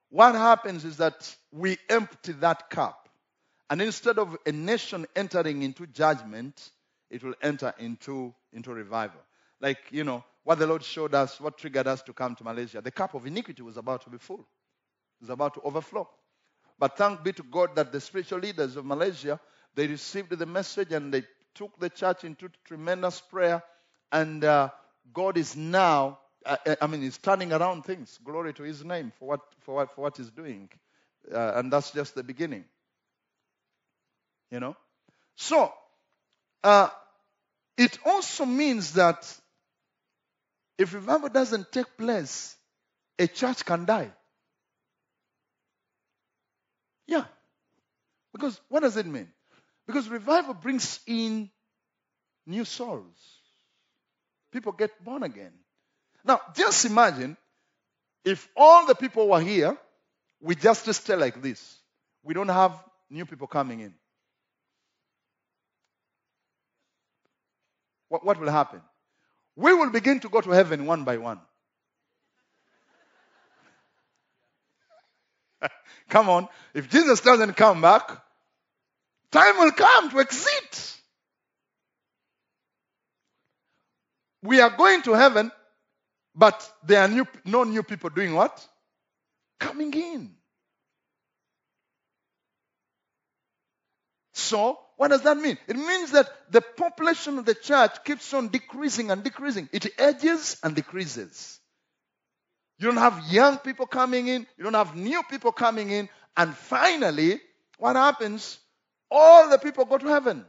what 0.09 0.35
happens 0.35 0.85
is 0.85 0.97
that 0.99 1.35
we 1.53 1.77
empty 1.89 2.33
that 2.33 2.71
cup. 2.71 3.09
And 3.69 3.83
instead 3.83 4.19
of 4.19 4.37
a 4.47 4.53
nation 4.53 5.07
entering 5.15 5.63
into 5.63 5.87
judgment, 5.87 6.71
it 7.11 7.23
will 7.23 7.35
enter 7.43 7.75
into, 7.79 8.33
into 8.53 8.73
revival. 8.73 9.21
Like, 9.61 9.79
you 9.91 10.05
know, 10.05 10.25
what 10.45 10.59
the 10.59 10.67
Lord 10.67 10.85
showed 10.85 11.15
us, 11.15 11.41
what 11.41 11.59
triggered 11.59 11.89
us 11.89 12.03
to 12.03 12.13
come 12.13 12.37
to 12.37 12.45
Malaysia. 12.45 12.81
The 12.81 12.93
cup 12.93 13.15
of 13.15 13.27
iniquity 13.27 13.63
was 13.63 13.77
about 13.77 14.03
to 14.03 14.11
be 14.11 14.19
full, 14.19 14.47
was 15.21 15.31
about 15.31 15.55
to 15.55 15.61
overflow. 15.61 16.09
But 16.79 16.97
thank 16.97 17.23
be 17.23 17.33
to 17.33 17.43
God 17.43 17.77
that 17.77 17.93
the 17.93 18.01
spiritual 18.01 18.41
leaders 18.41 18.77
of 18.77 18.85
Malaysia, 18.85 19.41
they 19.75 19.87
received 19.87 20.31
the 20.31 20.47
message 20.47 20.93
and 20.93 21.13
they 21.13 21.23
took 21.55 21.79
the 21.79 21.89
church 21.89 22.25
into 22.25 22.51
tremendous 22.65 23.21
prayer. 23.21 23.63
And 24.13 24.45
uh, 24.45 24.71
God 25.13 25.39
is 25.39 25.57
now, 25.57 26.19
uh, 26.45 26.57
I 26.81 26.87
mean, 26.87 27.03
He's 27.03 27.19
turning 27.19 27.53
around 27.53 27.85
things. 27.85 28.19
Glory 28.23 28.53
to 28.55 28.63
His 28.63 28.85
name 28.85 29.13
for 29.19 29.29
what, 29.29 29.41
for 29.61 29.77
what, 29.77 29.95
for 29.95 30.03
what 30.03 30.17
He's 30.17 30.31
doing. 30.31 30.69
Uh, 31.33 31.53
and 31.57 31.73
that's 31.73 31.91
just 31.91 32.15
the 32.15 32.23
beginning. 32.23 32.65
You 34.51 34.61
know? 34.61 34.77
So, 35.37 35.73
uh, 36.63 36.89
it 37.77 37.99
also 38.05 38.45
means 38.45 38.93
that 38.95 39.27
if 40.79 40.95
revival 40.95 41.29
doesn't 41.29 41.73
take 41.73 41.97
place, 41.97 42.57
a 43.19 43.27
church 43.27 43.65
can 43.65 43.87
die. 43.87 44.11
Yeah. 47.07 47.25
Because 48.33 48.61
what 48.69 48.81
does 48.81 48.97
it 48.97 49.07
mean? 49.07 49.29
Because 49.87 50.09
revival 50.09 50.55
brings 50.55 51.01
in 51.07 51.51
new 52.47 52.65
souls. 52.65 53.17
People 54.53 54.73
get 54.73 55.05
born 55.05 55.23
again. 55.23 55.53
Now, 56.25 56.41
just 56.55 56.85
imagine 56.85 57.37
if 58.25 58.49
all 58.57 58.87
the 58.87 58.95
people 58.95 59.29
were 59.29 59.41
here, 59.41 59.77
we 60.41 60.55
just 60.55 60.93
stay 60.93 61.17
like 61.17 61.41
this. 61.41 61.79
We 62.23 62.35
don't 62.35 62.49
have 62.49 62.73
new 63.09 63.25
people 63.25 63.47
coming 63.47 63.81
in. 63.81 63.95
What, 68.09 68.25
what 68.25 68.41
will 68.41 68.51
happen? 68.51 68.81
We 69.57 69.73
will 69.75 69.91
begin 69.91 70.21
to 70.21 70.29
go 70.29 70.41
to 70.41 70.51
heaven 70.51 70.87
one 70.87 71.05
by 71.05 71.17
one. 71.17 71.41
come 76.09 76.29
on. 76.29 76.49
If 76.75 76.91
Jesus 76.91 77.21
doesn't 77.21 77.55
come 77.55 77.81
back, 77.81 78.11
time 79.31 79.59
will 79.59 79.73
come 79.73 80.11
to 80.11 80.21
exit. 80.21 80.97
We 84.43 84.61
are 84.61 84.71
going 84.71 85.03
to 85.03 85.13
heaven, 85.15 85.51
but 86.35 86.71
there 86.85 87.03
are 87.03 87.09
new, 87.09 87.27
no 87.45 87.65
new 87.65 87.83
people 87.83 88.11
doing 88.11 88.35
what? 88.35 88.67
Coming 89.59 89.93
in. 89.93 90.31
So, 94.35 94.79
what 94.97 95.09
does 95.09 95.23
that 95.23 95.39
mean? 95.39 95.59
It 95.67 95.77
means 95.77 96.13
that 96.13 96.29
the 96.51 96.61
population 96.61 97.39
of 97.39 97.47
the 97.47 97.55
church 97.55 98.05
keeps 98.05 98.33
on 98.35 98.49
decreasing 98.49 99.11
and 99.11 99.25
decreasing. 99.25 99.69
It 99.73 99.87
edges 99.99 100.59
and 100.63 100.77
decreases. 100.77 101.59
You 102.79 102.89
don't 102.89 102.99
have 102.99 103.33
young 103.33 103.59
people 103.59 103.87
coming 103.87 104.29
in, 104.29 104.47
you 104.59 104.65
don't 104.65 104.75
have 104.75 104.95
new 104.95 105.23
people 105.25 105.53
coming 105.53 105.91
in, 105.91 106.09
and 106.37 106.55
finally, 106.55 107.41
what 107.79 107.97
happens? 107.97 108.59
All 109.11 109.49
the 109.49 109.59
people 109.59 109.85
go 109.85 109.99
to 109.99 110.07
heaven. 110.07 110.45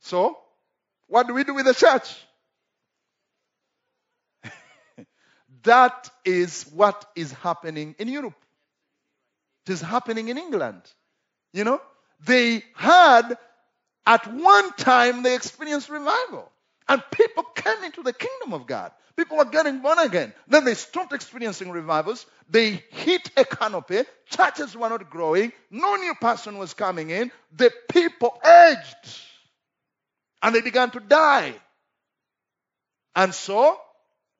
So, 0.00 0.38
what 1.06 1.26
do 1.26 1.34
we 1.34 1.44
do 1.44 1.54
with 1.54 1.66
the 1.66 1.74
church? 1.74 2.16
that 5.62 6.10
is 6.24 6.64
what 6.74 7.04
is 7.14 7.30
happening 7.32 7.94
in 7.98 8.08
Europe. 8.08 8.34
It 9.66 9.72
is 9.72 9.80
happening 9.80 10.28
in 10.28 10.38
England. 10.38 10.82
You 11.52 11.64
know, 11.64 11.80
they 12.24 12.64
had, 12.74 13.36
at 14.06 14.26
one 14.32 14.72
time, 14.72 15.22
they 15.22 15.34
experienced 15.34 15.88
revival. 15.88 16.50
And 16.88 17.02
people 17.10 17.42
came 17.42 17.84
into 17.84 18.02
the 18.02 18.12
kingdom 18.12 18.54
of 18.54 18.66
God. 18.66 18.92
People 19.16 19.36
were 19.36 19.44
getting 19.44 19.80
born 19.80 19.98
again. 19.98 20.32
Then 20.46 20.64
they 20.64 20.74
stopped 20.74 21.12
experiencing 21.12 21.70
revivals. 21.70 22.24
They 22.48 22.82
hit 22.90 23.30
a 23.36 23.44
canopy. 23.44 24.04
Churches 24.26 24.76
were 24.76 24.88
not 24.88 25.10
growing. 25.10 25.52
No 25.70 25.96
new 25.96 26.14
person 26.14 26.56
was 26.56 26.72
coming 26.72 27.10
in. 27.10 27.32
The 27.56 27.72
people 27.90 28.40
aged. 28.44 29.18
And 30.42 30.54
they 30.54 30.60
began 30.60 30.90
to 30.92 31.00
die. 31.00 31.54
And 33.16 33.34
so, 33.34 33.76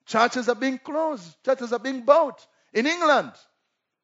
churches 0.07 0.49
are 0.49 0.55
being 0.55 0.79
closed. 0.79 1.25
Churches 1.45 1.73
are 1.73 1.81
being 1.81 2.03
bought. 2.03 2.47
In 2.73 2.87
England, 2.87 3.33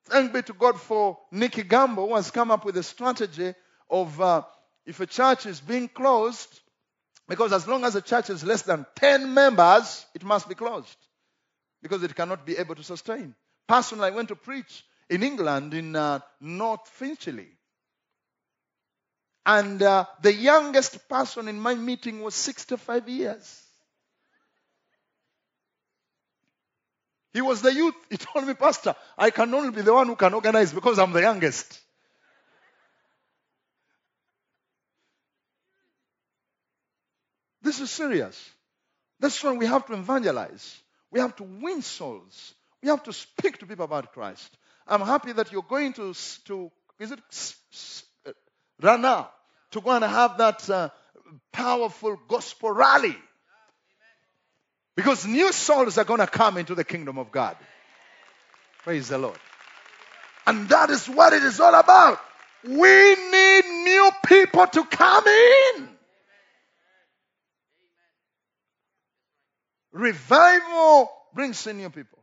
thank 0.06 0.32
be 0.32 0.42
to 0.42 0.52
God 0.52 0.80
for 0.80 1.18
Nicky 1.30 1.62
Gumbel, 1.62 2.08
who 2.08 2.16
has 2.16 2.32
come 2.32 2.50
up 2.50 2.64
with 2.64 2.76
a 2.76 2.82
strategy 2.82 3.54
of 3.88 4.20
uh, 4.20 4.42
if 4.86 4.98
a 5.00 5.06
church 5.06 5.46
is 5.46 5.60
being 5.60 5.88
closed, 5.88 6.60
because 7.28 7.52
as 7.52 7.66
long 7.66 7.84
as 7.84 7.94
a 7.96 8.02
church 8.02 8.30
is 8.30 8.44
less 8.44 8.62
than 8.62 8.84
10 8.96 9.32
members, 9.32 10.05
it 10.14 10.24
must 10.24 10.48
be 10.48 10.55
closed. 10.55 10.96
Because 11.82 12.02
it 12.02 12.14
cannot 12.14 12.44
be 12.46 12.56
able 12.56 12.74
to 12.74 12.82
sustain. 12.82 13.34
Personally, 13.66 14.09
I 14.09 14.10
went 14.10 14.28
to 14.28 14.36
preach 14.36 14.84
in 15.09 15.22
England 15.22 15.74
in 15.74 15.96
uh, 15.96 16.20
North 16.40 16.88
Finchley. 16.88 17.48
And 19.46 19.82
uh, 19.82 20.06
the 20.22 20.32
youngest 20.32 21.09
person 21.09 21.48
in 21.48 21.60
my 21.60 21.74
meeting 21.74 22.22
was 22.22 22.34
65 22.34 23.09
years. 23.09 23.62
He 27.34 27.40
was 27.40 27.60
the 27.62 27.74
youth. 27.74 27.94
He 28.09 28.16
told 28.16 28.46
me, 28.46 28.55
Pastor, 28.55 28.94
I 29.18 29.30
can 29.30 29.52
only 29.52 29.70
be 29.70 29.82
the 29.82 29.92
one 29.92 30.06
who 30.06 30.16
can 30.16 30.32
organize 30.34 30.72
because 30.72 30.98
I'm 30.98 31.12
the 31.12 31.20
youngest. 31.20 31.80
This 37.65 37.81
is 37.81 37.91
serious. 37.91 38.51
That's 39.19 39.43
why 39.43 39.53
we 39.53 39.66
have 39.66 39.86
to 39.86 39.95
evangelize. 39.95 40.77
We 41.11 41.20
have 41.20 41.35
to 41.36 41.45
win 41.45 41.81
souls. 41.81 42.55
We 42.82 42.91
have 42.91 43.03
to 43.05 43.12
speak 43.12 43.59
to 43.59 43.66
people 43.66 43.86
about 43.86 44.12
Christ. 44.12 44.51
I'm 44.86 45.01
happy 45.01 45.32
that 45.32 45.51
you're 45.51 45.62
going 45.62 45.95
to, 45.95 46.15
to 46.45 46.70
is 47.01 47.11
it 47.11 47.20
uh, 48.27 48.32
Rana, 48.82 49.28
to 49.70 49.81
go 49.81 49.91
and 49.93 50.05
have 50.05 50.36
that 50.36 50.69
uh, 50.69 50.91
powerful 51.53 52.19
gospel 52.28 52.70
rally. 52.70 53.16
Because 54.95 55.27
new 55.27 55.51
souls 55.51 55.97
are 55.97 56.05
going 56.05 56.20
to 56.20 56.27
come 56.27 56.59
into 56.59 56.74
the 56.74 56.85
kingdom 56.85 57.19
of 57.19 57.32
God. 57.32 57.57
Praise 58.82 59.09
the 59.09 59.16
Lord. 59.16 59.39
And 60.47 60.69
that 60.69 60.91
is 60.91 61.09
what 61.09 61.32
it 61.32 61.43
is 61.43 61.59
all 61.59 61.74
about. 61.74 62.20
We 62.62 63.15
need 63.15 63.65
new 63.85 64.11
people 64.27 64.66
to 64.66 64.85
come 64.85 65.27
in. 65.27 65.93
Revival 69.94 71.08
brings 71.34 71.66
in 71.68 71.78
new 71.78 71.88
people. 71.88 72.18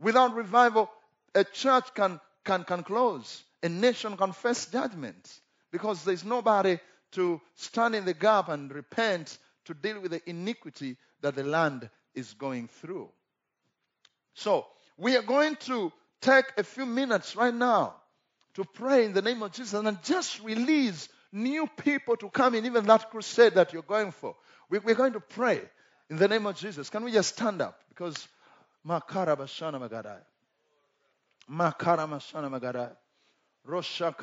Without 0.00 0.34
revival, 0.34 0.88
a 1.34 1.42
church 1.42 1.92
can, 1.94 2.20
can, 2.44 2.62
can 2.62 2.84
close. 2.84 3.42
A 3.62 3.68
nation 3.68 4.16
can 4.16 4.32
face 4.32 4.66
judgment 4.66 5.40
because 5.72 6.04
there's 6.04 6.24
nobody 6.24 6.78
to 7.12 7.40
stand 7.56 7.96
in 7.96 8.04
the 8.04 8.14
gap 8.14 8.48
and 8.48 8.72
repent 8.72 9.36
to 9.64 9.74
deal 9.74 10.00
with 10.00 10.12
the 10.12 10.30
iniquity 10.30 10.96
that 11.22 11.34
the 11.34 11.42
land 11.42 11.90
is 12.14 12.34
going 12.34 12.68
through. 12.68 13.08
So, 14.34 14.66
we 14.96 15.16
are 15.16 15.22
going 15.22 15.56
to 15.56 15.92
take 16.20 16.44
a 16.56 16.62
few 16.62 16.86
minutes 16.86 17.34
right 17.34 17.54
now 17.54 17.96
to 18.54 18.64
pray 18.64 19.04
in 19.04 19.12
the 19.12 19.22
name 19.22 19.42
of 19.42 19.50
Jesus 19.52 19.74
and 19.74 20.02
just 20.04 20.40
release 20.42 21.08
new 21.32 21.66
people 21.66 22.16
to 22.18 22.28
come 22.28 22.54
in, 22.54 22.64
even 22.64 22.86
that 22.86 23.10
crusade 23.10 23.54
that 23.54 23.72
you're 23.72 23.82
going 23.82 24.12
for. 24.12 24.36
We're 24.70 24.94
going 24.94 25.14
to 25.14 25.20
pray 25.20 25.62
in 26.12 26.18
the 26.18 26.28
name 26.28 26.44
of 26.44 26.56
Jesus, 26.56 26.90
can 26.90 27.04
we 27.04 27.10
just 27.10 27.30
stand 27.30 27.62
up? 27.62 27.80
Because 27.88 28.28
Makara 28.86 29.34
Bashana 29.34 29.80
Magadaya. 29.80 30.20
Makara 31.50 32.06
Mashana 32.06 32.50
Magadaya. 32.50 32.90
Rosha 33.66 34.14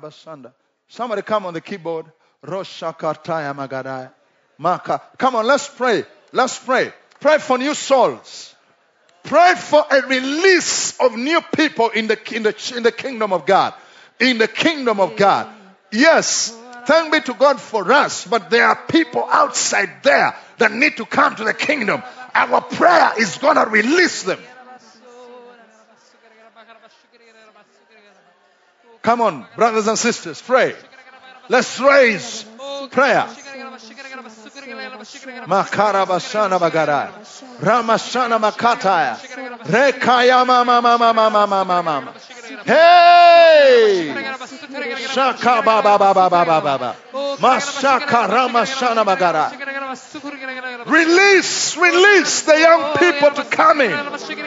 Basanda. 0.00 0.54
Somebody 0.88 1.20
come 1.20 1.44
on 1.44 1.52
the 1.52 1.60
keyboard. 1.60 2.06
Come 2.46 2.64
on, 5.36 5.46
let's 5.46 5.68
pray. 5.68 6.04
Let's 6.32 6.58
pray. 6.58 6.90
Pray 7.20 7.36
for 7.36 7.58
new 7.58 7.74
souls. 7.74 8.54
Pray 9.22 9.52
for 9.54 9.84
a 9.90 10.00
release 10.06 10.98
of 10.98 11.14
new 11.14 11.42
people 11.54 11.90
in 11.90 12.06
the, 12.06 12.18
in 12.34 12.42
the, 12.42 12.72
in 12.74 12.84
the 12.84 12.92
kingdom 12.92 13.34
of 13.34 13.44
God. 13.44 13.74
In 14.18 14.38
the 14.38 14.48
kingdom 14.48 14.98
of 14.98 15.16
God. 15.16 15.54
Yes. 15.92 16.58
Thank 16.86 17.12
be 17.12 17.20
to 17.22 17.34
God 17.34 17.60
for 17.60 17.90
us, 17.92 18.26
but 18.26 18.50
there 18.50 18.66
are 18.66 18.76
people 18.88 19.26
outside 19.30 20.02
there 20.02 20.36
that 20.58 20.72
need 20.72 20.96
to 20.98 21.06
come 21.06 21.36
to 21.36 21.44
the 21.44 21.54
kingdom. 21.54 22.02
Our 22.34 22.60
prayer 22.60 23.12
is 23.18 23.38
going 23.38 23.56
to 23.56 23.66
release 23.66 24.22
them. 24.22 24.40
Come 29.02 29.20
on, 29.20 29.46
brothers 29.56 29.86
and 29.86 29.98
sisters, 29.98 30.40
pray. 30.40 30.74
Let's 31.48 31.78
raise 31.78 32.44
prayer. 32.90 33.28
Makarabashana 35.46 36.58
Bagara. 36.58 37.10
Ramashana 37.60 38.38
Makataya. 38.40 39.16
Rekaya 39.64 40.46
Mama 40.46 40.80
Mama 40.80 41.12
Mama 41.12 41.64
Mama. 41.64 42.14
Hey! 42.64 44.14
Shaka 45.12 45.62
ba 45.62 45.82
ba 45.82 45.98
ba 45.98 46.14
ba 46.14 46.28
ba 46.28 46.44
ba 46.44 46.78
ba. 46.78 46.96
Mashaka 47.38 48.28
Ramashana 48.28 49.04
Bagara. 49.04 49.52
Release, 50.86 51.76
release 51.76 52.42
the 52.42 52.58
young 52.58 52.96
people 52.98 53.30
to 53.30 53.44
come 53.44 53.80
in. 53.80 53.90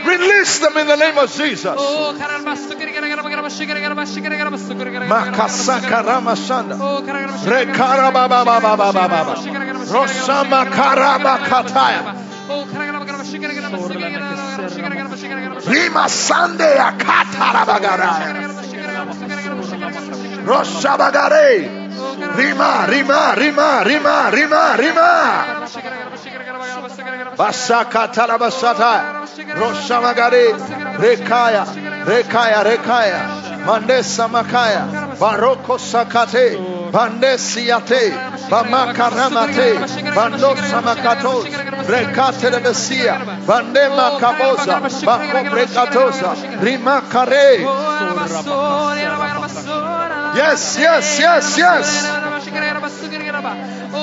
Release 0.05 0.59
them 0.59 0.77
in 0.77 0.87
the 0.87 0.95
name 0.95 1.17
of 1.17 1.31
Jesus. 1.31 1.77
Rima 15.67 16.09
Sunday 16.09 16.75
Akatarabagara 16.77 18.11
Roshabagare 20.45 21.76
Rima, 21.97 22.85
rima, 22.87 23.33
rima, 23.35 23.83
rima, 23.83 24.29
rima, 24.29 24.75
rima. 24.77 25.11
Basaka 27.37 28.07
talabasata. 28.13 29.25
Roshamagare. 29.59 30.53
Rekaya. 30.97 31.65
Rekaya, 32.05 32.63
rekaya. 32.63 33.19
Mandesa 33.65 34.27
makaya. 34.29 34.83
Baroko 35.17 35.77
sakate. 35.77 36.57
Bandesiate. 36.91 38.11
Bamakaramate. 38.49 39.69
Bandosa 40.13 40.81
makatos. 40.81 41.45
Rekate 41.87 42.51
de 42.51 42.59
Messia. 42.59 43.15
Bandema 43.45 44.19
kabosa. 44.19 44.81
Bako 45.05 45.39
brekatosa. 45.51 46.61
Rima 46.61 47.01
kare. 47.09 47.49
Yes, 50.37 50.77
yes, 50.77 51.19
yes, 51.19 51.57
yes. 51.57 51.85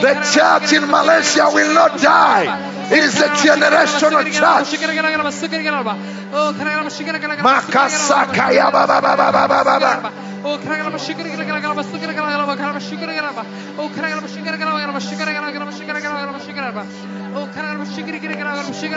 The 0.04 0.14
church 0.34 0.72
in 0.72 0.84
Malaysia 0.90 1.46
will 1.54 1.72
not 1.74 2.00
die. 2.00 2.46
It 2.90 3.04
is 3.04 3.16
a 3.20 3.28
generational 3.28 4.24
church. 4.32 4.68
Makasakaya 7.44 8.66
baba 8.72 9.00
baba 9.00 9.30
baba 9.32 9.64
baba. 9.64 10.12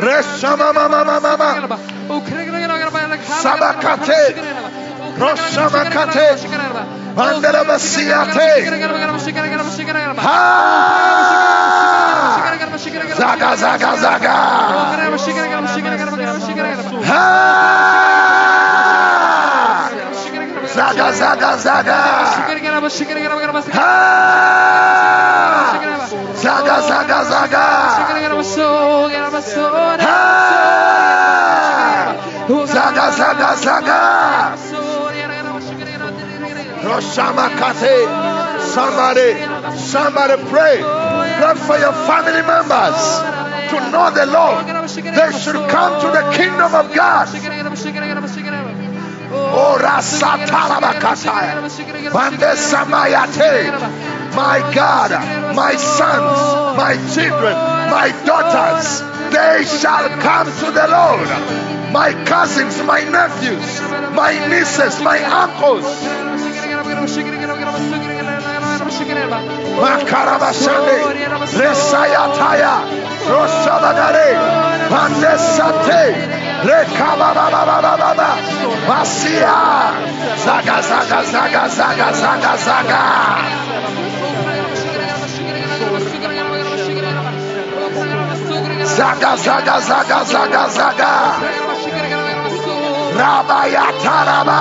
Resha 0.01 0.57
mama 0.57 0.89
mama 0.89 1.19
mama. 1.22 1.49
Sabakate. 3.43 4.22
Roshamakate. 5.19 6.27
Bandera 7.15 7.64
Basiate. 7.65 8.49
Ha! 10.18 10.39
Zaga 13.18 13.56
zaga 13.57 13.91
zaga. 13.98 14.35
Ha! 17.10 17.23
Zaga 20.76 21.07
zaga 21.11 21.52
zaga. 21.57 21.99
Ha! 23.73 23.91
Zaga 26.44 26.77
zaga 26.89 27.19
zaga. 27.31 27.65
Ha! 30.06 30.48
Zaga 32.65 33.06
zaga 33.11 33.49
zaga. 33.65 34.76
Somebody, 38.61 39.30
somebody 39.77 40.35
pray. 40.49 40.81
Pray 40.81 41.55
for 41.55 41.77
your 41.77 41.93
family 42.07 42.41
members 42.41 42.97
to 43.69 43.77
know 43.91 44.09
the 44.11 44.26
Lord. 44.26 44.65
They 44.97 45.31
should 45.38 45.59
come 45.69 46.01
to 46.01 46.07
the 46.11 46.23
kingdom 46.34 46.73
of 46.73 46.93
God. 46.93 47.27
Oh, 49.30 49.77
Samayate. 52.55 53.72
My 54.35 54.59
God, 54.73 55.11
my 55.55 55.76
sons, 55.76 56.77
my 56.77 56.93
children, 57.14 57.55
my 57.89 58.09
daughters, 58.26 59.01
they 59.34 59.65
shall 59.65 60.09
come 60.22 60.47
to 60.47 60.72
the 60.72 60.88
Lord. 60.88 61.27
My 61.91 62.14
cousins, 62.26 62.77
my 62.84 63.01
nephews, 63.03 63.81
my 64.14 64.47
nieces, 64.49 65.01
my 65.01 65.19
uncles. 65.23 65.85
Makarabashande, 69.81 70.97
Resayataya. 71.57 72.75
Rabayataraba. 93.17 94.59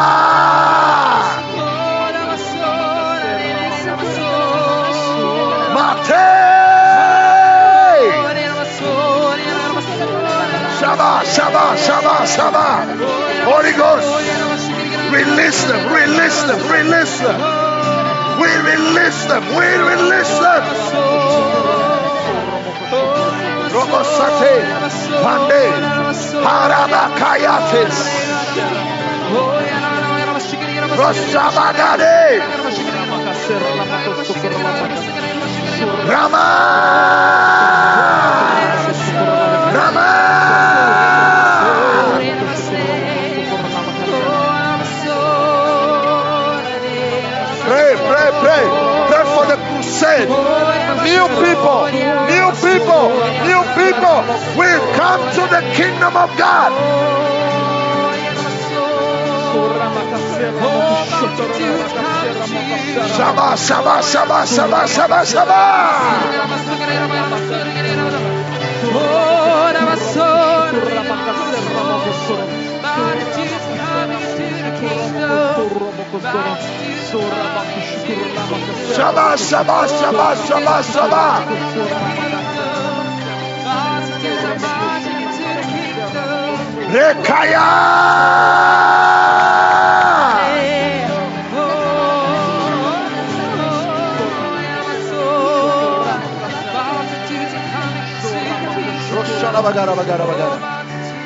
Mate! 1.08 1.35
Shaba, 11.34 11.76
Shaba, 11.76 12.16
Shaba. 12.34 12.66
Holy 13.44 13.72
Ghost, 13.72 14.08
release 15.12 15.64
them, 15.64 15.92
release 15.92 16.42
them, 16.48 16.60
release 16.70 17.18
them. 17.20 17.40
We 18.40 18.50
release 18.72 19.24
them, 19.26 19.44
we 19.56 19.66
release 19.92 20.34
them. 20.38 20.62
Robosate, 23.74 24.56
Pande, 25.24 25.64
Harabakayatis, 26.46 27.96
Roshabagade, 30.96 32.40
Rama. 36.08 36.46
People, 51.44 51.92
new 52.32 52.48
people, 52.64 53.06
new 53.44 53.62
people 53.76 54.18
will 54.56 54.82
come 54.94 55.20
to 55.36 55.42
the 55.54 55.62
kingdom 55.74 56.16
of 56.16 56.30
God. 56.38 56.72
Shaba, 63.16 63.56
shaba, 63.56 63.96
shaba, 64.02 64.38
shaba, 64.46 64.80
shaba, 64.86 65.20
shaba. 65.24 66.66
Shaba, 78.94 79.36
shaba, 79.36 79.78
shaba, 79.98 80.26
shaba, 80.46 80.76
shaba. 80.92 81.26
Rekaya. 86.92 87.66
bagara 99.66 99.96
bagara 99.98 100.24
bagara. 100.30 100.56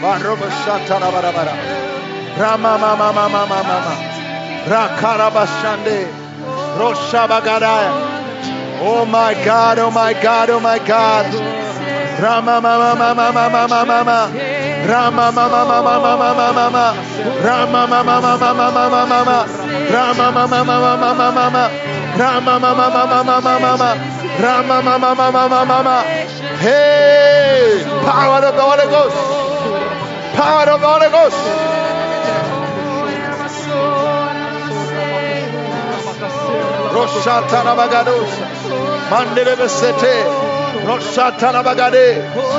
Baroba 0.02 0.48
shatara 0.64 1.08
bara 1.12 1.30
bara. 1.32 1.54
Rama 2.38 2.78
mama 2.78 3.12
mama 3.12 3.28
mama 3.28 3.62
mama. 3.68 4.09
Rakara 4.66 5.30
bashande. 5.30 6.06
Rosha. 6.76 7.26
Oh 8.82 9.04
my 9.04 9.34
God, 9.44 9.78
oh 9.78 9.90
my 9.90 10.12
God, 10.14 10.50
oh 10.50 10.60
my 10.60 10.78
God. 10.78 11.26
Rama 12.20 12.60
mama 12.60 12.94
mama 12.98 13.32
mama 13.32 13.68
mama. 13.68 14.28
Rama 14.88 15.32
mama 15.32 15.64
mama 15.64 15.92
mama 16.00 16.52
mama. 16.52 16.94
Rama 17.44 17.86
mama 17.86 18.20
mama 18.20 18.54
mama 18.54 19.06
mama. 19.06 19.46
Rama 19.90 20.32
mama 20.32 20.64
mama 20.64 20.96
mama 20.96 21.32
mama. 21.32 21.70
Rama 22.18 22.60
mama 22.60 22.90
mama 22.90 23.24
mama 23.24 23.60
mama. 23.60 23.90
Rama 24.40 24.82
mama 24.82 25.14
mama 25.14 25.32
mama 25.32 25.64
mama. 25.66 26.02
Hey, 26.60 27.84
power 28.04 28.44
of 28.44 28.54
the 28.54 28.62
Holy 28.62 28.86
Ghost. 28.92 29.16
Power 30.36 30.70
of 30.70 30.80
the 30.80 30.86
Holy 30.86 31.10
Ghost. 31.10 31.89
Roshatana 37.00 37.72
Bagadosa. 37.76 38.44
Mandele 39.10 39.56
Besete. 39.56 40.14
Roshatana 40.84 41.62
Bagade. 41.64 42.06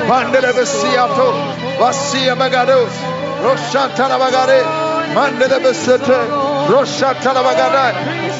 Mandele 0.10 0.52
Besiato. 0.54 1.30
Vasia 1.78 2.36
Bagados. 2.36 2.94
Roshatana 3.44 4.18
Bagade. 4.18 4.60
Mandele 5.14 5.60
Besete. 5.62 6.20
Roshatana 6.74 7.42
Bagade. 7.46 7.86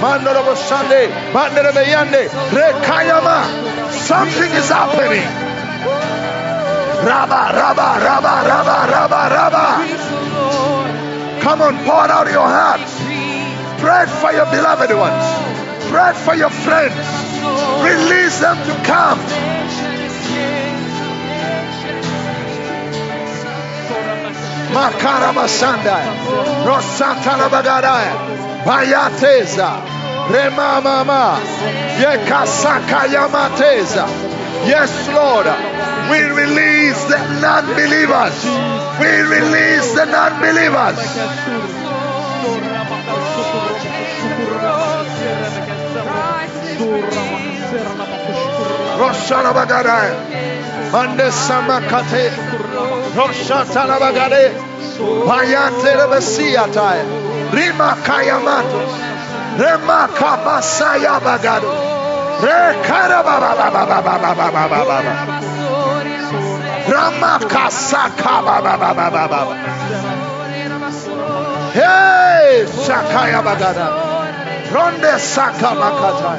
Mandele 0.02 0.42
Bosande. 0.44 1.02
Mandele 1.34 1.72
Beyande. 1.72 2.30
Rekayama. 2.50 3.38
Something 3.92 4.52
is 4.54 4.70
happening. 4.70 5.28
Rabba, 7.06 7.42
Rabba, 7.54 7.88
Rabba, 8.06 8.34
Rabba, 8.50 8.78
Rabba, 8.92 9.22
Rabba. 9.36 9.66
Come 11.42 11.62
on, 11.62 11.76
pour 11.84 11.94
out 11.94 12.28
your 12.32 12.48
heart. 12.48 12.82
Pray 13.80 14.06
for 14.22 14.32
your 14.32 14.46
beloved 14.46 14.96
ones. 14.96 15.52
Pray 15.92 16.14
for 16.14 16.36
your 16.36 16.50
friends. 16.50 16.96
Release 17.84 18.40
them 18.40 18.56
to 18.66 18.74
come. 18.88 19.20
Makarabashandaya. 24.72 26.12
Rosatana 26.66 27.50
Bagadaya. 27.50 28.16
Bayateza. 28.64 29.72
Rema 30.32 30.80
Mama. 30.82 31.38
Yekasaka 32.00 33.08
Yamateza. 33.12 34.08
Yes, 34.66 35.10
Lord. 35.10 35.48
We 36.10 36.22
release 36.24 37.04
the 37.12 37.20
non 37.42 37.66
believers. 37.76 38.46
We 38.98 39.12
release 39.28 39.94
the 39.94 40.06
non 40.06 40.40
believers. 40.40 41.00
Roshana 49.02 49.52
Bagadaya. 49.58 50.14
Mande 50.92 51.28
Samakate. 51.32 52.30
Roshatana 53.18 53.98
Bagade. 53.98 54.54
Bayate 55.28 55.92
Rebesiataya. 56.00 57.06
Rima 57.52 57.98
Kayamatos. 58.06 58.94
Rema 59.58 60.08
Kabasaya 60.14 61.20
Bagado. 61.20 61.72
Hey, 71.74 72.66
Shakaya 72.86 73.42
Bagada. 73.42 73.88
Ronde 74.72 75.20
Saka 75.20 75.72
Makata. 75.82 76.34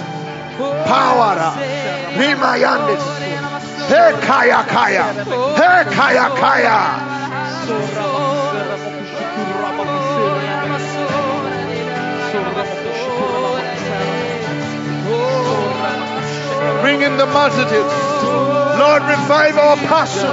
Power. 0.86 1.71
Rima 2.18 2.52
Yandis. 2.60 3.04
Hey 3.88 4.12
Kaya 4.20 4.64
Kaya. 4.68 5.06
Hey 5.56 5.84
Kaya 5.94 6.28
Kaya. 6.36 6.78
Bring 16.82 17.00
in 17.02 17.16
the 17.16 17.26
multitudes. 17.26 17.96
Lord, 18.78 19.02
revive 19.02 19.56
our 19.56 19.76
passion. 19.88 20.28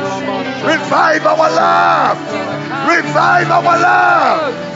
Revive 0.67 1.25
our 1.25 1.49
love. 1.49 2.17
Revive 2.89 3.51
our 3.51 3.79
love. 3.79 4.68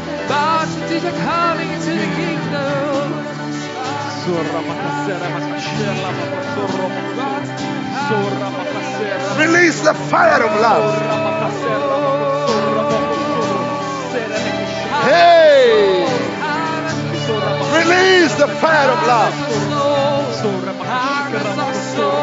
Release 9.38 9.82
the 9.82 9.94
fire 9.94 10.42
of 10.44 10.62
love. 10.62 10.88
Hey! 15.04 16.08
Release 17.76 18.36
the 18.36 18.48
fire 18.48 18.92
of 18.92 19.08
love. 19.08 19.34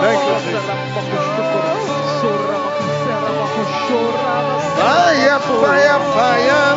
Thank 0.00 0.20
you, 0.24 0.36
Jesus. 0.40 0.64
Fire, 4.80 5.38
fire, 5.38 6.00
fire. 6.16 6.72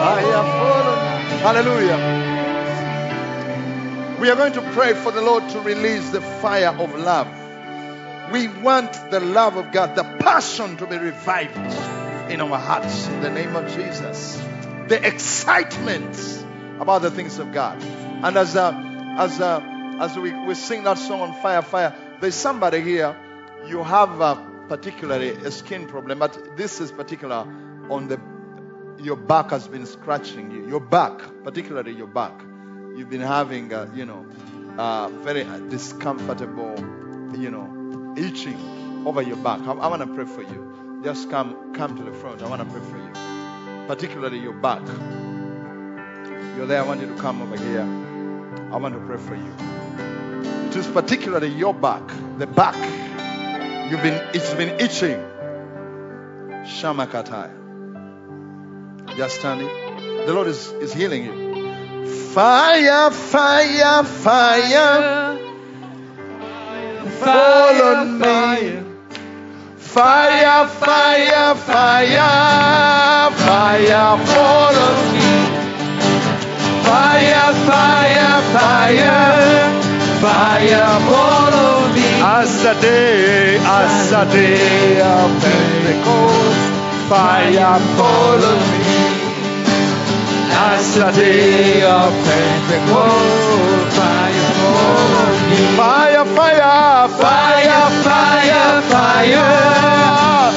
Fire 0.00 0.44
fallen. 0.56 0.98
Hallelujah. 1.42 2.25
We 4.20 4.30
are 4.30 4.36
going 4.36 4.54
to 4.54 4.62
pray 4.72 4.94
for 4.94 5.12
the 5.12 5.20
Lord 5.20 5.46
to 5.50 5.60
release 5.60 6.10
the 6.10 6.22
fire 6.22 6.74
of 6.74 6.94
love. 6.94 7.28
We 8.32 8.48
want 8.48 8.92
the 9.10 9.20
love 9.20 9.56
of 9.56 9.72
God, 9.72 9.94
the 9.94 10.04
passion 10.04 10.78
to 10.78 10.86
be 10.86 10.96
revived 10.96 12.30
in 12.32 12.40
our 12.40 12.58
hearts 12.58 13.06
in 13.08 13.20
the 13.20 13.28
name 13.30 13.54
of 13.54 13.70
Jesus. 13.74 14.42
The 14.88 15.06
excitement 15.06 16.44
about 16.80 17.02
the 17.02 17.10
things 17.10 17.38
of 17.38 17.52
God. 17.52 17.82
And 17.82 18.36
as 18.38 18.56
uh, 18.56 18.72
as 19.18 19.38
uh, 19.38 19.60
as 20.00 20.16
we, 20.18 20.32
we 20.32 20.54
sing 20.54 20.84
that 20.84 20.96
song 20.96 21.20
on 21.20 21.42
fire, 21.42 21.60
fire, 21.60 21.94
there's 22.20 22.34
somebody 22.34 22.80
here. 22.80 23.14
You 23.66 23.82
have 23.82 24.20
uh, 24.20 24.34
particularly 24.68 25.30
a 25.30 25.50
skin 25.50 25.86
problem, 25.86 26.20
but 26.20 26.56
this 26.56 26.80
is 26.80 26.90
particular 26.90 27.46
on 27.90 28.08
the 28.08 28.18
your 28.98 29.16
back 29.16 29.50
has 29.50 29.68
been 29.68 29.84
scratching 29.84 30.50
you. 30.50 30.68
Your 30.68 30.80
back, 30.80 31.20
particularly 31.44 31.92
your 31.92 32.06
back, 32.06 32.32
you've 32.96 33.10
been 33.10 33.20
having 33.20 33.72
uh, 33.72 33.88
you 33.94 34.06
know 34.06 34.26
uh, 34.78 35.08
very 35.22 35.44
discomfortable, 35.68 36.74
you 37.38 37.50
know, 37.50 38.14
itching 38.16 39.04
over 39.06 39.22
your 39.22 39.36
back. 39.36 39.60
I, 39.60 39.72
I 39.72 39.86
want 39.88 40.02
to 40.02 40.08
pray 40.08 40.24
for 40.24 40.42
you. 40.42 41.00
Just 41.04 41.30
come 41.30 41.74
come 41.74 41.96
to 41.96 42.02
the 42.02 42.12
front. 42.12 42.42
I 42.42 42.48
want 42.48 42.62
to 42.62 42.68
pray 42.68 42.82
for 42.82 42.96
you, 42.96 43.86
particularly 43.86 44.38
your 44.38 44.54
back. 44.54 44.82
You're 46.56 46.66
there. 46.66 46.82
I 46.82 46.86
want 46.86 47.00
you 47.00 47.08
to 47.08 47.16
come 47.16 47.42
over 47.42 47.56
here. 47.56 47.82
I 48.72 48.76
want 48.76 48.94
to 48.94 49.00
pray 49.00 49.18
for 49.18 49.34
you. 49.34 49.54
It 50.68 50.76
is 50.76 50.86
particularly 50.86 51.48
your 51.48 51.74
back, 51.74 52.02
the 52.38 52.46
back. 52.46 52.76
You've 53.90 54.02
been 54.02 54.20
it's 54.34 54.54
been 54.54 54.80
itching. 54.80 55.22
Shama 56.66 57.06
Shamakatai. 57.06 57.50
Just 59.16 59.38
standing. 59.38 59.68
The 60.26 60.32
Lord 60.34 60.48
is, 60.48 60.72
is 60.72 60.92
healing 60.92 61.24
you. 61.24 61.45
Fire, 62.06 63.10
fire, 63.10 64.04
fire. 64.04 65.38
Fall 67.18 67.82
on 67.82 68.18
me. 68.20 68.78
Fire, 69.76 70.68
fire, 70.68 71.54
fire. 71.56 73.30
Fire, 73.46 74.18
fall 74.26 74.76
on 74.86 74.98
me. 75.14 75.30
Fire, 76.86 77.52
fire, 77.66 78.42
fire. 78.54 79.66
Fire, 80.22 81.00
fall 81.08 81.54
on 81.54 81.94
me. 81.94 82.08
As 82.22 82.62
the 82.62 82.74
day, 82.80 83.56
as 83.56 84.10
the 84.10 84.24
day 84.30 85.00
of 85.00 85.28
Pentecost. 85.42 86.62
Fire, 87.08 87.80
fall 87.96 88.44
on 88.44 88.60
me. 88.70 88.95
As 90.58 90.94
the 90.94 91.10
day 91.12 91.82
of 91.82 92.10
Pentecost. 92.24 93.96
Fire. 93.96 94.36
Fire, 95.76 96.24
fire, 96.24 97.08
fire, 97.20 97.90
fire, 98.06 98.82
fire. 98.92 99.76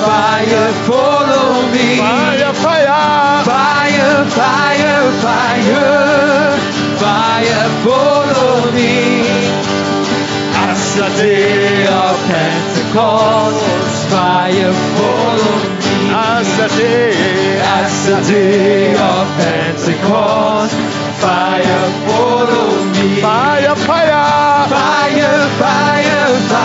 Fire, 0.08 0.72
follow 0.88 1.68
me. 1.74 1.98
Fire, 1.98 2.54
fire. 2.54 3.44
Fire, 3.44 4.26
fire, 4.40 5.12
fire. 5.26 6.58
Fire, 7.04 7.70
follow 7.84 8.72
me. 8.72 9.28
As 10.64 10.96
the 10.96 11.10
day 11.22 11.88
of 11.88 12.16
Pentecost. 12.32 14.10
fire 14.10 14.74
follow 14.96 15.56
me. 15.84 15.89
As 16.12 16.48
the 16.58 16.68
day, 16.78 17.60
As 17.62 18.06
the 18.08 18.22
day 18.34 18.94
of 18.94 19.28
Pentecost, 19.38 20.74
fire 21.22 21.90
follow 22.08 22.86
me. 22.94 23.22
fire, 23.22 23.76
fire. 23.76 24.70
Fire, 24.70 25.50
fire, 25.60 26.30
fire, 26.50 26.59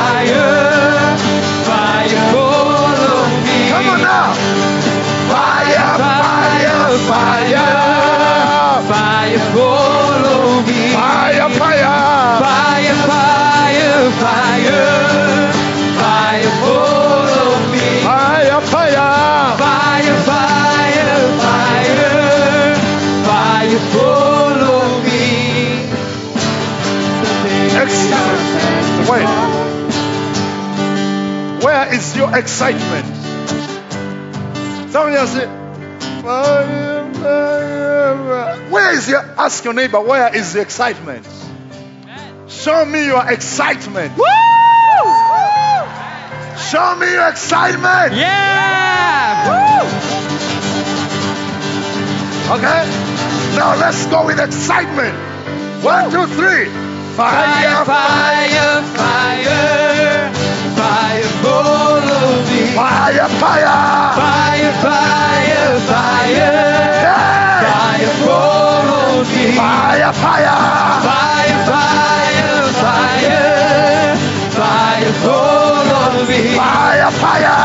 your 32.25 32.39
excitement? 32.39 33.07
Somebody 34.91 35.17
else 35.17 35.31
say. 35.31 35.47
Where 38.71 38.95
is 38.95 39.09
your, 39.09 39.21
ask 39.21 39.65
your 39.65 39.75
neighbor, 39.75 40.01
where 40.01 40.35
is 40.35 40.53
the 40.55 40.61
excitement? 40.61 41.27
Show 42.49 42.85
me 42.87 43.07
your 43.07 43.31
excitement. 43.31 44.17
Show 46.71 46.97
me 46.97 47.13
your 47.13 47.29
excitement. 47.29 48.15
Yeah! 48.15 49.83
Okay? 52.51 53.57
Now 53.57 53.77
let's 53.77 54.07
go 54.07 54.27
with 54.27 54.41
excitement. 54.41 55.15
One, 55.85 56.11
two, 56.11 56.27
three. 56.35 56.69
Fire, 57.17 57.85
fire, 57.85 58.83
fire, 58.83 58.83
fire 58.97 60.44
follow 61.43 62.43
me. 62.49 62.61
Fire, 62.79 63.29
fire. 63.43 63.77
Fire, 64.21 64.73
fire, 64.85 65.79
fire, 65.91 66.53
Yeah. 67.05 67.63
fire 67.75 68.13
follow 68.25 69.25
me. 69.33 69.45
Fire, 69.61 70.13
fire. 70.25 70.59
Fire, 71.09 71.59
fire, 71.71 72.67
fire, 72.85 74.17
fire 74.59 75.13
follow 75.25 76.25
me. 76.31 76.41
Fire, 76.57 77.11
fire. 77.23 77.59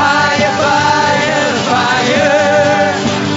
Fire, 0.00 0.52
fire, 0.62 1.50
fire, 1.70 2.92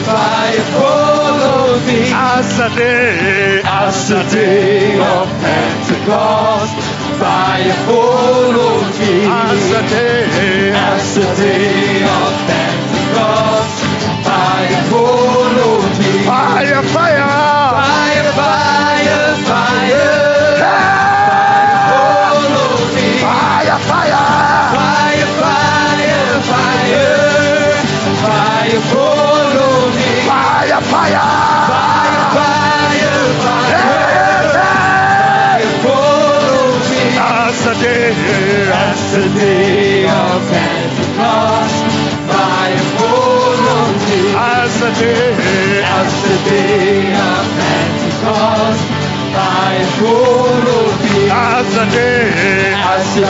fire 0.09 0.65
follow 0.75 1.79
me. 1.87 1.99
As 2.13 2.47
the 2.57 2.69
day, 2.75 3.61
As 3.65 4.09
the 4.09 4.21
day 4.35 4.99
of 4.99 5.27
Pentecost, 5.41 6.75
fire 7.19 7.73
follow 7.85 8.79
as 8.79 9.61
the 9.69 9.81
day, 9.89 10.71
As 10.71 11.15
the 11.15 11.27
day 11.35 12.03
of 12.17 12.33
Pentecost, 12.47 13.77
fire 14.25 14.83
follow 14.89 15.81
fire. 16.25 16.83
Fire, 16.83 17.48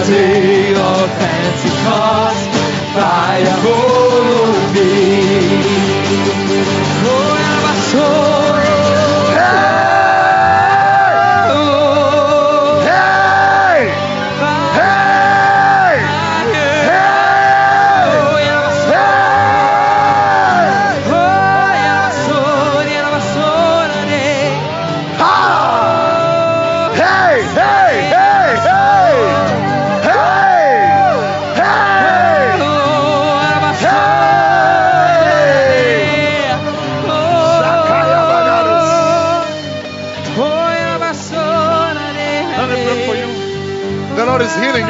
day 0.09 0.73
of 0.73 1.09
Pentecost, 1.19 2.49
fire 2.93 3.55
follow 3.61 4.73
me. 4.73 5.48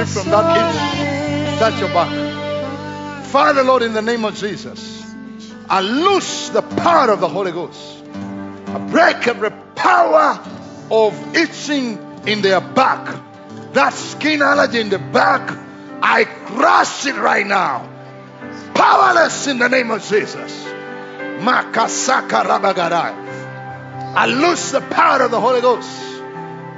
From 0.05 0.29
that 0.29 0.55
itch. 0.57 1.59
Touch 1.59 1.79
your 1.81 1.89
back. 1.89 3.25
Father, 3.25 3.63
Lord, 3.63 3.83
in 3.83 3.91
the 3.91 4.01
name 4.01 4.23
of 4.23 4.35
Jesus, 4.35 5.03
I 5.69 5.81
loose 5.81 6.49
the 6.49 6.61
power 6.61 7.11
of 7.11 7.19
the 7.19 7.27
Holy 7.27 7.51
Ghost. 7.51 8.03
I 8.67 8.77
break 8.89 9.27
every 9.27 9.51
power 9.75 10.39
of 10.89 11.35
itching 11.35 11.99
in 12.25 12.41
their 12.41 12.61
back. 12.61 13.13
That 13.73 13.93
skin 13.93 14.41
allergy 14.41 14.79
in 14.79 14.89
the 14.89 14.99
back, 14.99 15.51
I 16.01 16.23
crush 16.23 17.05
it 17.05 17.15
right 17.15 17.45
now. 17.45 17.89
Powerless 18.73 19.47
in 19.47 19.59
the 19.59 19.67
name 19.67 19.91
of 19.91 20.01
Jesus. 20.01 20.63
Makasaka 21.39 22.45
rabagarai. 22.45 23.29
I 24.15 24.25
loose 24.27 24.71
the 24.71 24.81
power 24.81 25.23
of 25.23 25.31
the 25.31 25.41
Holy 25.41 25.61
Ghost. 25.61 25.89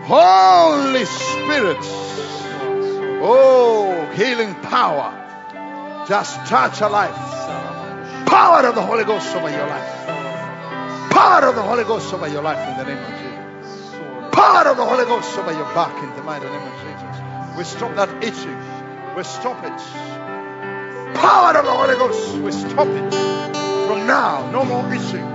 Holy 0.05 1.05
Spirit. 1.05 2.10
Oh, 3.23 4.11
healing 4.15 4.55
power. 4.55 5.13
Just 6.07 6.35
touch 6.47 6.81
a 6.81 6.89
life. 6.89 7.15
Power 8.25 8.65
of 8.65 8.73
the 8.73 8.81
Holy 8.81 9.03
Ghost 9.03 9.35
over 9.35 9.49
your 9.49 9.67
life. 9.67 10.07
Power 11.11 11.45
of 11.45 11.55
the 11.55 11.61
Holy 11.61 11.83
Ghost 11.83 12.11
over 12.13 12.27
your 12.27 12.41
life 12.41 12.57
in 12.67 12.77
the 12.77 12.83
name 12.83 12.97
of 12.97 13.63
Jesus. 13.63 13.95
Power 14.31 14.67
of 14.69 14.77
the 14.77 14.85
Holy 14.85 15.05
Ghost 15.05 15.37
over 15.37 15.51
your 15.51 15.71
back 15.75 16.01
in 16.03 16.09
the 16.15 16.23
mighty 16.23 16.45
name 16.45 16.67
of 16.67 16.73
Jesus. 16.81 17.57
We 17.57 17.63
stop 17.63 17.95
that 17.95 18.23
itching. 18.23 18.57
We 19.15 19.23
stop 19.23 19.63
it. 19.65 21.15
Power 21.15 21.55
of 21.55 21.65
the 21.65 21.71
Holy 21.71 21.95
Ghost. 21.95 22.37
We 22.37 22.51
stop 22.51 22.87
it. 22.87 23.13
From 23.85 24.07
now, 24.07 24.49
no 24.49 24.65
more 24.65 24.91
itching. 24.91 25.27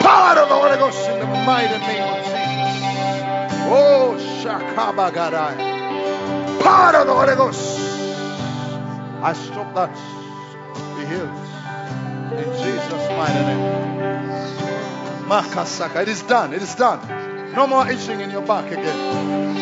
Power 0.00 0.40
of 0.40 0.48
the 0.50 0.54
Holy 0.54 0.76
Ghost 0.76 1.08
in 1.08 1.20
the 1.20 1.26
mighty 1.26 1.78
name 1.78 2.02
of 2.02 2.24
Jesus. 2.24 2.82
Oh, 3.70 4.16
Shakabagadai. 4.42 5.77
Power 6.62 6.96
of 6.96 7.06
the 7.06 7.14
Holy 7.14 7.34
Ghost. 7.36 7.78
I 9.22 9.32
stop 9.32 9.74
that. 9.74 9.94
Be 10.96 11.04
healed. 11.06 11.36
In 12.38 12.48
Jesus' 12.62 13.08
mighty 13.18 13.42
name. 13.48 13.64
Makasaka. 15.28 16.02
It 16.02 16.08
is 16.08 16.22
done. 16.22 16.54
It 16.54 16.62
is 16.62 16.74
done. 16.74 17.00
No 17.54 17.66
more 17.66 17.88
itching 17.90 18.20
in 18.20 18.30
your 18.30 18.42
back 18.42 18.70
again. 18.70 19.56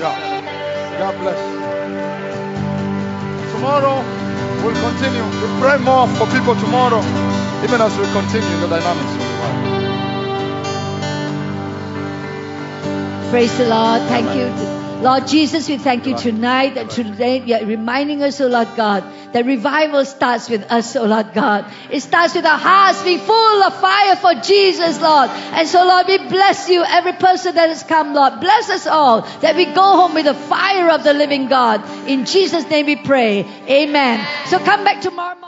Yeah. 0.00 0.98
God 0.98 1.18
bless. 1.20 1.40
Tomorrow 3.52 3.96
we'll 4.64 4.80
continue. 4.88 5.22
We'll 5.40 5.60
pray 5.60 5.78
more 5.78 6.08
for 6.08 6.26
people 6.26 6.54
tomorrow, 6.56 7.00
even 7.64 7.80
as 7.80 7.96
we 7.98 8.04
continue 8.12 8.56
the 8.60 8.68
dynamics 8.68 9.12
of 9.12 9.18
the. 9.18 9.32
Praise 13.30 13.56
the 13.56 13.66
Lord. 13.68 14.02
Thank 14.08 14.34
you, 14.36 14.81
Lord 15.02 15.26
Jesus, 15.26 15.68
we 15.68 15.78
thank 15.78 16.06
you 16.06 16.16
tonight 16.16 16.76
that 16.76 16.90
today 16.90 17.42
you're 17.44 17.66
reminding 17.66 18.22
us, 18.22 18.40
oh 18.40 18.46
Lord 18.46 18.68
God, 18.76 19.02
that 19.32 19.44
revival 19.44 20.04
starts 20.04 20.48
with 20.48 20.70
us, 20.70 20.94
oh 20.94 21.06
Lord 21.06 21.34
God. 21.34 21.66
It 21.90 22.02
starts 22.02 22.36
with 22.36 22.46
our 22.46 22.56
hearts 22.56 23.02
being 23.02 23.18
full 23.18 23.62
of 23.64 23.74
fire 23.80 24.14
for 24.14 24.34
Jesus, 24.34 25.00
Lord. 25.00 25.28
And 25.28 25.66
so, 25.66 25.84
Lord, 25.84 26.06
we 26.06 26.18
bless 26.28 26.68
you, 26.68 26.84
every 26.86 27.14
person 27.14 27.56
that 27.56 27.68
has 27.68 27.82
come, 27.82 28.14
Lord. 28.14 28.38
Bless 28.38 28.70
us 28.70 28.86
all 28.86 29.22
that 29.40 29.56
we 29.56 29.64
go 29.64 29.96
home 29.96 30.14
with 30.14 30.26
the 30.26 30.34
fire 30.34 30.90
of 30.90 31.02
the 31.02 31.14
living 31.14 31.48
God. 31.48 31.82
In 32.08 32.24
Jesus' 32.24 32.70
name 32.70 32.86
we 32.86 32.94
pray. 32.94 33.44
Amen. 33.68 34.24
So 34.46 34.60
come 34.60 34.84
back 34.84 35.00
tomorrow. 35.00 35.41